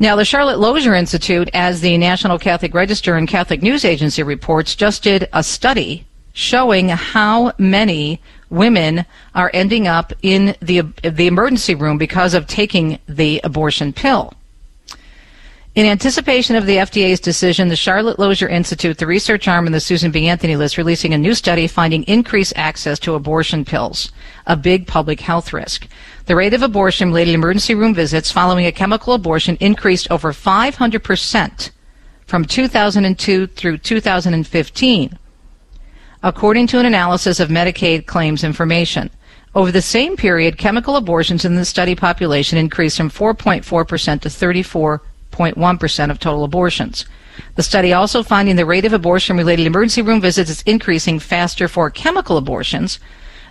Now, 0.00 0.14
the 0.14 0.24
Charlotte 0.24 0.60
Lozier 0.60 0.94
Institute, 0.94 1.50
as 1.52 1.80
the 1.80 1.98
National 1.98 2.38
Catholic 2.38 2.72
Register 2.72 3.16
and 3.16 3.26
Catholic 3.26 3.62
News 3.62 3.84
Agency 3.84 4.22
reports, 4.22 4.76
just 4.76 5.02
did 5.02 5.28
a 5.32 5.42
study 5.42 6.06
showing 6.32 6.88
how 6.90 7.52
many 7.58 8.20
women 8.48 9.04
are 9.34 9.50
ending 9.52 9.88
up 9.88 10.12
in 10.22 10.54
the, 10.62 10.82
the 11.02 11.26
emergency 11.26 11.74
room 11.74 11.98
because 11.98 12.32
of 12.32 12.46
taking 12.46 13.00
the 13.08 13.40
abortion 13.42 13.92
pill. 13.92 14.32
In 15.78 15.86
anticipation 15.86 16.56
of 16.56 16.66
the 16.66 16.78
FDA's 16.78 17.20
decision, 17.20 17.68
the 17.68 17.76
Charlotte 17.76 18.18
Lozier 18.18 18.48
Institute, 18.48 18.98
the 18.98 19.06
research 19.06 19.46
arm 19.46 19.64
in 19.64 19.72
the 19.72 19.78
Susan 19.78 20.10
B. 20.10 20.26
Anthony 20.26 20.56
list, 20.56 20.76
releasing 20.76 21.14
a 21.14 21.18
new 21.18 21.34
study 21.34 21.68
finding 21.68 22.02
increased 22.08 22.52
access 22.56 22.98
to 22.98 23.14
abortion 23.14 23.64
pills, 23.64 24.10
a 24.48 24.56
big 24.56 24.88
public 24.88 25.20
health 25.20 25.52
risk. 25.52 25.86
The 26.26 26.34
rate 26.34 26.52
of 26.52 26.64
abortion 26.64 27.10
related 27.10 27.32
emergency 27.32 27.76
room 27.76 27.94
visits 27.94 28.32
following 28.32 28.66
a 28.66 28.72
chemical 28.72 29.12
abortion 29.12 29.56
increased 29.60 30.10
over 30.10 30.32
500% 30.32 31.70
from 32.26 32.44
2002 32.44 33.46
through 33.46 33.78
2015 33.78 35.18
according 36.24 36.66
to 36.66 36.80
an 36.80 36.86
analysis 36.86 37.38
of 37.38 37.50
Medicaid 37.50 38.04
claims 38.04 38.42
information. 38.42 39.10
Over 39.54 39.70
the 39.70 39.80
same 39.80 40.16
period, 40.16 40.58
chemical 40.58 40.96
abortions 40.96 41.44
in 41.44 41.54
the 41.54 41.64
study 41.64 41.94
population 41.94 42.58
increased 42.58 42.96
from 42.96 43.10
4.4% 43.10 44.20
to 44.22 44.28
34.1% 45.32 46.10
of 46.10 46.18
total 46.18 46.44
abortions. 46.44 47.04
The 47.54 47.62
study 47.62 47.92
also 47.92 48.22
finding 48.22 48.56
the 48.56 48.66
rate 48.66 48.84
of 48.84 48.92
abortion 48.92 49.36
related 49.36 49.66
emergency 49.66 50.02
room 50.02 50.20
visits 50.20 50.50
is 50.50 50.62
increasing 50.62 51.18
faster 51.18 51.68
for 51.68 51.90
chemical 51.90 52.36
abortions 52.36 52.98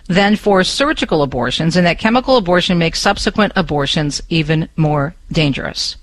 than 0.06 0.36
for 0.36 0.64
surgical 0.64 1.22
abortions, 1.22 1.76
and 1.76 1.86
that 1.86 1.98
chemical 1.98 2.36
abortion 2.36 2.78
makes 2.78 3.00
subsequent 3.00 3.52
abortions 3.56 4.22
even 4.28 4.68
more 4.76 5.14
dangerous. 5.32 5.96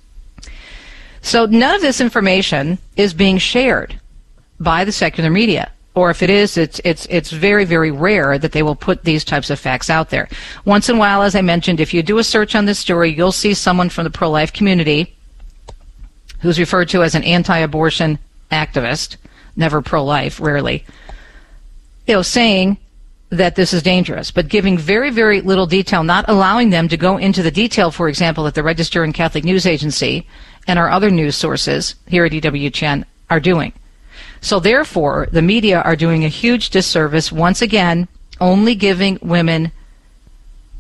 So 1.22 1.46
none 1.46 1.76
of 1.76 1.82
this 1.82 2.02
information 2.02 2.78
is 2.96 3.14
being 3.14 3.40
shared 3.40 4.00
by 4.60 4.84
the 4.86 4.92
secular 4.92 5.30
media. 5.30 5.72
or 5.96 6.10
if 6.10 6.22
it 6.22 6.30
is, 6.30 6.58
it's 6.58 6.80
it's 6.84 7.08
it's 7.10 7.32
very 7.32 7.66
very 7.66 7.90
rare 7.90 8.38
that 8.38 8.52
they 8.52 8.62
will 8.62 8.76
put 8.76 9.04
these 9.04 9.24
types 9.24 9.50
of 9.50 9.58
facts 9.60 9.90
out 9.90 10.10
there. 10.10 10.28
Once 10.66 10.90
in 10.90 10.98
a 10.98 11.00
while, 11.00 11.22
as 11.24 11.36
I 11.36 11.42
mentioned, 11.42 11.80
if 11.80 11.94
you 11.94 12.04
do 12.04 12.18
a 12.18 12.24
search 12.24 12.54
on 12.54 12.66
this 12.66 12.78
story, 12.78 13.14
you'll 13.14 13.32
see 13.32 13.54
someone 13.54 13.90
from 13.90 14.04
the 14.04 14.10
pro-life 14.10 14.52
community 14.52 15.15
who's 16.46 16.60
referred 16.60 16.88
to 16.88 17.02
as 17.02 17.16
an 17.16 17.24
anti-abortion 17.24 18.20
activist, 18.52 19.18
never 19.56 19.82
pro-life, 19.82 20.40
rarely, 20.40 20.86
you 22.06 22.14
know, 22.14 22.22
saying 22.22 22.78
that 23.30 23.56
this 23.56 23.74
is 23.74 23.82
dangerous, 23.82 24.30
but 24.30 24.48
giving 24.48 24.78
very, 24.78 25.10
very 25.10 25.42
little 25.42 25.66
detail, 25.66 26.04
not 26.04 26.24
allowing 26.28 26.70
them 26.70 26.88
to 26.88 26.98
go 26.98 27.18
into 27.18 27.42
the 27.42 27.50
detail, 27.50 27.90
for 27.90 28.08
example, 28.08 28.44
that 28.44 28.54
the 28.54 28.62
Register 28.62 29.04
and 29.04 29.12
Catholic 29.12 29.44
News 29.44 29.66
Agency 29.66 30.28
and 30.68 30.78
our 30.78 30.92
other 30.92 31.10
news 31.10 31.36
sources 31.36 31.96
here 32.08 32.26
at 32.26 32.32
EWTN 32.32 33.06
are 33.32 33.40
doing. 33.40 33.74
So 34.40 34.60
therefore, 34.60 35.28
the 35.32 35.42
media 35.42 35.82
are 35.82 35.96
doing 35.96 36.24
a 36.24 36.30
huge 36.30 36.70
disservice, 36.70 37.32
once 37.32 37.64
again, 37.64 38.08
only 38.40 38.76
giving 38.76 39.18
women 39.24 39.72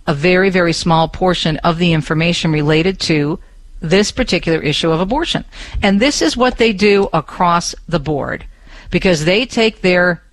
a 0.05 0.13
very, 0.13 0.51
very 0.51 0.74
small 0.74 1.07
portion 1.07 1.57
of 1.57 1.80
the 1.80 1.91
information 1.91 2.51
related 2.51 2.99
to 2.99 3.39
this 3.82 4.11
particular 4.11 4.61
issue 4.61 4.91
of 4.91 4.99
abortion. 4.99 5.45
And 5.82 5.99
this 5.99 6.21
is 6.21 6.38
what 6.38 6.57
they 6.57 6.73
do 6.73 7.09
across 7.13 7.76
the 7.88 7.99
board 7.99 8.45
because 8.89 9.26
they 9.26 9.45
take 9.45 9.82
their 9.82 10.23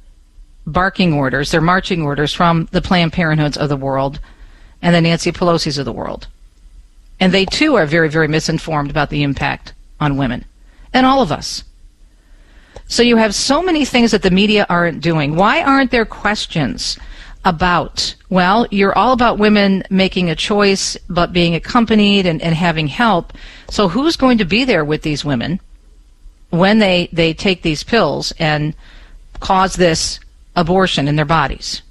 barking 0.67 1.13
orders, 1.13 1.51
their 1.51 1.61
marching 1.61 2.03
orders 2.03 2.33
from 2.33 2.69
the 2.71 2.83
Planned 2.83 3.13
Parenthoods 3.13 3.57
of 3.57 3.69
the 3.69 3.77
world 3.77 4.21
and 4.81 4.95
the 4.95 5.01
Nancy 5.01 5.33
Pelosi's 5.33 5.79
of 5.79 5.85
the 5.85 5.93
world. 5.93 6.29
And 7.21 7.33
they 7.33 7.45
too 7.45 7.77
are 7.77 7.87
very, 7.87 8.09
very 8.09 8.29
misinformed 8.29 8.91
about 8.91 9.11
the 9.11 9.23
impact 9.23 9.73
on 10.01 10.17
women 10.17 10.45
and 10.93 11.07
all 11.07 11.23
of 11.23 11.33
us. 11.33 11.65
So 12.87 13.03
you 13.03 13.17
have 13.17 13.35
so 13.35 13.63
many 13.63 13.85
things 13.85 14.11
that 14.11 14.23
the 14.23 14.31
media 14.31 14.67
aren't 14.69 15.01
doing. 15.01 15.37
Why 15.37 15.63
aren't 15.63 15.91
there 15.91 16.05
questions 16.05 16.99
about? 17.45 18.15
Well, 18.31 18.67
you're 18.71 18.97
all 18.97 19.13
about 19.13 19.39
women 19.39 19.83
making 19.91 20.31
a 20.31 20.37
choice, 20.37 20.97
but 21.09 21.33
being 21.33 21.55
accompanied 21.55 22.27
and, 22.27 22.41
and 22.41 22.55
having 22.55 22.89
help. 22.89 23.33
So 23.69 23.89
who's 23.89 24.17
going 24.17 24.39
to 24.39 24.45
be 24.45 24.65
there 24.65 24.85
with 24.85 25.03
these 25.03 25.25
women 25.25 25.61
when 26.51 26.79
they, 26.79 27.09
they 27.13 27.35
take 27.35 27.63
these 27.63 27.83
pills 27.83 28.33
and 28.39 28.75
cause 29.41 29.75
this 29.75 30.21
abortion 30.55 31.09
in 31.09 31.17
their 31.17 31.25
bodies? 31.25 31.83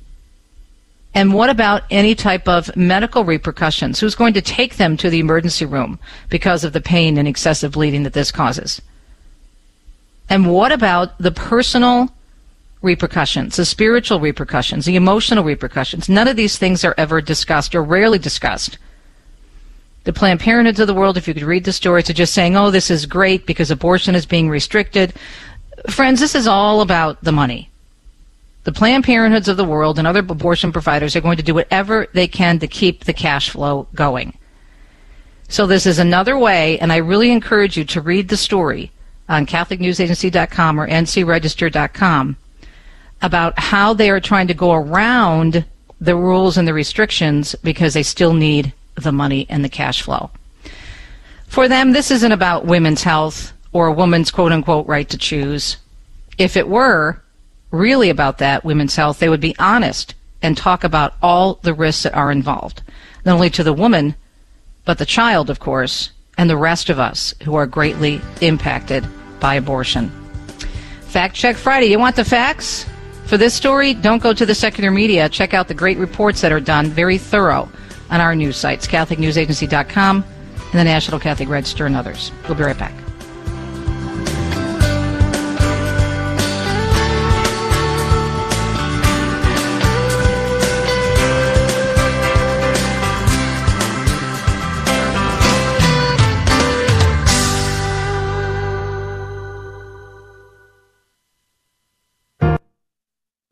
And 1.14 1.34
what 1.34 1.50
about 1.50 1.84
any 1.92 2.16
type 2.16 2.48
of 2.48 2.76
medical 2.78 3.26
repercussions? 3.26 4.00
Who's 4.00 4.16
going 4.16 4.34
to 4.34 4.42
take 4.42 4.78
them 4.78 4.96
to 4.98 5.10
the 5.10 5.20
emergency 5.20 5.66
room 5.66 6.00
because 6.30 6.64
of 6.64 6.72
the 6.72 6.80
pain 6.80 7.18
and 7.18 7.28
excessive 7.28 7.74
bleeding 7.74 8.04
that 8.04 8.14
this 8.14 8.32
causes? 8.32 8.82
And 10.30 10.50
what 10.50 10.72
about 10.72 11.18
the 11.18 11.32
personal 11.32 12.10
repercussions, 12.82 13.58
the 13.58 13.66
spiritual 13.66 14.20
repercussions, 14.20 14.86
the 14.86 14.96
emotional 14.96 15.44
repercussions? 15.44 16.10
None 16.10 16.28
of 16.28 16.36
these 16.36 16.58
things 16.58 16.84
are 16.84 16.96
ever 16.98 17.22
discussed 17.22 17.76
or 17.76 17.84
rarely 17.84 18.20
discussed. 18.20 18.78
The 20.04 20.14
Planned 20.14 20.40
Parenthoods 20.40 20.80
of 20.80 20.88
the 20.88 20.96
world, 20.96 21.18
if 21.18 21.28
you 21.28 21.34
could 21.34 21.44
read 21.44 21.64
the 21.64 21.74
stories, 21.74 22.10
are 22.10 22.14
just 22.14 22.34
saying, 22.34 22.56
oh, 22.56 22.72
this 22.72 22.90
is 22.90 23.06
great 23.06 23.46
because 23.46 23.70
abortion 23.70 24.16
is 24.16 24.26
being 24.26 24.50
restricted. 24.50 25.14
Friends, 25.90 26.20
this 26.20 26.34
is 26.34 26.48
all 26.48 26.82
about 26.82 27.24
the 27.24 27.32
money. 27.32 27.70
The 28.64 28.72
Planned 28.72 29.06
Parenthoods 29.06 29.48
of 29.48 29.58
the 29.58 29.66
world 29.66 29.98
and 29.98 30.08
other 30.08 30.20
abortion 30.20 30.72
providers 30.72 31.16
are 31.16 31.22
going 31.22 31.38
to 31.38 31.44
do 31.44 31.54
whatever 31.54 32.08
they 32.14 32.28
can 32.28 32.60
to 32.60 32.68
keep 32.68 33.04
the 33.04 33.14
cash 33.14 33.50
flow 33.50 33.88
going. 33.94 34.38
So 35.50 35.68
this 35.68 35.86
is 35.86 36.00
another 36.00 36.38
way, 36.38 36.80
and 36.80 36.94
I 36.94 36.98
really 36.98 37.32
encourage 37.32 37.76
you 37.76 37.84
to 37.86 38.02
read 38.02 38.30
the 38.30 38.38
story 38.38 38.92
on 39.28 39.46
CatholicNewsAgency.com 39.46 40.80
or 40.80 40.88
NCRegister.com 40.88 42.38
about 43.22 43.58
how 43.60 43.94
they 43.94 44.10
are 44.10 44.20
trying 44.20 44.48
to 44.48 44.54
go 44.54 44.74
around 44.74 45.66
the 46.00 46.16
rules 46.16 46.58
and 46.58 46.68
the 46.68 46.74
restrictions 46.74 47.56
because 47.64 47.94
they 47.94 48.04
still 48.04 48.34
need 48.34 48.74
the 48.96 49.12
money 49.12 49.46
and 49.50 49.64
the 49.64 49.70
cash 49.70 50.02
flow. 50.02 50.32
For 51.48 51.68
them, 51.68 51.92
this 51.92 52.12
isn't 52.12 52.32
about 52.32 52.66
women's 52.66 53.04
health 53.04 53.54
or 53.74 53.88
a 53.88 53.94
woman's 53.94 54.32
quote 54.32 54.52
unquote 54.52 54.88
right 54.88 55.08
to 55.10 55.18
choose. 55.18 55.78
If 56.38 56.58
it 56.58 56.68
were, 56.68 57.22
really 57.72 58.10
about 58.10 58.40
that 58.40 58.66
women's 58.66 58.96
health, 58.96 59.20
they 59.20 59.30
would 59.30 59.42
be 59.42 59.56
honest 59.60 60.16
and 60.42 60.58
talk 60.58 60.84
about 60.84 61.14
all 61.22 61.56
the 61.62 61.74
risks 61.74 62.04
that 62.04 62.16
are 62.16 62.32
involved, 62.32 62.82
not 63.26 63.36
only 63.36 63.50
to 63.52 63.64
the 63.64 63.74
woman, 63.74 64.16
but 64.86 64.98
the 64.98 65.06
child, 65.06 65.50
of 65.50 65.60
course, 65.60 66.12
and 66.38 66.50
the 66.50 66.58
rest 66.58 66.90
of 66.90 67.00
us 67.00 67.34
who 67.44 67.56
are 67.56 67.68
greatly 67.68 68.20
impacted 68.42 69.06
by 69.40 69.56
abortion. 69.56 70.10
Fact 71.02 71.36
Check 71.36 71.56
Friday. 71.56 71.88
You 71.88 72.00
want 72.00 72.16
the 72.16 72.26
facts? 72.26 72.86
For 73.32 73.38
this 73.38 73.54
story, 73.54 73.94
don't 73.94 74.22
go 74.22 74.34
to 74.34 74.46
the 74.46 74.54
secular 74.54 74.92
media. 74.92 75.30
Check 75.30 75.54
out 75.54 75.70
the 75.70 75.74
great 75.74 75.98
reports 75.98 76.42
that 76.42 76.52
are 76.52 76.60
done, 76.60 76.88
very 76.88 77.18
thorough, 77.18 77.72
on 78.10 78.20
our 78.20 78.36
news 78.36 78.58
sites, 78.58 78.86
CatholicNewsAgency.com 78.88 80.26
and 80.58 80.74
the 80.74 80.84
National 80.84 81.18
Catholic 81.18 81.48
Register 81.48 81.86
and 81.86 81.96
others. 81.96 82.34
We'll 82.50 82.58
be 82.58 82.66
right 82.66 82.78
back. 82.78 82.94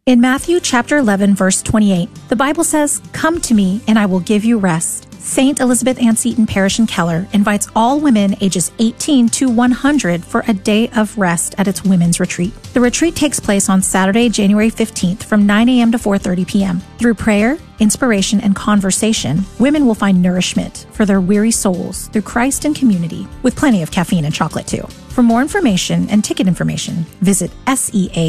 In 0.09 0.19
Matthew 0.19 0.59
chapter 0.59 0.97
11 0.97 1.35
verse 1.35 1.61
28, 1.61 2.09
the 2.29 2.35
Bible 2.35 2.63
says, 2.63 2.99
"Come 3.11 3.39
to 3.41 3.53
me 3.53 3.81
and 3.87 3.99
I 3.99 4.07
will 4.07 4.21
give 4.21 4.43
you 4.43 4.57
rest." 4.57 5.05
St. 5.19 5.59
Elizabeth 5.59 6.01
Ann 6.01 6.15
Seton 6.15 6.47
Parish 6.47 6.79
in 6.79 6.87
Keller 6.87 7.27
invites 7.31 7.67
all 7.75 7.99
women 7.99 8.35
ages 8.41 8.71
18 8.79 9.29
to 9.29 9.47
100 9.49 10.25
for 10.25 10.43
a 10.47 10.53
day 10.53 10.89
of 10.95 11.15
rest 11.15 11.53
at 11.59 11.67
its 11.67 11.83
women's 11.83 12.19
retreat. 12.19 12.53
The 12.73 12.81
retreat 12.81 13.15
takes 13.15 13.39
place 13.39 13.69
on 13.69 13.83
Saturday, 13.83 14.29
January 14.29 14.71
15th 14.71 15.21
from 15.21 15.45
9 15.45 15.69
a.m. 15.69 15.91
to 15.91 15.99
4:30 15.99 16.43
p.m. 16.43 16.81
Through 16.97 17.13
prayer, 17.13 17.59
inspiration, 17.77 18.41
and 18.41 18.55
conversation, 18.55 19.45
women 19.59 19.85
will 19.85 19.93
find 19.93 20.23
nourishment 20.23 20.87
for 20.91 21.05
their 21.05 21.21
weary 21.21 21.51
souls 21.51 22.09
through 22.11 22.23
Christ 22.23 22.65
and 22.65 22.75
community, 22.75 23.27
with 23.43 23.55
plenty 23.55 23.83
of 23.83 23.91
caffeine 23.91 24.25
and 24.25 24.33
chocolate 24.33 24.65
too. 24.65 24.87
For 25.19 25.23
more 25.23 25.41
information 25.41 26.09
and 26.09 26.23
ticket 26.23 26.47
information, 26.47 27.05
visit 27.19 27.51
seascc.org. 27.65 28.23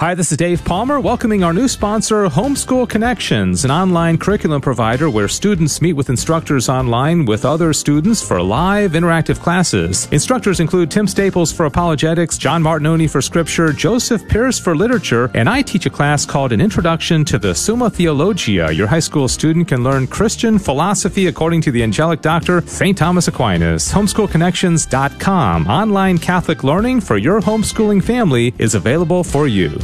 Hi, 0.00 0.14
this 0.14 0.32
is 0.32 0.38
Dave 0.38 0.64
Palmer, 0.64 0.98
welcoming 0.98 1.44
our 1.44 1.52
new 1.52 1.68
sponsor, 1.68 2.26
Homeschool 2.26 2.88
Connections, 2.88 3.62
an 3.66 3.70
online 3.70 4.16
curriculum 4.16 4.62
provider 4.62 5.10
where 5.10 5.28
students 5.28 5.82
meet 5.82 5.92
with 5.92 6.08
instructors 6.08 6.70
online 6.70 7.26
with 7.26 7.44
other 7.44 7.74
students 7.74 8.26
for 8.26 8.40
live 8.40 8.92
interactive 8.92 9.38
classes. 9.38 10.08
Instructors 10.10 10.58
include 10.58 10.90
Tim 10.90 11.06
Staples 11.06 11.52
for 11.52 11.66
apologetics, 11.66 12.38
John 12.38 12.62
Martignoni 12.62 13.10
for 13.10 13.20
scripture, 13.20 13.74
Joseph 13.74 14.26
Pearce 14.28 14.58
for 14.58 14.74
literature, 14.74 15.30
and 15.34 15.50
I 15.50 15.60
teach 15.60 15.84
a 15.84 15.90
class 15.90 16.24
called 16.24 16.52
An 16.52 16.62
Introduction 16.62 17.26
to 17.26 17.38
the 17.38 17.54
Summa 17.54 17.90
Theologia. 17.90 18.72
Your 18.72 18.86
high 18.86 19.00
school 19.00 19.28
student 19.28 19.68
can 19.68 19.84
learn 19.84 20.06
Christian 20.06 20.58
philosophy 20.58 21.26
according 21.26 21.60
to 21.60 21.70
the 21.70 21.82
angelic 21.82 22.22
doctor, 22.22 22.62
St. 22.66 22.96
Thomas 22.96 23.28
Aquinas. 23.28 23.92
Homeschoolconnections.com. 23.92 25.25
Online 25.66 26.18
Catholic 26.18 26.62
learning 26.62 27.00
for 27.00 27.16
your 27.16 27.40
homeschooling 27.40 28.00
family 28.00 28.54
is 28.58 28.76
available 28.76 29.24
for 29.24 29.48
you. 29.48 29.76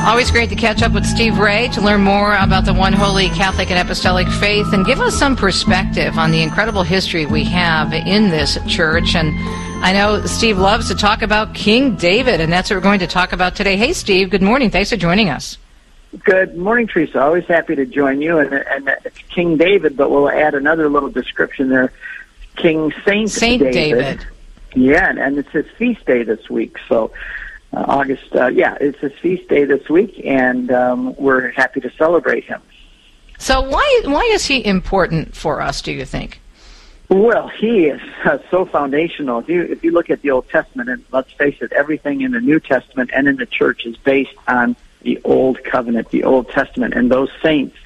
Always 0.05 0.33
great 0.33 0.49
to 0.49 0.57
catch 0.57 0.83
up 0.83 0.93
with 0.93 1.07
Steve 1.07 1.39
Ray 1.39 1.69
to 1.69 1.81
learn 1.81 2.03
more 2.03 2.35
about 2.35 2.65
the 2.65 2.75
one 2.75 2.93
holy 2.93 3.29
Catholic 3.29 3.71
and 3.71 3.79
Apostolic 3.79 4.27
faith 4.27 4.73
and 4.73 4.85
give 4.85 5.01
us 5.01 5.17
some 5.17 5.37
perspective 5.37 6.19
on 6.19 6.33
the 6.33 6.43
incredible 6.43 6.83
history 6.83 7.25
we 7.25 7.45
have 7.45 7.93
in 7.93 8.29
this 8.29 8.59
church. 8.67 9.15
And 9.15 9.33
I 9.85 9.93
know 9.93 10.27
Steve 10.27 10.59
loves 10.59 10.89
to 10.89 10.97
talk 10.97 11.23
about 11.23 11.55
King 11.55 11.95
David, 11.95 12.41
and 12.41 12.53
that's 12.53 12.69
what 12.69 12.77
we're 12.77 12.83
going 12.83 12.99
to 12.99 13.07
talk 13.07 13.33
about 13.33 13.55
today. 13.55 13.77
Hey, 13.77 13.93
Steve, 13.93 14.31
good 14.31 14.43
morning. 14.43 14.71
Thanks 14.71 14.91
for 14.91 14.97
joining 14.97 15.29
us. 15.29 15.57
Good 16.25 16.57
morning, 16.57 16.89
Teresa. 16.89 17.23
Always 17.23 17.47
happy 17.47 17.77
to 17.77 17.87
join 17.87 18.21
you. 18.21 18.39
And, 18.39 18.53
and 18.53 18.89
it's 19.05 19.19
King 19.29 19.57
David, 19.57 19.97
but 19.97 20.11
we'll 20.11 20.29
add 20.29 20.57
another 20.57 20.89
little 20.89 21.11
description 21.11 21.69
there 21.69 21.93
King 22.57 22.93
Saint, 23.05 23.31
Saint 23.31 23.63
David. 23.63 23.73
David. 23.73 24.27
Yeah, 24.75 25.09
and, 25.09 25.21
and 25.21 25.39
it's 25.39 25.51
his 25.53 25.67
feast 25.79 26.05
day 26.07 26.25
this 26.25 26.51
week. 26.51 26.77
So, 26.89 27.13
uh, 27.73 27.85
August, 27.89 28.35
uh, 28.35 28.49
yeah, 28.49 28.77
it's 28.81 28.99
his 28.99 29.13
feast 29.15 29.49
day 29.49 29.65
this 29.65 29.89
week, 29.89 30.21
and 30.25 30.71
um, 30.71 31.15
we're 31.17 31.51
happy 31.51 31.81
to 31.81 31.91
celebrate 31.93 32.45
him. 32.45 32.61
So, 33.39 33.61
why 33.61 34.03
why 34.05 34.29
is 34.33 34.47
he 34.47 34.65
important 34.65 35.35
for 35.35 35.61
us? 35.61 35.83
Do 35.83 35.93
you 35.93 36.05
think? 36.05 36.41
Well, 37.09 37.49
he 37.49 37.87
is 37.87 38.01
uh, 38.25 38.39
so 38.51 38.65
foundational. 38.65 39.41
If 39.41 39.49
you 39.49 39.63
if 39.63 39.85
you 39.85 39.91
look 39.91 40.11
at 40.11 40.23
the 40.23 40.31
Old 40.31 40.49
Testament, 40.49 40.89
and 40.89 41.05
let's 41.13 41.33
face 41.33 41.57
it, 41.61 41.73
everything 41.73 42.21
in 42.21 42.33
the 42.33 42.41
New 42.41 42.61
Testament 42.61 43.11
and 43.15 43.27
in 43.27 43.37
the 43.37 43.47
church 43.47 43.85
is 43.85 43.97
based 43.97 44.37
on 44.47 44.77
the 45.03 45.21
Old 45.25 45.63
Covenant, 45.65 46.11
the 46.11 46.25
Old 46.25 46.51
Testament, 46.51 46.95
and 46.95 47.11
those 47.11 47.31
saints 47.43 47.77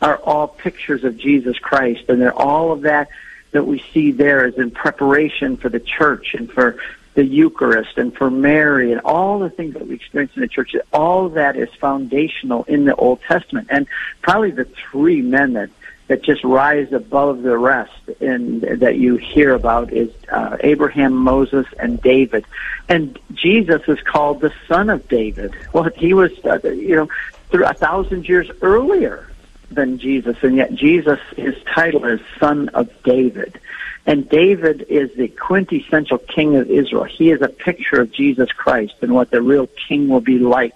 are 0.00 0.16
all 0.18 0.48
pictures 0.48 1.04
of 1.04 1.16
Jesus 1.16 1.58
Christ, 1.58 2.04
and 2.08 2.20
they're 2.20 2.32
all 2.32 2.72
of 2.72 2.82
that 2.82 3.08
that 3.52 3.66
we 3.66 3.84
see 3.92 4.12
there 4.12 4.46
is 4.46 4.56
in 4.56 4.70
preparation 4.70 5.56
for 5.56 5.68
the 5.68 5.80
church 5.80 6.34
and 6.34 6.50
for 6.50 6.76
the 7.14 7.24
Eucharist 7.24 7.98
and 7.98 8.16
for 8.16 8.30
Mary 8.30 8.92
and 8.92 9.00
all 9.00 9.40
the 9.40 9.50
things 9.50 9.74
that 9.74 9.86
we 9.86 9.94
experience 9.94 10.32
in 10.36 10.42
the 10.42 10.48
church. 10.48 10.74
All 10.92 11.28
that 11.30 11.56
is 11.56 11.68
foundational 11.74 12.64
in 12.64 12.84
the 12.84 12.94
Old 12.94 13.20
Testament, 13.22 13.68
and 13.70 13.86
probably 14.22 14.52
the 14.52 14.64
three 14.64 15.20
men 15.20 15.54
that 15.54 15.70
that 16.10 16.22
just 16.22 16.42
rise 16.42 16.92
above 16.92 17.42
the 17.42 17.56
rest 17.56 17.92
and 18.20 18.62
that 18.62 18.96
you 18.96 19.16
hear 19.16 19.54
about 19.54 19.92
is 19.92 20.10
uh, 20.32 20.56
Abraham, 20.58 21.14
Moses, 21.14 21.66
and 21.78 22.02
David. 22.02 22.44
And 22.88 23.16
Jesus 23.32 23.82
is 23.86 24.00
called 24.00 24.40
the 24.40 24.52
son 24.66 24.90
of 24.90 25.06
David. 25.06 25.54
Well, 25.72 25.88
he 25.94 26.12
was, 26.12 26.32
uh, 26.44 26.58
you 26.68 26.96
know, 26.96 27.08
through 27.50 27.64
a 27.64 27.74
thousand 27.74 28.28
years 28.28 28.50
earlier 28.60 29.30
than 29.70 29.98
Jesus, 29.98 30.36
and 30.42 30.56
yet 30.56 30.74
Jesus, 30.74 31.20
his 31.36 31.54
title 31.72 32.04
is 32.04 32.20
son 32.40 32.70
of 32.70 32.90
David. 33.04 33.60
And 34.06 34.28
David 34.28 34.86
is 34.88 35.14
the 35.14 35.28
quintessential 35.28 36.18
king 36.18 36.56
of 36.56 36.70
Israel. 36.70 37.04
He 37.04 37.30
is 37.30 37.42
a 37.42 37.48
picture 37.48 38.00
of 38.00 38.10
Jesus 38.12 38.50
Christ 38.50 38.94
and 39.02 39.14
what 39.14 39.30
the 39.30 39.42
real 39.42 39.68
king 39.88 40.08
will 40.08 40.22
be 40.22 40.38
like, 40.38 40.74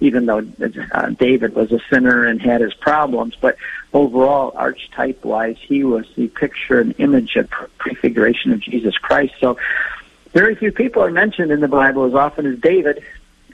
even 0.00 0.26
though 0.26 0.46
uh, 0.92 1.10
David 1.10 1.54
was 1.54 1.70
a 1.70 1.80
sinner 1.90 2.26
and 2.26 2.40
had 2.40 2.60
his 2.60 2.74
problems. 2.74 3.36
But 3.40 3.56
overall, 3.92 4.52
archetype 4.56 5.24
wise, 5.24 5.58
he 5.60 5.84
was 5.84 6.06
the 6.16 6.28
picture 6.28 6.80
and 6.80 6.94
image 6.98 7.36
and 7.36 7.48
prefiguration 7.50 8.52
of 8.52 8.60
Jesus 8.60 8.96
Christ. 8.96 9.34
So 9.38 9.58
very 10.32 10.54
few 10.54 10.72
people 10.72 11.02
are 11.02 11.10
mentioned 11.10 11.52
in 11.52 11.60
the 11.60 11.68
Bible 11.68 12.04
as 12.04 12.14
often 12.14 12.46
as 12.46 12.58
David. 12.58 13.04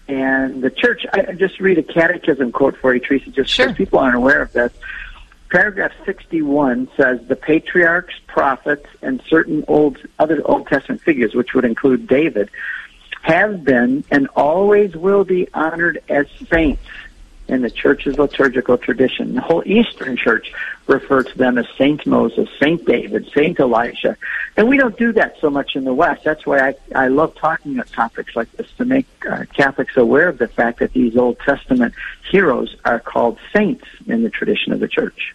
And 0.06 0.62
the 0.62 0.70
church, 0.70 1.04
I 1.12 1.32
just 1.32 1.60
read 1.60 1.76
a 1.76 1.82
catechism 1.82 2.50
quote 2.52 2.76
for 2.78 2.94
you, 2.94 3.00
Teresa, 3.00 3.30
just 3.30 3.54
because 3.54 3.76
people 3.76 3.98
aren't 3.98 4.16
aware 4.16 4.40
of 4.40 4.52
this. 4.52 4.72
Paragraph 5.50 5.92
61 6.04 6.90
says 6.96 7.20
the 7.26 7.36
patriarchs, 7.36 8.14
prophets, 8.26 8.86
and 9.00 9.22
certain 9.28 9.64
old 9.66 9.98
other 10.18 10.42
Old 10.44 10.66
Testament 10.66 11.00
figures, 11.00 11.34
which 11.34 11.54
would 11.54 11.64
include 11.64 12.06
David, 12.06 12.50
have 13.22 13.64
been 13.64 14.04
and 14.10 14.28
always 14.36 14.94
will 14.94 15.24
be 15.24 15.48
honored 15.54 16.02
as 16.08 16.26
saints 16.50 16.82
in 17.48 17.62
the 17.62 17.70
church's 17.70 18.18
liturgical 18.18 18.76
tradition. 18.76 19.34
The 19.34 19.40
whole 19.40 19.62
Eastern 19.66 20.16
Church 20.16 20.52
referred 20.86 21.28
to 21.28 21.38
them 21.38 21.58
as 21.58 21.66
Saint 21.76 22.06
Moses, 22.06 22.48
Saint 22.60 22.84
David, 22.84 23.30
Saint 23.34 23.58
Elijah. 23.58 24.16
And 24.56 24.68
we 24.68 24.76
don't 24.76 24.96
do 24.96 25.12
that 25.12 25.36
so 25.40 25.48
much 25.48 25.74
in 25.74 25.84
the 25.84 25.94
West. 25.94 26.24
That's 26.24 26.44
why 26.46 26.68
I, 26.68 26.74
I 26.94 27.08
love 27.08 27.34
talking 27.36 27.74
about 27.74 27.90
topics 27.92 28.36
like 28.36 28.50
this 28.52 28.70
to 28.78 28.84
make 28.84 29.06
uh, 29.28 29.44
Catholics 29.54 29.96
aware 29.96 30.28
of 30.28 30.38
the 30.38 30.48
fact 30.48 30.80
that 30.80 30.92
these 30.92 31.16
Old 31.16 31.38
Testament 31.40 31.94
heroes 32.30 32.76
are 32.84 33.00
called 33.00 33.38
saints 33.52 33.84
in 34.06 34.22
the 34.22 34.30
tradition 34.30 34.72
of 34.72 34.80
the 34.80 34.88
church. 34.88 35.34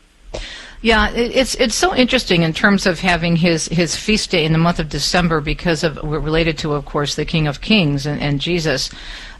Yeah, 0.84 1.12
it's 1.12 1.56
it's 1.56 1.76
so 1.76 1.96
interesting 1.96 2.42
in 2.42 2.52
terms 2.52 2.86
of 2.86 3.00
having 3.00 3.38
his, 3.38 3.70
his 3.70 3.96
feast 3.96 4.32
day 4.32 4.44
in 4.44 4.52
the 4.52 4.58
month 4.58 4.80
of 4.80 4.90
December 4.90 5.40
because 5.40 5.82
of 5.82 5.98
related 6.04 6.58
to, 6.58 6.74
of 6.74 6.84
course, 6.84 7.16
the 7.16 7.24
King 7.24 7.48
of 7.48 7.62
Kings 7.62 8.06
and, 8.06 8.20
and 8.22 8.42
Jesus. 8.42 8.90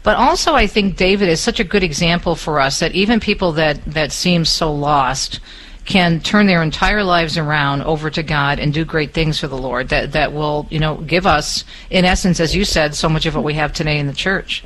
But 0.02 0.16
also, 0.16 0.54
I 0.54 0.66
think 0.66 0.96
David 0.96 1.28
is 1.28 1.40
such 1.40 1.60
a 1.60 1.64
good 1.64 1.82
example 1.82 2.34
for 2.34 2.60
us 2.60 2.80
that 2.80 2.92
even 2.92 3.20
people 3.20 3.52
that, 3.52 3.84
that 3.84 4.10
seem 4.10 4.46
so 4.46 4.72
lost 4.72 5.40
can 5.84 6.20
turn 6.20 6.46
their 6.46 6.62
entire 6.62 7.04
lives 7.04 7.36
around 7.36 7.82
over 7.82 8.08
to 8.08 8.22
God 8.22 8.58
and 8.58 8.72
do 8.72 8.86
great 8.86 9.12
things 9.12 9.38
for 9.38 9.46
the 9.46 9.58
Lord 9.58 9.90
that, 9.90 10.12
that 10.12 10.32
will, 10.32 10.66
you 10.70 10.80
know, 10.80 10.96
give 10.96 11.26
us, 11.26 11.64
in 11.90 12.06
essence, 12.06 12.40
as 12.40 12.56
you 12.56 12.64
said, 12.64 12.94
so 12.94 13.10
much 13.10 13.26
of 13.26 13.34
what 13.34 13.44
we 13.44 13.52
have 13.52 13.74
today 13.74 13.98
in 13.98 14.06
the 14.06 14.14
church. 14.14 14.64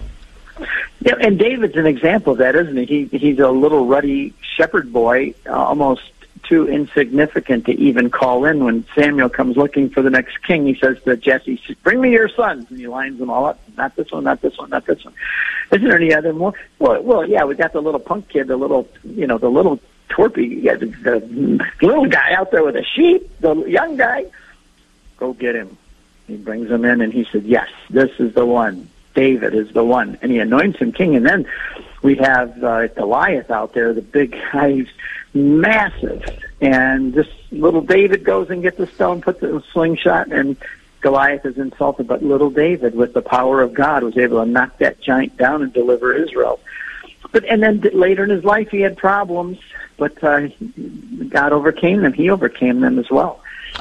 Yeah, 1.01 1.15
and 1.21 1.41
David's 1.41 1.75
an 1.75 1.87
example 1.87 2.35
of 2.35 2.39
that, 2.39 2.55
isn't 2.55 2.77
he? 2.77 3.07
he 3.07 3.19
he's 3.19 3.41
a 3.41 3.51
little 3.51 3.87
ruddy 3.87 4.33
shepherd 4.57 4.93
boy, 4.93 5.35
uh, 5.47 5.53
almost 5.53 6.03
too 6.49 6.67
insignificant 6.69 7.67
to 7.67 7.73
even 7.73 8.11
call 8.11 8.45
in 8.45 8.65
when 8.65 8.85
Samuel 8.95 9.29
comes 9.29 9.57
looking 9.57 9.91
for 9.91 10.03
the 10.03 10.11
next 10.11 10.43
king. 10.43 10.67
He 10.67 10.75
says 10.79 10.97
to 11.05 11.17
Jesse, 11.17 11.61
"Bring 11.83 12.01
me 12.01 12.11
your 12.11 12.29
sons," 12.29 12.67
and 12.71 12.79
he 12.79 12.87
lines 12.89 13.19
them 13.19 13.31
all 13.31 13.45
up. 13.47 13.61
Not 13.77 13.95
this 13.97 14.11
one, 14.11 14.25
not 14.25 14.41
this 14.41 14.57
one, 14.59 14.71
not 14.71 14.87
this 14.87 15.05
one. 15.05 15.15
Isn't 15.73 15.87
there 15.87 15.97
any 15.97 16.15
other 16.15 16.33
more? 16.33 16.55
Well, 16.79 17.03
well, 17.03 17.29
yeah, 17.29 17.45
we 17.45 17.55
got 17.55 17.73
the 17.73 17.83
little 17.83 18.01
punk 18.01 18.29
kid, 18.29 18.49
the 18.49 18.57
little, 18.57 18.89
you 19.05 19.27
know, 19.27 19.39
the 19.39 19.51
little 19.51 19.79
torpy, 20.09 20.63
yeah, 20.63 20.77
the, 20.77 20.87
the 20.87 21.87
little 21.87 22.07
guy 22.07 22.33
out 22.33 22.51
there 22.51 22.65
with 22.65 22.77
a 22.77 22.85
sheep, 22.85 23.31
the 23.41 23.55
young 23.65 23.97
guy. 23.97 24.25
Go 25.19 25.35
get 25.35 25.55
him. 25.55 25.77
He 26.27 26.37
brings 26.37 26.71
him 26.71 26.85
in, 26.85 27.01
and 27.01 27.13
he 27.13 27.27
said, 27.31 27.45
"Yes, 27.45 27.69
this 27.91 28.11
is 28.19 28.35
the 28.35 28.47
one." 28.47 28.89
David 29.15 29.53
is 29.53 29.73
the 29.73 29.83
one, 29.83 30.17
and 30.23 30.31
he 30.31 30.39
anoints 30.39 30.79
him 30.79 30.93
king. 30.93 31.17
And 31.17 31.27
then 31.27 31.45
we 32.03 32.17
have 32.17 32.63
uh, 32.63 32.89
Goliath 32.89 33.51
out 33.51 33.75
there, 33.75 33.93
the 33.93 34.03
big 34.03 34.33
guy, 34.53 34.73
he's 34.73 34.89
massive, 35.35 36.25
and 36.61 37.13
this 37.13 37.29
little 37.51 37.81
David 37.81 38.25
goes 38.25 38.51
and 38.51 38.63
gets 38.63 38.79
the 38.79 38.87
stone, 38.87 39.21
puts 39.21 39.43
it 39.43 39.51
in 39.51 39.57
a 39.57 39.63
slingshot, 39.73 40.33
and 40.33 40.57
Goliath 41.01 41.45
is 41.45 41.59
insulted. 41.59 42.07
But 42.07 42.23
little 42.23 42.51
David, 42.51 42.95
with 42.95 43.15
the 43.15 43.23
power 43.23 43.63
of 43.63 43.75
God, 43.75 44.03
was 44.03 44.17
able 44.17 44.45
to 44.45 44.51
knock 44.51 44.79
that 44.79 45.01
giant 45.01 45.37
down 45.37 45.63
and 45.63 45.73
deliver 45.73 46.15
Israel. 46.15 46.61
But 47.33 47.45
and 47.45 47.63
then 47.63 47.81
later 47.93 48.25
in 48.25 48.31
his 48.31 48.45
life, 48.45 48.71
he 48.71 48.81
had 48.81 48.97
problems, 48.97 49.59
but 49.97 50.23
uh, 50.25 50.49
God 51.29 51.53
overcame 51.53 52.03
them. 52.03 52.13
He 52.13 52.31
overcame 52.31 52.81
them 52.81 52.99
as 52.99 53.11
well. 53.11 53.41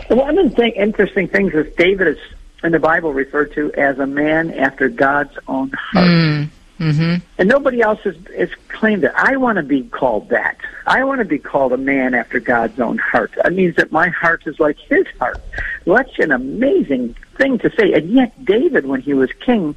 One 0.09 0.37
of 0.37 0.55
the 0.55 0.69
interesting 0.79 1.27
things 1.27 1.53
is 1.53 1.73
David 1.75 2.07
is 2.07 2.17
in 2.63 2.71
the 2.71 2.79
Bible 2.79 3.13
referred 3.13 3.53
to 3.53 3.71
as 3.73 3.99
a 3.99 4.07
man 4.07 4.51
after 4.51 4.89
God's 4.89 5.37
own 5.47 5.71
heart. 5.71 6.07
Mm. 6.07 6.49
Mm-hmm. 6.79 7.25
And 7.37 7.49
nobody 7.49 7.81
else 7.81 7.99
has, 8.01 8.15
has 8.37 8.49
claimed 8.67 9.03
it. 9.03 9.11
I 9.15 9.37
want 9.37 9.57
to 9.57 9.63
be 9.63 9.83
called 9.83 10.29
that. 10.29 10.57
I 10.85 11.03
want 11.03 11.19
to 11.19 11.25
be 11.25 11.39
called 11.39 11.73
a 11.73 11.77
man 11.77 12.13
after 12.13 12.39
God's 12.39 12.79
own 12.79 12.97
heart. 12.97 13.31
That 13.35 13.53
means 13.53 13.75
that 13.75 13.91
my 13.91 14.09
heart 14.09 14.43
is 14.45 14.59
like 14.59 14.77
his 14.77 15.07
heart. 15.19 15.41
That's 15.85 16.19
an 16.19 16.31
amazing 16.31 17.15
thing 17.35 17.57
to 17.59 17.71
say. 17.75 17.93
And 17.93 18.11
yet, 18.11 18.45
David, 18.45 18.85
when 18.85 19.01
he 19.01 19.13
was 19.13 19.31
king, 19.33 19.75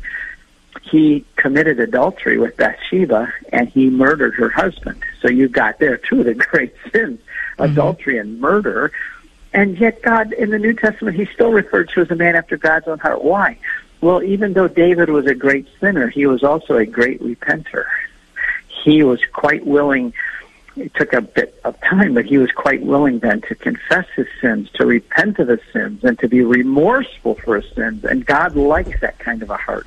he 0.82 1.24
committed 1.36 1.80
adultery 1.80 2.38
with 2.38 2.56
Bathsheba 2.56 3.32
and 3.52 3.68
he 3.68 3.88
murdered 3.88 4.34
her 4.34 4.50
husband. 4.50 5.02
So 5.20 5.28
you've 5.28 5.52
got 5.52 5.78
there 5.78 5.96
two 5.96 6.20
of 6.20 6.26
the 6.26 6.34
great 6.34 6.74
sins 6.92 7.20
mm-hmm. 7.20 7.72
adultery 7.72 8.18
and 8.18 8.40
murder. 8.40 8.92
And 9.52 9.78
yet, 9.78 10.02
God, 10.02 10.32
in 10.32 10.50
the 10.50 10.58
New 10.58 10.74
Testament, 10.74 11.16
he's 11.16 11.30
still 11.30 11.50
referred 11.50 11.88
to 11.90 12.02
as 12.02 12.10
a 12.10 12.14
man 12.14 12.36
after 12.36 12.56
God's 12.56 12.86
own 12.86 12.98
heart. 12.98 13.24
Why? 13.24 13.58
Well, 14.00 14.22
even 14.22 14.54
though 14.54 14.68
David 14.68 15.10
was 15.10 15.26
a 15.26 15.34
great 15.34 15.66
sinner, 15.78 16.08
he 16.08 16.26
was 16.26 16.42
also 16.42 16.76
a 16.76 16.86
great 16.86 17.20
repenter. 17.22 17.84
He 18.82 19.02
was 19.02 19.20
quite 19.32 19.66
willing, 19.66 20.14
it 20.76 20.94
took 20.94 21.12
a 21.12 21.20
bit 21.20 21.60
of 21.64 21.78
time, 21.82 22.14
but 22.14 22.24
he 22.24 22.38
was 22.38 22.50
quite 22.50 22.82
willing 22.82 23.18
then 23.18 23.42
to 23.42 23.54
confess 23.54 24.06
his 24.16 24.26
sins, 24.40 24.70
to 24.74 24.86
repent 24.86 25.38
of 25.38 25.48
his 25.48 25.60
sins, 25.72 26.02
and 26.02 26.18
to 26.20 26.28
be 26.28 26.42
remorseful 26.42 27.34
for 27.34 27.60
his 27.60 27.70
sins. 27.74 28.04
And 28.04 28.24
God 28.24 28.56
likes 28.56 28.98
that 29.00 29.18
kind 29.18 29.42
of 29.42 29.50
a 29.50 29.58
heart. 29.58 29.86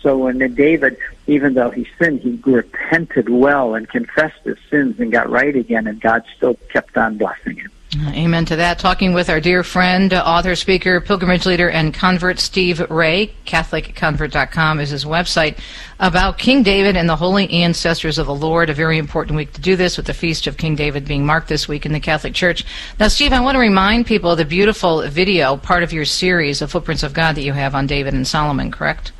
So 0.00 0.18
when 0.18 0.38
David, 0.54 0.98
even 1.28 1.54
though 1.54 1.70
he 1.70 1.86
sinned, 1.98 2.20
he 2.20 2.38
repented 2.44 3.28
well 3.28 3.74
and 3.74 3.88
confessed 3.88 4.42
his 4.42 4.58
sins 4.68 4.98
and 4.98 5.12
got 5.12 5.30
right 5.30 5.54
again, 5.54 5.86
and 5.86 6.00
God 6.00 6.24
still 6.36 6.54
kept 6.70 6.96
on 6.98 7.18
blessing 7.18 7.56
him. 7.56 7.70
Amen 7.96 8.44
to 8.46 8.56
that. 8.56 8.80
Talking 8.80 9.14
with 9.14 9.30
our 9.30 9.40
dear 9.40 9.62
friend, 9.62 10.12
author, 10.12 10.56
speaker, 10.56 11.00
pilgrimage 11.00 11.46
leader, 11.46 11.70
and 11.70 11.94
convert 11.94 12.40
Steve 12.40 12.80
Ray. 12.90 13.32
CatholicConvert.com 13.46 14.80
is 14.80 14.90
his 14.90 15.04
website 15.04 15.58
about 16.00 16.38
King 16.38 16.64
David 16.64 16.96
and 16.96 17.08
the 17.08 17.16
holy 17.16 17.48
ancestors 17.50 18.18
of 18.18 18.26
the 18.26 18.34
Lord. 18.34 18.68
A 18.68 18.74
very 18.74 18.98
important 18.98 19.36
week 19.36 19.52
to 19.52 19.60
do 19.60 19.76
this 19.76 19.96
with 19.96 20.06
the 20.06 20.14
feast 20.14 20.48
of 20.48 20.56
King 20.56 20.74
David 20.74 21.04
being 21.04 21.24
marked 21.24 21.48
this 21.48 21.68
week 21.68 21.86
in 21.86 21.92
the 21.92 22.00
Catholic 22.00 22.34
Church. 22.34 22.64
Now, 22.98 23.08
Steve, 23.08 23.32
I 23.32 23.40
want 23.40 23.54
to 23.54 23.60
remind 23.60 24.06
people 24.06 24.32
of 24.32 24.38
the 24.38 24.44
beautiful 24.44 25.06
video, 25.08 25.56
part 25.56 25.84
of 25.84 25.92
your 25.92 26.04
series 26.04 26.62
of 26.62 26.72
Footprints 26.72 27.04
of 27.04 27.14
God 27.14 27.36
that 27.36 27.42
you 27.42 27.52
have 27.52 27.74
on 27.76 27.86
David 27.86 28.14
and 28.14 28.26
Solomon, 28.26 28.72
correct? 28.72 29.12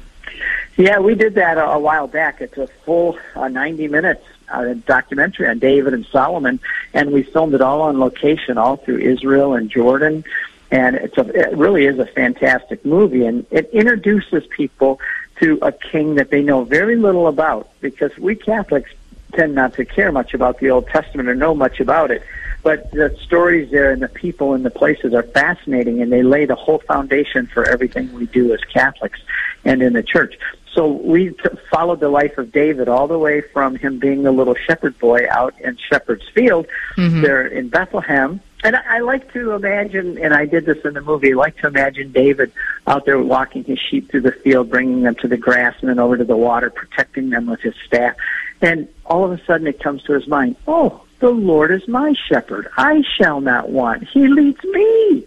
Yeah, 0.77 0.99
we 0.99 1.15
did 1.15 1.35
that 1.37 1.59
a, 1.59 1.71
a 1.71 1.79
while 1.79 2.09
back. 2.09 2.41
It's 2.41 2.59
a 2.59 2.67
full 2.67 3.19
uh, 3.37 3.47
90 3.47 3.87
minutes 3.87 4.25
uh, 4.55 4.75
documentary 4.87 5.49
on 5.49 5.59
David 5.59 5.95
and 5.95 6.07
Solomon, 6.07 6.61
and 6.93 7.13
we 7.13 7.23
filmed 7.23 7.55
it 7.55 7.61
all 7.61 7.83
on 7.83 7.99
location, 7.99 8.59
all 8.59 8.77
through 8.77 8.99
Israel 8.99 9.55
and 9.55 9.71
Jordan. 9.71 10.25
And 10.71 10.97
it's 10.97 11.17
a, 11.19 11.27
it 11.29 11.57
really 11.57 11.85
is 11.87 11.99
a 11.99 12.07
fantastic 12.07 12.85
movie, 12.85 13.25
and 13.27 13.47
it 13.51 13.71
introduces 13.73 14.47
people 14.47 15.01
to 15.41 15.59
a 15.63 15.73
king 15.73 16.15
that 16.17 16.31
they 16.31 16.43
know 16.43 16.65
very 16.65 16.97
little 16.97 17.27
about, 17.27 17.69
because 17.81 18.17
we 18.19 18.35
Catholics 18.35 18.91
tend 19.33 19.55
not 19.55 19.75
to 19.75 19.85
care 19.85 20.13
much 20.13 20.33
about 20.33 20.59
the 20.61 20.71
Old 20.71 20.87
Testament 20.89 21.29
or 21.29 21.35
know 21.35 21.55
much 21.55 21.81
about 21.81 22.11
it. 22.11 22.23
But 22.63 22.91
the 22.93 23.15
stories 23.21 23.71
there 23.71 23.91
and 23.93 24.01
the 24.01 24.09
people 24.09 24.55
and 24.55 24.65
the 24.65 24.71
places 24.71 25.13
are 25.13 25.23
fascinating, 25.23 26.01
and 26.01 26.11
they 26.11 26.23
lay 26.23 26.47
the 26.47 26.55
whole 26.55 26.79
foundation 26.79 27.47
for 27.47 27.65
everything 27.69 28.13
we 28.15 28.27
do 28.27 28.55
as 28.55 28.61
Catholics 28.73 29.21
and 29.65 29.83
in 29.83 29.93
the 29.93 30.03
church. 30.03 30.39
So 30.75 30.89
we 30.89 31.31
t- 31.31 31.49
followed 31.71 32.01
the 32.01 32.09
life 32.09 32.37
of 32.37 32.51
David 32.51 32.89
all 32.89 33.07
the 33.07 33.19
way 33.19 33.41
from 33.41 33.77
him 33.77 33.99
being 34.01 34.27
a 34.27 34.33
little 34.33 34.57
shepherd 34.67 34.99
boy 34.99 35.27
out 35.31 35.55
in 35.61 35.79
Shepherd's 35.89 36.29
Field 36.35 36.67
Mm-hmm. 36.97 37.23
there 37.23 37.47
in 37.47 37.69
Bethlehem. 37.69 38.41
And 38.63 38.77
I, 38.77 38.97
I 38.97 38.99
like 39.01 39.33
to 39.35 39.53
imagine, 39.53 40.17
and 40.19 40.33
I 40.33 40.47
did 40.47 40.65
this 40.65 40.79
in 40.85 40.95
the 40.95 41.01
movie, 41.01 41.33
I 41.33 41.37
like 41.37 41.57
to 41.59 41.67
imagine 41.67 42.13
David 42.13 42.51
out 42.87 43.05
there 43.05 43.19
walking 43.19 43.63
his 43.65 43.79
sheep 43.79 44.11
through 44.11 44.23
the 44.23 44.33
field, 44.33 44.71
bringing 44.71 45.03
them 45.03 45.15
to 45.17 45.29
the 45.29 45.37
grass 45.37 45.75
and 45.81 45.89
then 45.91 45.99
over 45.99 46.17
to 46.17 46.25
the 46.25 46.37
water, 46.37 46.71
protecting 46.71 47.31
them 47.31 47.47
with 47.47 47.61
his 47.61 47.75
staff. 47.87 48.15
And 48.63 48.89
all 49.05 49.25
of 49.25 49.33
a 49.39 49.45
sudden 49.45 49.67
it 49.67 49.81
comes 49.83 50.03
to 50.05 50.13
his 50.13 50.27
mind, 50.27 50.57
oh, 50.67 51.03
the 51.21 51.31
Lord 51.31 51.71
is 51.73 51.87
my 51.89 52.15
shepherd. 52.29 52.69
I 52.77 53.03
shall 53.17 53.41
not 53.41 53.69
want. 53.71 54.05
He 54.09 54.27
leads 54.29 54.63
me 54.65 55.25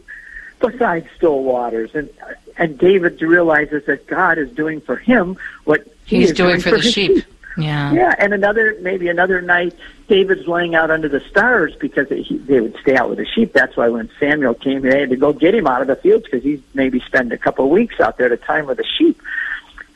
beside 0.59 1.07
still 1.15 1.43
waters. 1.43 1.91
And 1.93 2.09
and 2.57 2.77
David 2.77 3.21
realizes 3.21 3.85
that 3.85 4.07
God 4.07 4.37
is 4.37 4.51
doing 4.51 4.81
for 4.81 4.95
him 4.95 5.37
what 5.65 5.85
he 6.05 6.17
He's 6.17 6.31
is 6.31 6.37
doing 6.37 6.59
for 6.59 6.71
the 6.71 6.79
his 6.79 6.93
sheep. 6.93 7.25
Yeah. 7.57 7.91
Yeah, 7.91 8.15
and 8.19 8.33
another 8.33 8.77
maybe 8.81 9.07
another 9.07 9.41
night, 9.41 9.73
David's 10.07 10.47
laying 10.47 10.75
out 10.75 10.91
under 10.91 11.09
the 11.09 11.19
stars 11.21 11.75
because 11.75 12.07
he, 12.07 12.37
they 12.37 12.59
would 12.61 12.77
stay 12.81 12.95
out 12.95 13.09
with 13.09 13.17
the 13.17 13.25
sheep. 13.25 13.51
That's 13.51 13.75
why 13.75 13.89
when 13.89 14.09
Samuel 14.19 14.53
came, 14.53 14.81
they 14.81 14.99
had 14.99 15.09
to 15.09 15.15
go 15.15 15.33
get 15.33 15.55
him 15.55 15.65
out 15.65 15.81
of 15.81 15.87
the 15.87 15.95
fields 15.95 16.25
because 16.25 16.43
he's 16.43 16.61
maybe 16.75 16.99
spend 16.99 17.33
a 17.33 17.37
couple 17.37 17.65
of 17.65 17.71
weeks 17.71 17.99
out 17.99 18.17
there 18.17 18.27
at 18.27 18.31
a 18.31 18.37
time 18.37 18.67
with 18.67 18.77
the 18.77 18.85
sheep. 18.85 19.19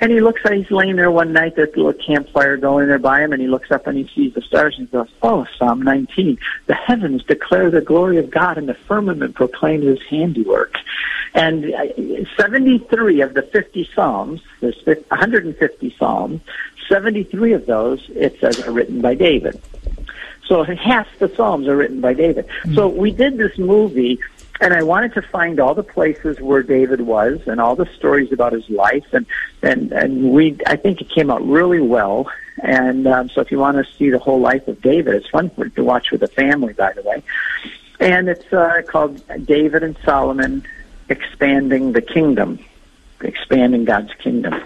And 0.01 0.11
he 0.11 0.19
looks 0.19 0.41
at 0.43 0.53
he's 0.53 0.71
laying 0.71 0.95
there 0.95 1.11
one 1.11 1.31
night, 1.31 1.55
there's 1.55 1.73
a 1.75 1.77
little 1.77 1.93
campfire 1.93 2.57
going 2.57 2.87
there 2.87 2.97
by 2.97 3.21
him, 3.21 3.33
and 3.33 3.41
he 3.41 3.47
looks 3.47 3.69
up 3.69 3.85
and 3.85 3.95
he 3.95 4.09
sees 4.15 4.33
the 4.33 4.41
stars 4.41 4.75
and 4.77 4.87
he 4.87 4.91
goes, 4.91 5.07
Oh, 5.21 5.45
Psalm 5.57 5.83
19, 5.83 6.39
the 6.65 6.73
heavens 6.73 7.23
declare 7.23 7.69
the 7.69 7.81
glory 7.81 8.17
of 8.17 8.31
God 8.31 8.57
and 8.57 8.67
the 8.67 8.73
firmament 8.73 9.35
proclaims 9.35 9.85
his 9.85 10.01
handiwork. 10.09 10.75
And 11.35 11.71
uh, 11.71 12.25
73 12.35 13.21
of 13.21 13.35
the 13.35 13.43
50 13.43 13.89
Psalms, 13.93 14.41
there's 14.59 14.83
150 14.85 15.95
Psalms, 15.97 16.41
73 16.89 17.53
of 17.53 17.67
those, 17.67 18.09
it 18.09 18.39
says, 18.39 18.59
are 18.67 18.71
written 18.71 19.01
by 19.01 19.13
David. 19.13 19.61
So 20.47 20.63
half 20.63 21.07
the 21.19 21.33
Psalms 21.33 21.67
are 21.67 21.77
written 21.77 22.01
by 22.01 22.13
David. 22.13 22.45
So 22.73 22.89
we 22.89 23.11
did 23.11 23.37
this 23.37 23.57
movie, 23.57 24.19
and 24.61 24.73
I 24.75 24.83
wanted 24.83 25.13
to 25.15 25.23
find 25.23 25.59
all 25.59 25.73
the 25.73 25.83
places 25.83 26.39
where 26.39 26.61
David 26.61 27.01
was 27.01 27.41
and 27.47 27.59
all 27.59 27.75
the 27.75 27.87
stories 27.97 28.31
about 28.31 28.53
his 28.53 28.69
life, 28.69 29.05
and 29.11 29.25
and 29.63 29.91
and 29.91 30.31
we 30.31 30.57
I 30.67 30.75
think 30.75 31.01
it 31.01 31.09
came 31.09 31.31
out 31.31 31.45
really 31.45 31.81
well. 31.81 32.31
And 32.61 33.07
um, 33.07 33.29
so 33.29 33.41
if 33.41 33.51
you 33.51 33.57
want 33.57 33.83
to 33.83 33.93
see 33.93 34.11
the 34.11 34.19
whole 34.19 34.39
life 34.39 34.67
of 34.67 34.81
David, 34.81 35.15
it's 35.15 35.27
fun 35.27 35.49
for, 35.49 35.67
to 35.67 35.83
watch 35.83 36.11
with 36.11 36.21
a 36.21 36.27
family, 36.27 36.73
by 36.73 36.93
the 36.93 37.01
way. 37.01 37.23
And 37.99 38.29
it's 38.29 38.53
uh, 38.53 38.83
called 38.87 39.23
David 39.45 39.83
and 39.83 39.97
Solomon 40.05 40.63
expanding 41.09 41.93
the 41.93 42.01
kingdom, 42.01 42.59
expanding 43.21 43.85
God's 43.85 44.13
kingdom. 44.15 44.61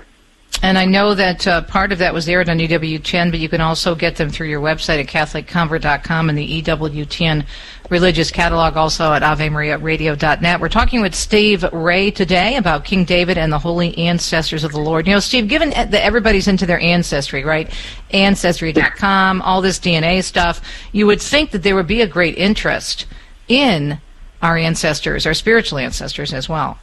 And 0.66 0.80
I 0.80 0.86
know 0.86 1.14
that 1.14 1.46
uh, 1.46 1.62
part 1.62 1.92
of 1.92 2.00
that 2.00 2.12
was 2.12 2.28
aired 2.28 2.50
on 2.50 2.58
EWTN, 2.58 3.30
but 3.30 3.40
you 3.40 3.48
can 3.48 3.62
also 3.62 3.94
get 3.94 4.16
them 4.16 4.32
through 4.32 4.48
your 4.48 4.62
website 4.62 5.00
at 5.00 5.06
CatholicConvert.com 5.06 6.28
and 6.28 6.36
the 6.36 6.64
EWTN 6.64 7.46
religious 7.92 8.32
catalog 8.32 8.76
also 8.76 9.14
at 9.14 9.22
AveMariaRadio.net. 9.22 10.60
We're 10.60 10.70
talking 10.70 11.02
with 11.02 11.14
Steve 11.14 11.64
Ray 11.72 12.10
today 12.10 12.56
about 12.56 12.84
King 12.84 13.06
David 13.06 13.38
and 13.38 13.54
the 13.54 13.60
holy 13.60 13.96
ancestors 13.96 14.64
of 14.64 14.72
the 14.72 14.80
Lord. 14.80 15.06
You 15.06 15.14
know, 15.14 15.20
Steve, 15.20 15.48
given 15.48 15.70
that 15.70 15.94
everybody's 15.94 16.48
into 16.48 16.66
their 16.66 16.80
ancestry, 16.80 17.44
right? 17.44 17.72
Ancestry.com, 18.10 19.44
all 19.44 19.62
this 19.62 19.78
DNA 19.78 20.24
stuff, 20.24 20.62
you 20.92 21.06
would 21.06 21.22
think 21.22 21.52
that 21.52 21.62
there 21.62 21.76
would 21.76 21.86
be 21.86 22.02
a 22.02 22.08
great 22.08 22.40
interest 22.40 23.06
in 23.48 24.02
our 24.42 24.58
ancestors, 24.58 25.28
our 25.28 25.36
spiritual 25.36 25.78
ancestors 25.78 26.34
as 26.34 26.50
well. 26.50 26.80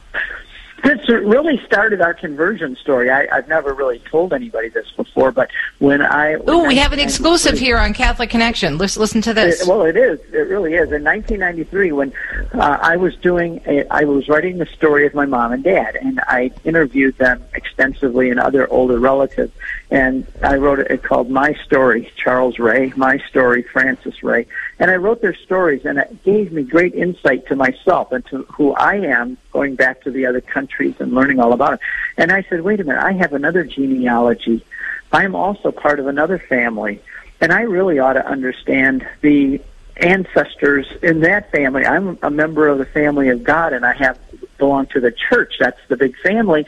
This 0.83 1.07
really 1.07 1.63
started 1.65 2.01
our 2.01 2.13
conversion 2.13 2.75
story. 2.75 3.09
I, 3.09 3.25
I've 3.31 3.47
never 3.47 3.73
really 3.73 3.99
told 3.99 4.33
anybody 4.33 4.67
this 4.67 4.91
before, 4.91 5.31
but 5.31 5.49
when 5.79 6.01
I 6.01 6.33
oh, 6.33 6.67
we 6.67 6.75
have 6.75 6.91
an 6.91 6.99
exclusive 6.99 7.57
here 7.57 7.77
on 7.77 7.93
Catholic 7.93 8.29
Connection. 8.29 8.77
Listen, 8.77 8.99
listen 8.99 9.21
to 9.21 9.33
this. 9.33 9.61
It, 9.61 9.67
well, 9.69 9.83
it 9.83 9.95
is. 9.95 10.19
It 10.33 10.49
really 10.49 10.73
is. 10.73 10.91
In 10.91 11.05
1993, 11.05 11.93
when 11.93 12.13
uh, 12.53 12.79
I 12.81 12.97
was 12.97 13.15
doing, 13.15 13.61
a, 13.65 13.85
I 13.93 14.03
was 14.03 14.27
writing 14.27 14.57
the 14.57 14.65
story 14.65 15.05
of 15.05 15.13
my 15.13 15.25
mom 15.25 15.53
and 15.53 15.63
dad, 15.63 15.95
and 15.95 16.19
I 16.27 16.51
interviewed 16.65 17.17
them 17.17 17.41
extensively 17.53 18.29
and 18.29 18.37
other 18.37 18.69
older 18.69 18.99
relatives, 18.99 19.53
and 19.89 20.27
I 20.41 20.57
wrote 20.57 20.79
it, 20.79 20.91
it 20.91 21.03
called 21.03 21.29
My 21.29 21.53
Story, 21.63 22.11
Charles 22.17 22.59
Ray, 22.59 22.91
My 22.97 23.19
Story, 23.29 23.63
Francis 23.63 24.21
Ray, 24.21 24.47
and 24.79 24.89
I 24.91 24.95
wrote 24.95 25.21
their 25.21 25.35
stories, 25.35 25.85
and 25.85 25.97
it 25.97 26.23
gave 26.23 26.51
me 26.51 26.63
great 26.63 26.93
insight 26.95 27.47
to 27.47 27.55
myself 27.55 28.11
and 28.11 28.25
to 28.27 28.43
who 28.43 28.73
I 28.73 28.95
am, 28.95 29.37
going 29.51 29.75
back 29.75 30.01
to 30.03 30.11
the 30.11 30.25
other 30.25 30.41
countries 30.41 30.95
and 30.99 31.13
learning 31.13 31.39
all 31.39 31.53
about 31.53 31.73
it. 31.73 31.79
And 32.17 32.31
I 32.31 32.43
said, 32.43 32.61
wait 32.61 32.79
a 32.79 32.83
minute, 32.83 33.03
I 33.03 33.13
have 33.13 33.33
another 33.33 33.63
genealogy. 33.63 34.65
I 35.11 35.23
am 35.23 35.35
also 35.35 35.71
part 35.71 35.99
of 35.99 36.07
another 36.07 36.39
family, 36.39 37.01
and 37.39 37.51
I 37.53 37.61
really 37.61 37.99
ought 37.99 38.13
to 38.13 38.25
understand 38.25 39.07
the 39.21 39.61
ancestors 39.97 40.87
in 41.03 41.19
that 41.19 41.51
family. 41.51 41.85
I'm 41.85 42.17
a 42.23 42.31
member 42.31 42.67
of 42.67 42.79
the 42.79 42.85
family 42.85 43.29
of 43.29 43.43
God, 43.43 43.73
and 43.73 43.85
I 43.85 43.93
have 43.93 44.19
belong 44.57 44.87
to 44.87 44.99
the 44.99 45.11
church. 45.11 45.55
That's 45.59 45.79
the 45.87 45.97
big 45.97 46.17
family. 46.17 46.65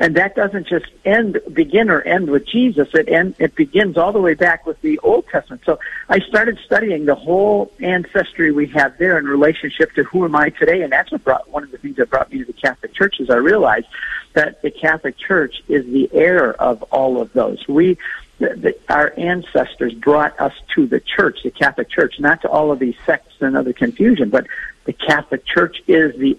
And 0.00 0.16
that 0.16 0.34
doesn't 0.34 0.66
just 0.66 0.86
end, 1.04 1.40
begin 1.52 1.88
or 1.88 2.00
end 2.02 2.28
with 2.28 2.46
Jesus. 2.46 2.88
It 2.94 3.08
end, 3.08 3.36
it 3.38 3.54
begins 3.54 3.96
all 3.96 4.12
the 4.12 4.20
way 4.20 4.34
back 4.34 4.66
with 4.66 4.80
the 4.80 4.98
Old 5.00 5.26
Testament. 5.28 5.62
So 5.64 5.78
I 6.08 6.18
started 6.20 6.58
studying 6.64 7.04
the 7.04 7.14
whole 7.14 7.72
ancestry 7.80 8.50
we 8.50 8.66
have 8.68 8.98
there 8.98 9.18
in 9.18 9.26
relationship 9.26 9.92
to 9.94 10.04
who 10.04 10.24
am 10.24 10.34
I 10.34 10.50
today, 10.50 10.82
and 10.82 10.92
that's 10.92 11.12
what 11.12 11.22
brought 11.22 11.48
one 11.48 11.62
of 11.62 11.70
the 11.70 11.78
things 11.78 11.96
that 11.96 12.10
brought 12.10 12.32
me 12.32 12.38
to 12.38 12.44
the 12.44 12.52
Catholic 12.52 12.92
Church. 12.92 13.20
Is 13.20 13.30
I 13.30 13.36
realized 13.36 13.86
that 14.32 14.62
the 14.62 14.70
Catholic 14.70 15.16
Church 15.16 15.62
is 15.68 15.86
the 15.86 16.10
heir 16.12 16.54
of 16.54 16.82
all 16.84 17.20
of 17.20 17.32
those. 17.32 17.66
We 17.68 17.96
the, 18.38 18.48
the, 18.56 18.92
our 18.92 19.14
ancestors 19.16 19.94
brought 19.94 20.38
us 20.40 20.52
to 20.74 20.86
the 20.86 21.00
church, 21.00 21.44
the 21.44 21.50
Catholic 21.50 21.88
Church, 21.88 22.18
not 22.18 22.42
to 22.42 22.48
all 22.48 22.72
of 22.72 22.78
these 22.78 22.96
sects 23.06 23.34
and 23.40 23.56
other 23.56 23.72
confusion, 23.72 24.28
but 24.30 24.46
the 24.84 24.92
Catholic 24.92 25.46
Church 25.46 25.82
is 25.86 26.16
the 26.18 26.36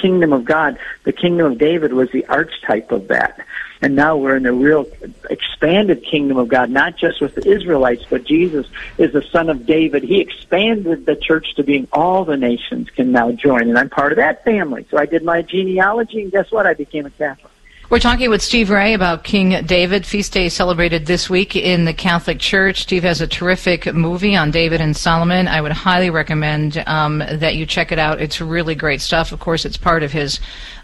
kingdom 0.00 0.32
of 0.32 0.44
God. 0.44 0.78
The 1.04 1.12
kingdom 1.12 1.52
of 1.52 1.58
David 1.58 1.92
was 1.92 2.08
the 2.12 2.26
archetype 2.26 2.90
of 2.92 3.08
that. 3.08 3.38
And 3.82 3.96
now 3.96 4.16
we're 4.16 4.36
in 4.36 4.42
the 4.42 4.52
real 4.52 4.86
expanded 5.30 6.04
kingdom 6.08 6.36
of 6.36 6.48
God, 6.48 6.70
not 6.70 6.98
just 6.98 7.22
with 7.22 7.34
the 7.34 7.50
Israelites, 7.50 8.02
but 8.10 8.26
Jesus 8.26 8.66
is 8.98 9.12
the 9.12 9.22
son 9.32 9.48
of 9.48 9.64
David. 9.64 10.02
He 10.02 10.20
expanded 10.20 11.06
the 11.06 11.16
church 11.16 11.46
to 11.56 11.62
being 11.62 11.88
all 11.92 12.24
the 12.24 12.36
nations 12.36 12.88
can 12.94 13.10
now 13.10 13.32
join. 13.32 13.68
And 13.68 13.78
I'm 13.78 13.88
part 13.88 14.12
of 14.12 14.18
that 14.18 14.44
family. 14.44 14.86
So 14.90 14.98
I 14.98 15.06
did 15.06 15.24
my 15.24 15.40
genealogy, 15.42 16.20
and 16.20 16.30
guess 16.30 16.50
what? 16.50 16.66
I 16.66 16.74
became 16.74 17.06
a 17.06 17.10
Catholic. 17.10 17.49
We're 17.90 17.98
talking 17.98 18.30
with 18.30 18.40
Steve 18.40 18.70
Ray 18.70 18.94
about 18.94 19.24
King 19.24 19.66
David. 19.66 20.06
Feast 20.06 20.32
day 20.32 20.48
celebrated 20.48 21.06
this 21.06 21.28
week 21.28 21.56
in 21.56 21.86
the 21.86 21.92
Catholic 21.92 22.38
Church. 22.38 22.82
Steve 22.82 23.02
has 23.02 23.20
a 23.20 23.26
terrific 23.26 23.92
movie 23.92 24.36
on 24.36 24.52
David 24.52 24.80
and 24.80 24.96
Solomon. 24.96 25.48
I 25.48 25.60
would 25.60 25.72
highly 25.72 26.08
recommend 26.08 26.84
um, 26.86 27.18
that 27.18 27.56
you 27.56 27.66
check 27.66 27.90
it 27.90 27.98
out. 27.98 28.20
It's 28.20 28.40
really 28.40 28.76
great 28.76 29.00
stuff. 29.00 29.32
Of 29.32 29.40
course, 29.40 29.64
it's 29.64 29.76
part 29.76 30.04
of 30.04 30.12
his 30.12 30.38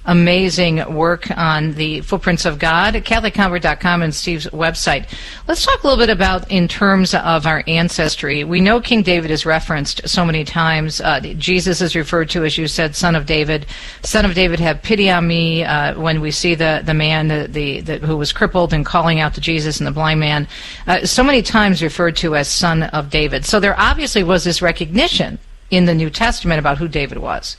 amazing 0.07 0.95
work 0.95 1.31
on 1.37 1.73
the 1.73 2.01
footprints 2.01 2.45
of 2.45 2.59
God, 2.59 2.95
CatholicConvert.com 2.95 4.03
and 4.03 4.15
Steve's 4.15 4.47
website. 4.47 5.13
Let's 5.47 5.65
talk 5.65 5.83
a 5.83 5.87
little 5.87 6.03
bit 6.03 6.11
about 6.11 6.51
in 6.51 6.69
terms 6.69 7.15
of 7.15 7.47
our 7.47 7.63
ancestry. 7.67 8.45
We 8.45 8.61
know 8.61 8.81
King 8.81 9.03
David 9.03 9.31
is 9.31 9.45
referenced 9.45 10.09
so 10.09 10.25
many 10.25 10.45
times. 10.45 11.01
Uh, 11.01 11.21
Jesus 11.21 11.81
is 11.81 11.97
referred 11.97 12.31
to, 12.31 12.45
as 12.45 12.57
you 12.57 12.69
said, 12.69 12.95
son 12.95 13.17
of 13.17 13.27
David. 13.27 13.67
Son 14.03 14.25
of 14.25 14.35
David, 14.35 14.61
have 14.61 14.83
pity 14.83 15.11
on 15.11 15.27
me. 15.27 15.65
Uh, 15.65 15.99
when 16.01 16.21
we 16.21 16.31
see 16.31 16.55
the 16.55 16.83
the 16.85 16.95
man 16.95 17.29
the, 17.29 17.49
the, 17.49 17.81
the, 17.81 17.99
who 17.99 18.17
was 18.17 18.33
crippled 18.33 18.73
and 18.73 18.87
calling 18.87 19.21
out 19.21 19.35
to 19.35 19.41
Jesus 19.41 19.79
and 19.79 19.87
the 19.87 19.91
blind 19.91 20.21
man, 20.21 20.49
uh, 20.87 21.05
so 21.05 21.23
many 21.23 21.43
times 21.43 21.83
referred 21.83 22.17
to 22.17 22.37
as 22.37 22.49
son 22.49 22.85
of 22.85 23.11
David. 23.11 23.45
So 23.45 23.61
there 23.61 23.79
obviously 23.79 24.23
was 24.23 24.45
this 24.45 24.63
recognition 24.63 25.39
in 25.71 25.87
the 25.87 25.95
New 25.95 26.11
Testament 26.11 26.59
about 26.59 26.79
who 26.79 26.89
David 26.89 27.19
was. 27.19 27.57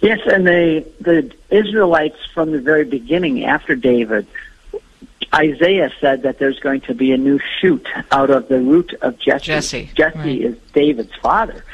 Yes, 0.00 0.20
and 0.26 0.46
the 0.46 0.86
the 1.00 1.30
Israelites 1.50 2.18
from 2.32 2.52
the 2.52 2.60
very 2.60 2.84
beginning, 2.84 3.44
after 3.44 3.74
David, 3.76 4.26
Isaiah 5.34 5.92
said 6.00 6.22
that 6.22 6.38
there's 6.38 6.58
going 6.58 6.80
to 6.82 6.94
be 6.94 7.12
a 7.12 7.18
new 7.18 7.38
shoot 7.60 7.86
out 8.10 8.30
of 8.30 8.48
the 8.48 8.60
root 8.60 8.94
of 9.02 9.18
Jesse. 9.18 9.46
Jesse, 9.46 9.90
Jesse 9.94 10.18
right. 10.18 10.40
is 10.40 10.56
David's 10.72 11.14
father. 11.16 11.64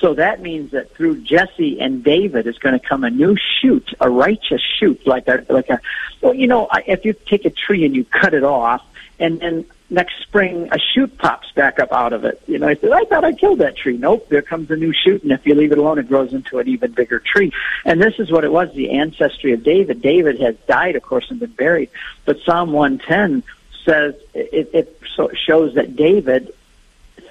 So 0.00 0.14
that 0.14 0.42
means 0.42 0.72
that 0.72 0.94
through 0.94 1.22
Jesse 1.22 1.80
and 1.80 2.04
David 2.04 2.46
is 2.46 2.58
going 2.58 2.78
to 2.78 2.86
come 2.86 3.04
a 3.04 3.10
new 3.10 3.36
shoot, 3.36 3.94
a 4.00 4.10
righteous 4.10 4.60
shoot, 4.78 5.06
like 5.06 5.26
a 5.28 5.46
like 5.48 5.70
a. 5.70 5.80
Well, 6.20 6.34
you 6.34 6.46
know, 6.46 6.66
I- 6.70 6.84
if 6.86 7.04
you 7.04 7.14
take 7.14 7.44
a 7.44 7.50
tree 7.50 7.84
and 7.84 7.94
you 7.94 8.04
cut 8.04 8.34
it 8.34 8.44
off, 8.44 8.82
and 9.18 9.40
then 9.40 9.64
next 9.88 10.20
spring 10.22 10.68
a 10.72 10.78
shoot 10.78 11.16
pops 11.18 11.50
back 11.52 11.78
up 11.78 11.92
out 11.92 12.12
of 12.12 12.24
it. 12.24 12.42
You 12.46 12.58
know, 12.58 12.68
I 12.68 12.74
said, 12.74 12.92
I 12.92 13.04
thought 13.04 13.24
I 13.24 13.32
killed 13.32 13.60
that 13.60 13.76
tree. 13.76 13.96
Nope, 13.96 14.28
there 14.28 14.42
comes 14.42 14.70
a 14.70 14.76
new 14.76 14.92
shoot, 14.92 15.22
and 15.22 15.32
if 15.32 15.46
you 15.46 15.54
leave 15.54 15.72
it 15.72 15.78
alone, 15.78 15.98
it 15.98 16.08
grows 16.08 16.32
into 16.32 16.58
an 16.58 16.68
even 16.68 16.92
bigger 16.92 17.20
tree. 17.20 17.52
And 17.84 18.00
this 18.00 18.18
is 18.18 18.30
what 18.30 18.44
it 18.44 18.52
was: 18.52 18.72
the 18.72 18.90
ancestry 18.90 19.52
of 19.52 19.62
David. 19.62 20.02
David 20.02 20.40
has 20.40 20.56
died, 20.66 20.96
of 20.96 21.02
course, 21.02 21.30
and 21.30 21.40
been 21.40 21.50
buried, 21.52 21.90
but 22.24 22.40
Psalm 22.40 22.72
110 22.72 23.42
says 23.84 24.14
it, 24.34 24.70
it 24.72 25.00
so 25.14 25.30
shows 25.34 25.74
that 25.74 25.96
David 25.96 26.52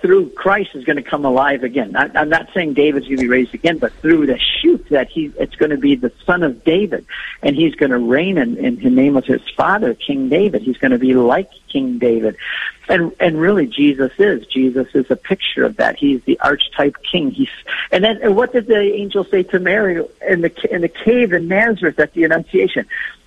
through 0.02 0.30
Christ 0.32 0.72
is 0.76 0.84
going 0.84 0.98
to 0.98 1.04
come 1.04 1.26
alive 1.26 1.64
again. 1.64 1.96
I, 1.96 2.10
I'm 2.16 2.30
not 2.30 2.50
saying 2.54 2.74
David's 2.74 3.06
going 3.06 3.18
to 3.18 3.24
be 3.24 3.28
raised 3.28 3.54
again, 3.54 3.78
but 3.78 3.94
through 3.94 4.28
the 4.28 4.38
shoot 4.38 4.88
that 4.90 5.10
he, 5.10 5.32
it's 5.40 5.56
going 5.56 5.72
to 5.72 5.78
be 5.78 5.96
the 5.96 6.12
son 6.26 6.44
of 6.44 6.64
David, 6.64 7.06
and 7.42 7.56
he's 7.56 7.76
going 7.76 7.92
to 7.92 7.98
reign 7.98 8.38
in, 8.38 8.58
in 8.58 8.80
the 8.80 8.90
name 8.90 9.18
of 9.18 9.26
his 9.26 9.42
father, 9.56 9.94
King 9.94 10.30
David. 10.30 10.62
He's 10.62 10.78
going 10.78 10.92
to 10.92 11.00
be 11.00 11.14
like 11.14 11.50
King 11.70 11.98
David, 11.98 12.38
and 12.88 13.12
and 13.20 13.40
really 13.40 13.68
Jesus 13.68 14.12
is 14.18 14.46
Jesus 14.48 14.88
is 14.94 15.10
a 15.10 15.16
picture 15.16 15.66
of 15.66 15.78
that. 15.78 15.98
He's 15.98 16.24
the 16.24 16.40
archetype 16.40 16.96
king. 17.12 17.32
He's 17.32 17.50
and 17.92 18.04
then 18.04 18.20
and 18.22 18.36
what 18.36 18.54
did 18.54 18.68
the 18.68 18.80
angel 18.80 19.26
say 19.26 19.44
to 19.44 19.60
Mary 19.60 20.04
in 20.28 20.42
the 20.42 20.74
in 20.74 20.82
the 20.82 20.90
cave 20.90 21.34
in 21.34 21.48
Nazareth 21.48 22.00
at 22.00 22.14
the 22.14 22.24
Annunciation? 22.24 22.86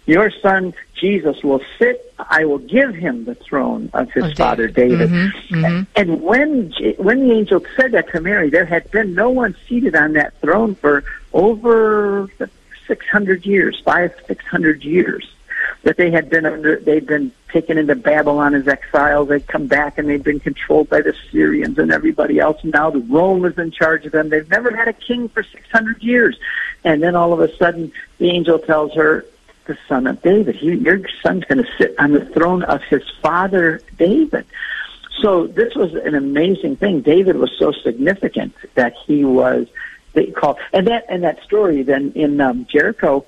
Your 0.08 0.30
son 0.30 0.72
Jesus 0.94 1.42
will 1.44 1.60
sit. 1.78 2.14
I 2.18 2.46
will 2.46 2.58
give 2.58 2.94
him 2.94 3.26
the 3.26 3.34
throne 3.34 3.90
of 3.92 4.10
his 4.10 4.24
David. 4.24 4.36
father 4.38 4.66
David. 4.66 5.10
Mhm, 5.10 5.32
mhm. 5.50 5.86
And 5.94 6.22
when 6.22 6.72
when 6.96 7.28
the 7.28 7.34
angel 7.34 7.62
said 7.76 7.92
that 7.92 8.10
to 8.12 8.20
Mary, 8.20 8.48
there 8.48 8.64
had 8.64 8.90
been 8.90 9.14
no 9.14 9.28
one 9.28 9.54
seated 9.68 9.94
on 9.94 10.14
that 10.14 10.32
throne 10.40 10.74
for 10.74 11.04
over 11.34 12.28
six 12.86 13.06
hundred 13.06 13.44
years, 13.44 13.80
five 13.84 14.14
six 14.26 14.44
hundred 14.46 14.82
years. 14.82 15.30
That 15.82 15.98
they 15.98 16.10
had 16.10 16.30
been 16.30 16.46
under, 16.46 16.76
they'd 16.76 17.06
been 17.06 17.30
taken 17.52 17.76
into 17.76 17.94
Babylon 17.94 18.54
as 18.54 18.66
exiles. 18.66 19.28
They'd 19.28 19.46
come 19.46 19.66
back 19.66 19.98
and 19.98 20.08
they'd 20.08 20.24
been 20.24 20.40
controlled 20.40 20.88
by 20.88 21.02
the 21.02 21.14
Syrians 21.30 21.78
and 21.78 21.92
everybody 21.92 22.38
else. 22.38 22.58
And 22.62 22.72
now 22.72 22.90
the 22.90 23.00
Rome 23.00 23.40
was 23.40 23.58
in 23.58 23.70
charge 23.70 24.06
of 24.06 24.12
them. 24.12 24.30
They've 24.30 24.48
never 24.48 24.74
had 24.74 24.88
a 24.88 24.92
king 24.94 25.28
for 25.28 25.42
six 25.42 25.70
hundred 25.70 26.02
years. 26.02 26.38
And 26.82 27.02
then 27.02 27.14
all 27.14 27.34
of 27.34 27.40
a 27.40 27.54
sudden, 27.56 27.92
the 28.16 28.30
angel 28.30 28.58
tells 28.58 28.94
her, 28.94 29.26
the 29.68 29.78
son 29.86 30.08
of 30.08 30.20
David. 30.22 30.56
He, 30.56 30.74
your 30.74 31.00
son's 31.22 31.44
going 31.44 31.62
to 31.62 31.70
sit 31.78 31.94
on 32.00 32.10
the 32.12 32.24
throne 32.24 32.64
of 32.64 32.82
his 32.82 33.04
father 33.22 33.80
David. 33.96 34.46
So 35.20 35.46
this 35.46 35.74
was 35.76 35.94
an 35.94 36.14
amazing 36.16 36.76
thing. 36.76 37.02
David 37.02 37.36
was 37.36 37.52
so 37.58 37.70
significant 37.70 38.54
that 38.74 38.94
he 39.06 39.24
was 39.24 39.68
they 40.14 40.26
called, 40.26 40.58
and 40.72 40.86
that 40.88 41.04
and 41.08 41.22
that 41.22 41.42
story 41.44 41.82
then 41.82 42.12
in 42.16 42.40
um, 42.40 42.66
Jericho, 42.66 43.24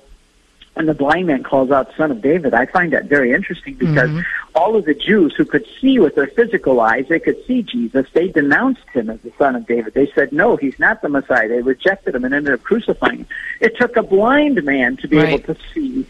when 0.73 0.85
the 0.87 0.93
blind 0.93 1.27
man 1.27 1.43
calls 1.43 1.69
out 1.69 1.93
"Son 1.95 2.11
of 2.11 2.21
David," 2.21 2.53
I 2.53 2.65
find 2.65 2.91
that 2.93 3.05
very 3.05 3.33
interesting 3.33 3.75
because 3.75 4.09
all 4.55 4.75
of 4.75 4.85
the 4.85 4.93
Jews 4.95 5.33
who 5.35 5.45
could 5.45 5.65
see 5.79 5.99
with 5.99 6.15
their 6.15 6.27
physical 6.27 6.79
eyes, 6.79 7.05
they 7.07 7.19
could 7.19 7.37
see 7.45 7.61
Jesus. 7.61 8.07
They 8.13 8.29
denounced 8.29 8.87
him 8.93 9.09
as 9.09 9.19
the 9.21 9.31
Son 9.37 9.55
of 9.55 9.67
David. 9.67 9.93
They 9.93 10.09
said, 10.15 10.31
"No, 10.33 10.55
he's 10.55 10.79
not 10.79 11.01
the 11.01 11.09
Messiah." 11.09 11.47
They 11.49 11.61
rejected 11.61 12.15
him 12.15 12.23
and 12.25 12.33
ended 12.33 12.53
up 12.53 12.63
crucifying 12.63 13.19
him. 13.19 13.27
It 13.59 13.77
took 13.77 13.95
a 13.97 14.03
blind 14.03 14.63
man 14.63 14.97
to 14.97 15.07
be 15.09 15.17
Right. 15.17 15.33
able 15.33 15.53
to 15.53 15.57
see 15.73 16.05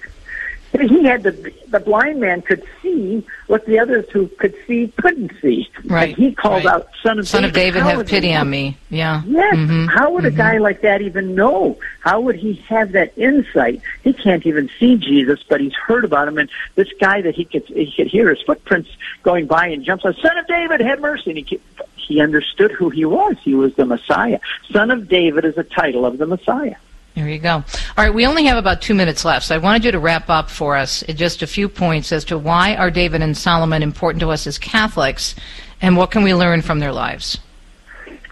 he 0.79 1.03
had 1.03 1.23
the 1.23 1.51
the 1.69 1.79
blind 1.79 2.19
man 2.19 2.41
could 2.41 2.63
see 2.81 3.25
what 3.47 3.65
the 3.65 3.77
others 3.79 4.05
who 4.11 4.27
could 4.27 4.53
see 4.65 4.87
couldn't 4.97 5.31
see. 5.41 5.69
Right, 5.85 6.09
And 6.09 6.17
he 6.17 6.33
called 6.33 6.63
right. 6.65 6.73
out, 6.75 6.87
"Son 7.03 7.19
of 7.19 7.27
Son 7.27 7.41
David, 7.41 7.49
of 7.49 7.55
David, 7.55 7.83
have 7.83 8.07
pity 8.07 8.29
you 8.29 8.35
on 8.35 8.49
me. 8.49 8.77
Yeah. 8.89 9.21
Yes. 9.27 9.55
Mhm, 9.55 9.89
How 9.89 10.11
would 10.11 10.25
a 10.25 10.31
mhm. 10.31 10.37
guy 10.37 10.57
like 10.59 10.81
that 10.81 11.01
even 11.01 11.35
know? 11.35 11.77
How 11.99 12.21
would 12.21 12.35
he 12.35 12.53
have 12.69 12.93
that 12.93 13.11
insight? 13.17 13.81
He 14.03 14.13
can't 14.13 14.45
even 14.45 14.69
see 14.79 14.95
Jesus, 14.97 15.43
but 15.47 15.59
he's 15.59 15.73
heard 15.73 16.05
about 16.05 16.27
him. 16.27 16.37
And 16.37 16.49
this 16.75 16.89
guy 16.99 17.21
that 17.21 17.35
he 17.35 17.45
could 17.45 17.63
he 17.67 17.91
could 17.95 18.07
hear 18.07 18.29
his 18.29 18.41
footprints 18.41 18.89
going 19.23 19.47
by 19.47 19.67
and 19.67 19.83
jumps 19.83 20.05
on, 20.05 20.15
"Son 20.15 20.37
of 20.37 20.47
David, 20.47 20.79
have 20.81 21.01
mercy!" 21.01 21.31
And 21.31 21.37
he 21.37 21.43
could- 21.43 21.61
he 21.95 22.21
understood 22.21 22.71
who 22.71 22.89
he 22.89 23.05
was. 23.05 23.35
He 23.43 23.53
was 23.55 23.73
the 23.75 23.85
Messiah. 23.85 24.39
Son 24.71 24.91
of 24.91 25.07
David 25.07 25.45
is 25.45 25.57
a 25.57 25.63
title 25.63 26.05
of 26.05 26.17
the 26.17 26.25
Messiah. 26.25 26.75
There 27.15 27.27
you 27.27 27.39
go. 27.39 27.55
All 27.55 27.63
right, 27.97 28.13
we 28.13 28.25
only 28.25 28.45
have 28.45 28.57
about 28.57 28.81
two 28.81 28.93
minutes 28.93 29.25
left, 29.25 29.45
so 29.45 29.55
I 29.55 29.57
wanted 29.57 29.83
you 29.83 29.91
to 29.91 29.99
wrap 29.99 30.29
up 30.29 30.49
for 30.49 30.77
us 30.77 31.03
just 31.09 31.41
a 31.41 31.47
few 31.47 31.67
points 31.67 32.11
as 32.11 32.23
to 32.25 32.37
why 32.37 32.75
are 32.75 32.89
David 32.89 33.21
and 33.21 33.35
Solomon 33.35 33.83
important 33.83 34.21
to 34.21 34.31
us 34.31 34.47
as 34.47 34.57
Catholics, 34.57 35.35
and 35.81 35.97
what 35.97 36.11
can 36.11 36.23
we 36.23 36.33
learn 36.33 36.61
from 36.61 36.79
their 36.79 36.93
lives? 36.93 37.37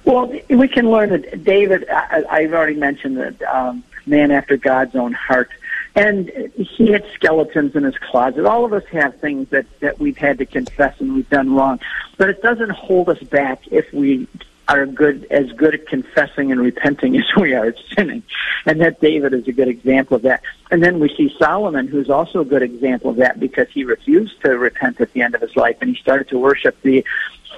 Well, 0.06 0.34
we 0.50 0.68
can 0.68 0.90
learn 0.90 1.10
that 1.10 1.44
David, 1.44 1.88
I, 1.90 2.24
I've 2.30 2.54
already 2.54 2.76
mentioned 2.76 3.18
that 3.18 3.42
um, 3.44 3.84
man 4.06 4.32
after 4.32 4.58
God's 4.58 4.96
own 4.96 5.14
heart. 5.14 5.52
And 5.96 6.30
he 6.56 6.92
had 6.92 7.06
skeletons 7.14 7.76
in 7.76 7.84
his 7.84 7.98
closet. 7.98 8.46
All 8.46 8.64
of 8.64 8.74
us 8.74 8.86
have 8.92 9.20
things 9.20 9.50
that, 9.50 9.66
that 9.80 10.00
we've 10.00 10.18
had 10.18 10.38
to 10.38 10.46
confess 10.46 11.00
and 11.02 11.16
we've 11.16 11.30
done 11.30 11.56
wrong. 11.56 11.80
But 12.18 12.30
it 12.30 12.42
doesn't 12.42 12.72
hold 12.72 13.10
us 13.10 13.22
back 13.24 13.68
if 13.72 13.92
we 13.92 14.28
are 14.70 14.86
good 14.86 15.26
as 15.32 15.52
good 15.54 15.74
at 15.74 15.88
confessing 15.88 16.52
and 16.52 16.62
repenting 16.62 17.18
as 17.20 17.26
we 17.36 17.54
are 17.54 17.66
at 17.66 17.76
sinning. 17.96 18.24
And 18.66 18.80
that 18.82 19.02
David 19.02 19.34
is 19.34 19.48
a 19.48 19.52
good 19.52 19.68
example 19.68 20.16
of 20.16 20.22
that. 20.24 20.44
And 20.72 20.84
then 20.84 21.00
we 21.00 21.14
see 21.16 21.36
Solomon, 21.38 21.88
who's 21.88 22.10
also 22.10 22.42
a 22.42 22.46
good 22.46 22.62
example 22.62 23.10
of 23.10 23.18
that 23.18 23.40
because 23.40 23.68
he 23.70 23.84
refused 23.84 24.40
to 24.42 24.58
repent 24.58 25.02
at 25.02 25.12
the 25.14 25.22
end 25.22 25.36
of 25.36 25.42
his 25.42 25.56
life 25.56 25.78
and 25.82 25.90
he 25.90 26.02
started 26.02 26.30
to 26.30 26.38
worship 26.38 26.80
the 26.82 27.06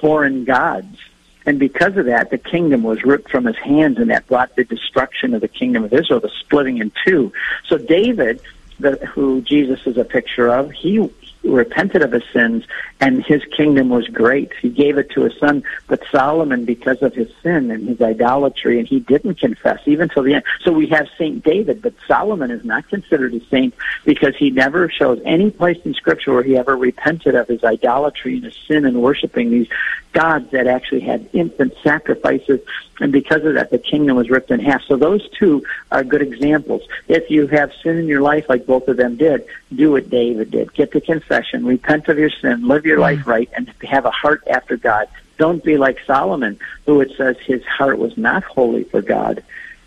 foreign 0.00 0.44
gods. 0.44 0.98
And 1.44 1.58
because 1.58 1.96
of 1.96 2.06
that, 2.06 2.30
the 2.30 2.38
kingdom 2.38 2.84
was 2.84 3.02
ripped 3.04 3.28
from 3.28 3.46
his 3.46 3.56
hands, 3.56 3.98
and 3.98 4.10
that 4.10 4.28
brought 4.28 4.54
the 4.54 4.62
destruction 4.62 5.34
of 5.34 5.40
the 5.40 5.48
kingdom 5.48 5.82
of 5.82 5.92
Israel, 5.92 6.20
the 6.20 6.30
splitting 6.40 6.78
in 6.78 6.92
two. 7.04 7.32
So 7.66 7.78
David, 7.78 8.40
the, 8.78 8.92
who 9.06 9.40
Jesus 9.40 9.84
is 9.86 9.96
a 9.96 10.04
picture 10.04 10.48
of, 10.48 10.70
he 10.70 11.00
repented 11.44 12.02
of 12.02 12.12
his 12.12 12.24
sins, 12.32 12.64
and 13.00 13.24
his 13.24 13.42
kingdom 13.56 13.88
was 13.88 14.06
great. 14.08 14.52
He 14.60 14.68
gave 14.68 14.98
it 14.98 15.10
to 15.10 15.22
his 15.22 15.36
son, 15.38 15.64
but 15.88 16.02
Solomon, 16.10 16.64
because 16.64 17.02
of 17.02 17.14
his 17.14 17.28
sin 17.42 17.70
and 17.70 17.88
his 17.88 18.00
idolatry, 18.00 18.78
and 18.78 18.86
he 18.86 19.00
didn't 19.00 19.40
confess 19.40 19.80
even 19.86 20.08
till 20.08 20.22
the 20.22 20.34
end. 20.34 20.44
So 20.62 20.72
we 20.72 20.86
have 20.88 21.08
Saint 21.18 21.44
David, 21.44 21.82
but 21.82 21.94
Solomon 22.06 22.50
is 22.50 22.64
not 22.64 22.88
considered 22.88 23.34
a 23.34 23.40
saint 23.46 23.74
because 24.04 24.36
he 24.36 24.50
never 24.50 24.88
shows 24.88 25.20
any 25.24 25.50
place 25.50 25.78
in 25.84 25.94
Scripture 25.94 26.32
where 26.32 26.42
he 26.42 26.56
ever 26.56 26.76
repented 26.76 27.34
of 27.34 27.48
his 27.48 27.64
idolatry 27.64 28.34
and 28.34 28.44
his 28.44 28.56
sin 28.68 28.84
and 28.84 29.02
worshiping 29.02 29.50
these 29.50 29.68
gods 30.12 30.50
that 30.50 30.66
actually 30.66 31.00
had 31.00 31.28
infant 31.32 31.74
sacrifices. 31.82 32.60
And 33.00 33.10
because 33.10 33.44
of 33.44 33.54
that, 33.54 33.70
the 33.70 33.78
kingdom 33.78 34.16
was 34.16 34.30
ripped 34.30 34.50
in 34.50 34.60
half. 34.60 34.82
So 34.82 34.96
those 34.96 35.28
two 35.30 35.64
are 35.90 36.04
good 36.04 36.22
examples. 36.22 36.82
If 37.08 37.30
you 37.30 37.46
have 37.48 37.72
sin 37.82 37.96
in 37.96 38.06
your 38.06 38.20
life, 38.20 38.48
like 38.48 38.66
both 38.66 38.86
of 38.88 38.96
them 38.96 39.16
did, 39.16 39.44
do 39.74 39.92
what 39.92 40.10
David 40.10 40.50
did. 40.50 40.72
Get 40.74 40.92
to 40.92 41.00
confession, 41.00 41.64
repent 41.66 42.08
of 42.08 42.18
your 42.18 42.30
sin, 42.30 42.68
live 42.68 42.84
your 42.84 42.98
life 42.98 43.26
right, 43.26 43.50
and 43.56 43.72
have 43.82 44.04
a 44.04 44.10
heart 44.10 44.42
after 44.48 44.76
God. 44.76 45.08
Don't 45.38 45.64
be 45.64 45.78
like 45.78 45.98
Solomon, 46.06 46.60
who 46.86 47.00
it 47.00 47.12
says 47.16 47.36
his 47.38 47.64
heart 47.64 47.98
was 47.98 48.16
not 48.16 48.44
holy 48.44 48.84
for 48.84 49.02
God. 49.02 49.42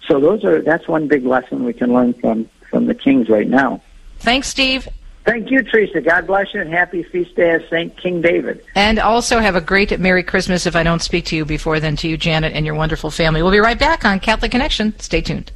So 0.08 0.20
those 0.20 0.44
are 0.44 0.62
that's 0.62 0.88
one 0.88 1.08
big 1.08 1.26
lesson 1.26 1.64
we 1.64 1.74
can 1.74 1.94
learn 1.94 2.14
from 2.14 2.50
from 2.70 2.88
the 2.88 2.96
kings 2.96 3.30
right 3.30 3.48
now. 3.48 3.82
Thanks, 4.20 4.50
Steve. 4.50 4.88
Thank 5.26 5.50
you, 5.50 5.64
Teresa. 5.64 6.02
God 6.02 6.28
bless 6.28 6.54
you, 6.54 6.62
and 6.62 6.70
happy 6.70 7.02
feast 7.02 7.36
day 7.36 7.56
of 7.56 7.64
Saint 7.70 7.98
King 7.98 8.22
David. 8.22 8.64
And 8.76 9.00
also 9.00 9.40
have 9.40 9.56
a 9.56 9.62
great 9.62 10.00
Merry 10.00 10.22
Christmas 10.22 10.68
if 10.68 10.76
I 10.76 10.84
don't 10.84 11.02
speak 11.02 11.26
to 11.26 11.36
you 11.36 11.46
before 11.46 11.80
then, 11.80 11.96
to 11.98 12.08
you, 12.08 12.16
Janet, 12.16 12.54
and 12.54 12.64
your 12.66 12.76
wonderful 12.76 13.10
family. 13.10 13.42
We'll 13.42 13.52
be 13.52 13.60
right 13.60 13.78
back 13.78 14.06
on 14.06 14.20
Catholic 14.20 14.52
Connection. 14.52 14.98
Stay 15.00 15.22
tuned. 15.22 15.52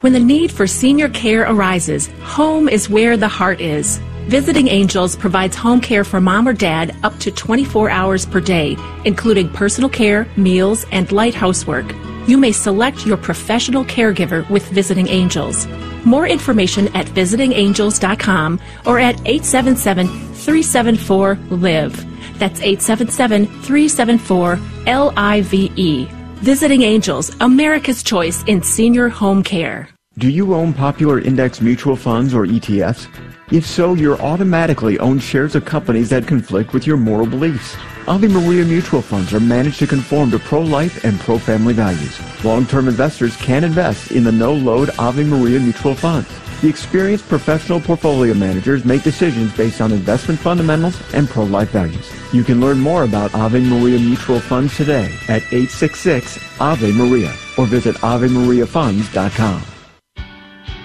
When 0.00 0.12
the 0.12 0.20
need 0.20 0.50
for 0.50 0.66
senior 0.66 1.08
care 1.08 1.42
arises, 1.42 2.08
home 2.20 2.68
is 2.68 2.90
where 2.90 3.16
the 3.16 3.28
heart 3.28 3.60
is. 3.60 3.98
Visiting 4.26 4.66
Angels 4.66 5.14
provides 5.14 5.54
home 5.54 5.80
care 5.80 6.02
for 6.02 6.20
mom 6.20 6.48
or 6.48 6.52
dad 6.52 6.96
up 7.04 7.16
to 7.20 7.30
24 7.30 7.88
hours 7.88 8.26
per 8.26 8.40
day, 8.40 8.76
including 9.04 9.48
personal 9.48 9.88
care, 9.88 10.26
meals, 10.36 10.84
and 10.90 11.10
light 11.12 11.34
housework. 11.34 11.86
You 12.26 12.38
may 12.38 12.50
select 12.50 13.06
your 13.06 13.16
professional 13.16 13.84
caregiver 13.84 14.48
with 14.50 14.68
Visiting 14.70 15.06
Angels. 15.06 15.66
More 16.04 16.26
information 16.26 16.88
at 16.96 17.06
visitingangels.com 17.06 18.60
or 18.84 18.98
at 18.98 19.14
877 19.26 20.06
374 20.06 21.38
LIVE. 21.50 22.38
That's 22.38 22.60
877 22.60 23.46
374 23.46 24.58
LIVE. 24.86 26.08
Visiting 26.40 26.82
Angels, 26.82 27.34
America's 27.40 28.02
choice 28.02 28.42
in 28.44 28.62
senior 28.62 29.08
home 29.08 29.42
care. 29.42 29.88
Do 30.18 30.30
you 30.30 30.54
own 30.54 30.72
popular 30.72 31.20
index 31.20 31.60
mutual 31.60 31.94
funds 31.94 32.34
or 32.34 32.46
ETFs? 32.46 33.06
If 33.52 33.64
so, 33.64 33.94
you're 33.94 34.20
automatically 34.20 34.98
owned 34.98 35.22
shares 35.22 35.54
of 35.54 35.64
companies 35.64 36.10
that 36.10 36.26
conflict 36.26 36.72
with 36.72 36.84
your 36.84 36.96
moral 36.96 37.26
beliefs. 37.28 37.76
Ave 38.08 38.26
Maria 38.26 38.64
mutual 38.64 39.00
funds 39.00 39.32
are 39.32 39.38
managed 39.38 39.78
to 39.78 39.86
conform 39.86 40.32
to 40.32 40.38
pro-life 40.40 41.04
and 41.04 41.20
pro-family 41.20 41.72
values. 41.72 42.18
Long-term 42.44 42.88
investors 42.88 43.36
can 43.36 43.62
invest 43.62 44.10
in 44.10 44.24
the 44.24 44.32
no-load 44.32 44.90
Ave 44.98 45.22
Maria 45.22 45.60
mutual 45.60 45.94
funds. 45.94 46.28
The 46.60 46.68
experienced 46.68 47.28
professional 47.28 47.80
portfolio 47.80 48.34
managers 48.34 48.84
make 48.84 49.04
decisions 49.04 49.56
based 49.56 49.80
on 49.80 49.92
investment 49.92 50.40
fundamentals 50.40 51.00
and 51.14 51.28
pro-life 51.28 51.70
values. 51.70 52.10
You 52.32 52.42
can 52.42 52.60
learn 52.60 52.80
more 52.80 53.04
about 53.04 53.32
Ave 53.32 53.60
Maria 53.60 54.00
mutual 54.00 54.40
funds 54.40 54.76
today 54.76 55.14
at 55.28 55.42
866 55.52 56.60
Ave 56.60 56.90
Maria 56.90 57.32
or 57.56 57.66
visit 57.66 57.94
AveMariaFunds.com. 57.96 59.75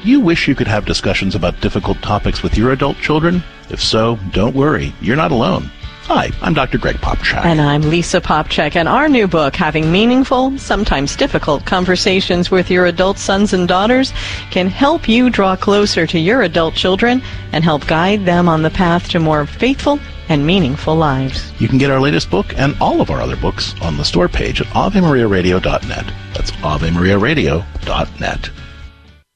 You 0.04 0.20
wish 0.20 0.48
you 0.48 0.56
could 0.56 0.68
have 0.68 0.86
discussions 0.86 1.36
about 1.36 1.62
difficult 1.62 2.02
topics 2.02 2.42
with 2.42 2.58
your 2.58 2.72
adult 2.72 2.98
children? 2.98 3.44
If 3.70 3.80
so, 3.80 4.18
don't 4.32 4.56
worry, 4.56 4.96
you're 5.00 5.16
not 5.16 5.32
alone. 5.32 5.70
Hi, 6.06 6.32
I'm 6.42 6.56
Dr. 6.56 6.80
Greg 6.80 6.96
Popcak. 6.96 7.46
And 7.46 7.62
I'm 7.62 7.84
Lisa 7.84 8.20
Popcak, 8.20 8.76
and 8.76 8.90
our 8.90 9.08
new 9.08 9.28
book, 9.28 9.56
Having 9.56 9.92
Meaningful, 9.92 10.58
Sometimes 10.58 11.16
Difficult 11.16 11.68
Conversations 11.68 12.50
with 12.50 12.72
Your 12.72 12.88
Adult 12.88 13.20
Sons 13.20 13.54
and 13.54 13.68
Daughters, 13.68 14.12
can 14.50 14.66
help 14.66 15.08
you 15.08 15.30
draw 15.30 15.56
closer 15.56 16.08
to 16.08 16.18
your 16.18 16.42
adult 16.42 16.74
children 16.74 17.22
and 17.52 17.64
help 17.64 17.86
guide 17.86 18.26
them 18.26 18.50
on 18.50 18.64
the 18.64 18.72
path 18.72 19.08
to 19.10 19.20
more 19.20 19.46
faithful 19.46 20.00
and 20.30 20.48
meaningful 20.48 20.96
lives. 20.96 21.52
You 21.62 21.68
can 21.68 21.78
get 21.78 21.92
our 21.92 22.02
latest 22.02 22.32
book 22.32 22.58
and 22.58 22.76
all 22.82 23.02
of 23.02 23.12
our 23.12 23.22
other 23.22 23.36
books 23.36 23.76
on 23.82 23.98
the 23.98 24.04
store 24.04 24.28
page 24.28 24.62
at 24.62 24.68
AveMariaRadio.net. 24.68 26.12
That's 26.34 26.50
AveMariaRadio.net. 26.52 28.50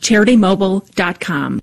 CharityMobile.com. 0.00 1.60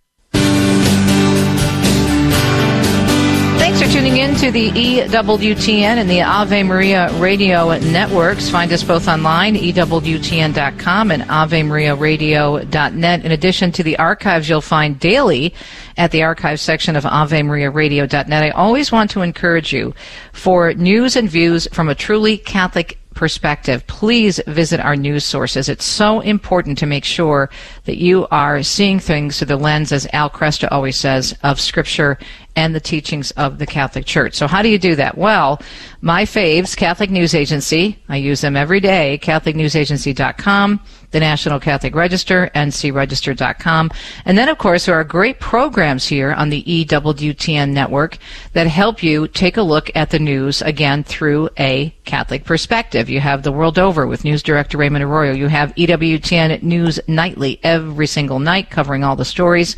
Thanks 3.60 3.82
for 3.82 3.88
tuning 4.00 4.18
in 4.18 4.34
to 4.36 4.50
the 4.50 4.72
EWTN 4.72 5.98
and 5.98 6.10
the 6.10 6.24
Ave 6.24 6.64
Maria 6.64 7.12
Radio 7.20 7.78
networks. 7.78 8.50
Find 8.50 8.72
us 8.72 8.84
both 8.84 9.08
online, 9.08 9.56
EWTN.com 9.56 11.12
and 11.12 11.24
AveMariaRadio.net. 11.24 13.26
In 13.26 13.32
addition 13.32 13.72
to 13.74 13.84
the 13.84 14.00
archives 14.00 14.50
you'll 14.50 14.62
find 14.62 15.00
daily 15.00 15.54
at 15.98 16.12
the 16.12 16.24
archive 16.24 16.60
section 16.60 16.96
of 16.96 17.04
AveMariaRadio.net. 17.04 18.44
I 18.44 18.50
always 18.50 18.92
want 18.92 19.12
to 19.12 19.22
encourage 19.22 19.74
you 19.74 19.94
for 20.34 20.74
news 20.74 21.16
and 21.16 21.30
views 21.30 21.68
from 21.72 21.90
a 21.90 21.96
truly 21.96 22.38
Catholic 22.38 22.98
perspective, 23.18 23.86
please 23.88 24.40
visit 24.48 24.80
our 24.80 24.96
news 24.96 25.26
sources. 25.26 25.68
It's 25.68 25.84
so 25.84 26.22
important 26.22 26.78
to 26.78 26.86
make 26.86 27.04
sure 27.04 27.50
that 27.84 27.98
you 27.98 28.28
are 28.32 28.64
seeing 28.64 29.00
things 29.00 29.40
through 29.40 29.48
the 29.48 29.58
lens, 29.58 29.92
as 29.92 30.08
Al 30.14 30.30
Kresta 30.30 30.70
always 30.72 30.96
says, 30.96 31.36
of 31.44 31.60
Scripture 31.60 32.18
and 32.56 32.74
the 32.74 32.80
teachings 32.80 33.32
of 33.32 33.58
the 33.58 33.66
Catholic 33.66 34.06
Church. 34.06 34.36
So 34.36 34.48
how 34.48 34.62
do 34.62 34.70
you 34.70 34.80
do 34.80 34.96
that? 34.96 35.18
Well, 35.18 35.62
my 36.02 36.24
faves, 36.24 36.78
Catholic 36.78 37.10
News 37.10 37.36
Agency, 37.36 38.02
I 38.08 38.18
use 38.18 38.42
them 38.42 38.56
every 38.56 38.80
day, 38.80 39.20
catholicnewsagency.com, 39.22 40.80
the 41.12 41.20
National 41.20 41.60
Catholic 41.60 41.96
Register, 41.96 42.52
ncregister.com. 42.54 43.92
And 44.26 44.38
then, 44.38 44.50
of 44.50 44.58
course, 44.58 44.86
there 44.86 44.96
are 44.96 45.04
great 45.04 45.40
programs 45.40 46.08
here 46.08 46.34
on 46.34 46.50
the 46.50 46.64
EWTN 46.64 47.72
network 47.72 48.18
that 48.54 48.68
help 48.68 49.02
you 49.02 49.28
take 49.28 49.58
a 49.58 49.62
look 49.62 49.90
at 49.96 50.10
the 50.10 50.20
news, 50.20 50.62
again, 50.62 51.04
through 51.04 51.50
a 51.58 51.96
Catholic 52.06 52.44
perspective. 52.44 53.10
You 53.10 53.20
have 53.20 53.44
The 53.44 53.52
World 53.52 53.80
Over 53.80 54.06
with 54.06 54.24
News 54.24 54.44
Director 54.44 54.78
Raymond 54.78 55.04
Arroyo. 55.04 55.34
You 55.34 55.48
have 55.48 55.74
EWTN 55.76 56.62
News 56.64 57.00
Nightly 57.08 57.60
every 57.64 58.08
single 58.08 58.40
night 58.40 58.70
covering 58.70 59.04
all 59.04 59.16
the 59.16 59.26
stories 59.26 59.76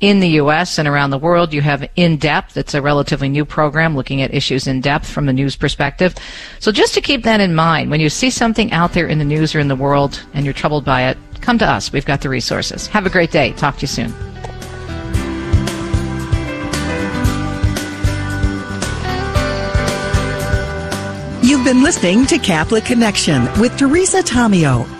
in 0.00 0.20
the 0.20 0.28
U.S. 0.30 0.78
and 0.78 0.88
around 0.88 1.10
the 1.10 1.18
world. 1.18 1.52
You 1.52 1.60
have 1.60 1.88
In 1.96 2.16
Depth. 2.16 2.56
It's 2.56 2.74
a 2.74 2.82
relatively 2.82 3.28
new 3.28 3.44
program 3.44 3.96
looking 3.96 4.22
at 4.22 4.34
issues 4.34 4.66
in 4.66 4.80
depth 4.80 5.08
from 5.08 5.26
the 5.26 5.32
news 5.32 5.56
perspective. 5.56 6.14
So 6.58 6.72
just 6.72 6.94
to 6.94 7.00
keep 7.00 7.22
that 7.24 7.40
in 7.40 7.54
mind, 7.54 7.90
when 7.90 8.00
you 8.00 8.08
see 8.08 8.30
something 8.30 8.72
out 8.72 8.92
there 8.92 9.06
in 9.06 9.18
the 9.18 9.24
news 9.24 9.54
or 9.54 9.60
in 9.60 9.68
the 9.68 9.76
world 9.76 10.22
and 10.34 10.44
you're 10.44 10.54
troubled 10.54 10.84
by 10.84 11.08
it, 11.08 11.18
come 11.40 11.58
to 11.58 11.66
us. 11.66 11.92
We've 11.92 12.06
got 12.06 12.22
the 12.22 12.28
resources. 12.28 12.86
Have 12.88 13.06
a 13.06 13.10
great 13.10 13.30
day. 13.30 13.52
Talk 13.52 13.76
to 13.76 13.82
you 13.82 13.88
soon. 13.88 14.14
You've 21.42 21.64
been 21.64 21.82
listening 21.82 22.26
to 22.26 22.38
Catholic 22.38 22.84
Connection 22.84 23.42
with 23.60 23.76
Teresa 23.76 24.22
Tomeo. 24.22 24.99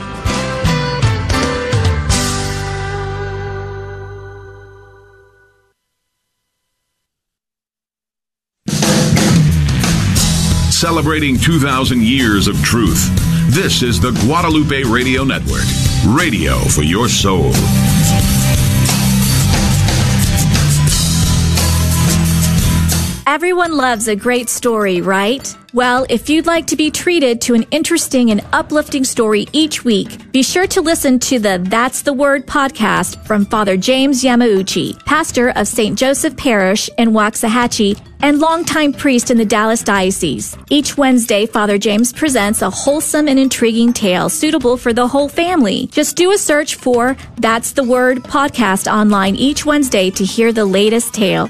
Celebrating 10.81 11.37
2,000 11.37 12.01
years 12.01 12.47
of 12.47 12.59
truth. 12.63 13.07
This 13.53 13.83
is 13.83 13.99
the 13.99 14.09
Guadalupe 14.25 14.81
Radio 14.85 15.23
Network. 15.23 15.61
Radio 16.07 16.57
for 16.57 16.81
your 16.81 17.07
soul. 17.07 17.51
Everyone 23.31 23.77
loves 23.77 24.09
a 24.09 24.15
great 24.17 24.49
story, 24.49 24.99
right? 24.99 25.57
Well, 25.73 26.05
if 26.09 26.29
you'd 26.29 26.47
like 26.47 26.67
to 26.67 26.75
be 26.75 26.91
treated 26.91 27.39
to 27.43 27.53
an 27.53 27.63
interesting 27.71 28.29
and 28.29 28.41
uplifting 28.51 29.05
story 29.05 29.47
each 29.53 29.85
week, 29.85 30.29
be 30.33 30.43
sure 30.43 30.67
to 30.67 30.81
listen 30.81 31.17
to 31.19 31.39
the 31.39 31.57
That's 31.63 32.01
the 32.01 32.11
Word 32.11 32.45
podcast 32.45 33.25
from 33.25 33.45
Father 33.45 33.77
James 33.77 34.21
Yamauchi, 34.21 35.01
pastor 35.05 35.51
of 35.51 35.69
St. 35.69 35.97
Joseph 35.97 36.35
Parish 36.35 36.89
in 36.97 37.11
Waxahachie 37.11 37.97
and 38.21 38.39
longtime 38.39 38.91
priest 38.91 39.31
in 39.31 39.37
the 39.37 39.45
Dallas 39.45 39.81
Diocese. 39.81 40.57
Each 40.69 40.97
Wednesday, 40.97 41.45
Father 41.45 41.77
James 41.77 42.11
presents 42.11 42.61
a 42.61 42.69
wholesome 42.69 43.29
and 43.29 43.39
intriguing 43.39 43.93
tale 43.93 44.27
suitable 44.27 44.75
for 44.75 44.91
the 44.91 45.07
whole 45.07 45.29
family. 45.29 45.87
Just 45.87 46.17
do 46.17 46.33
a 46.33 46.37
search 46.37 46.75
for 46.75 47.15
That's 47.37 47.71
the 47.71 47.85
Word 47.85 48.23
podcast 48.23 48.91
online 48.91 49.37
each 49.37 49.65
Wednesday 49.65 50.09
to 50.09 50.25
hear 50.25 50.51
the 50.51 50.65
latest 50.65 51.13
tale. 51.13 51.49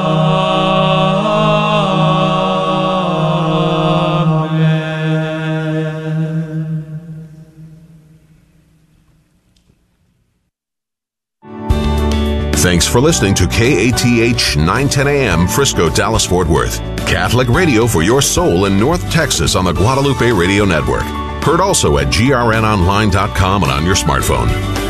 For 12.91 12.99
listening 12.99 13.33
to 13.35 13.47
KATH 13.47 14.57
910 14.57 15.07
AM 15.07 15.47
Frisco, 15.47 15.89
Dallas, 15.89 16.25
Fort 16.25 16.47
Worth. 16.47 16.79
Catholic 17.07 17.47
radio 17.47 17.87
for 17.87 18.01
your 18.03 18.21
soul 18.21 18.65
in 18.65 18.77
North 18.77 19.09
Texas 19.09 19.55
on 19.55 19.63
the 19.63 19.71
Guadalupe 19.71 20.31
Radio 20.31 20.65
Network. 20.65 21.03
Heard 21.43 21.61
also 21.61 21.97
at 21.99 22.07
grnonline.com 22.07 23.63
and 23.63 23.71
on 23.71 23.85
your 23.85 23.95
smartphone. 23.95 24.80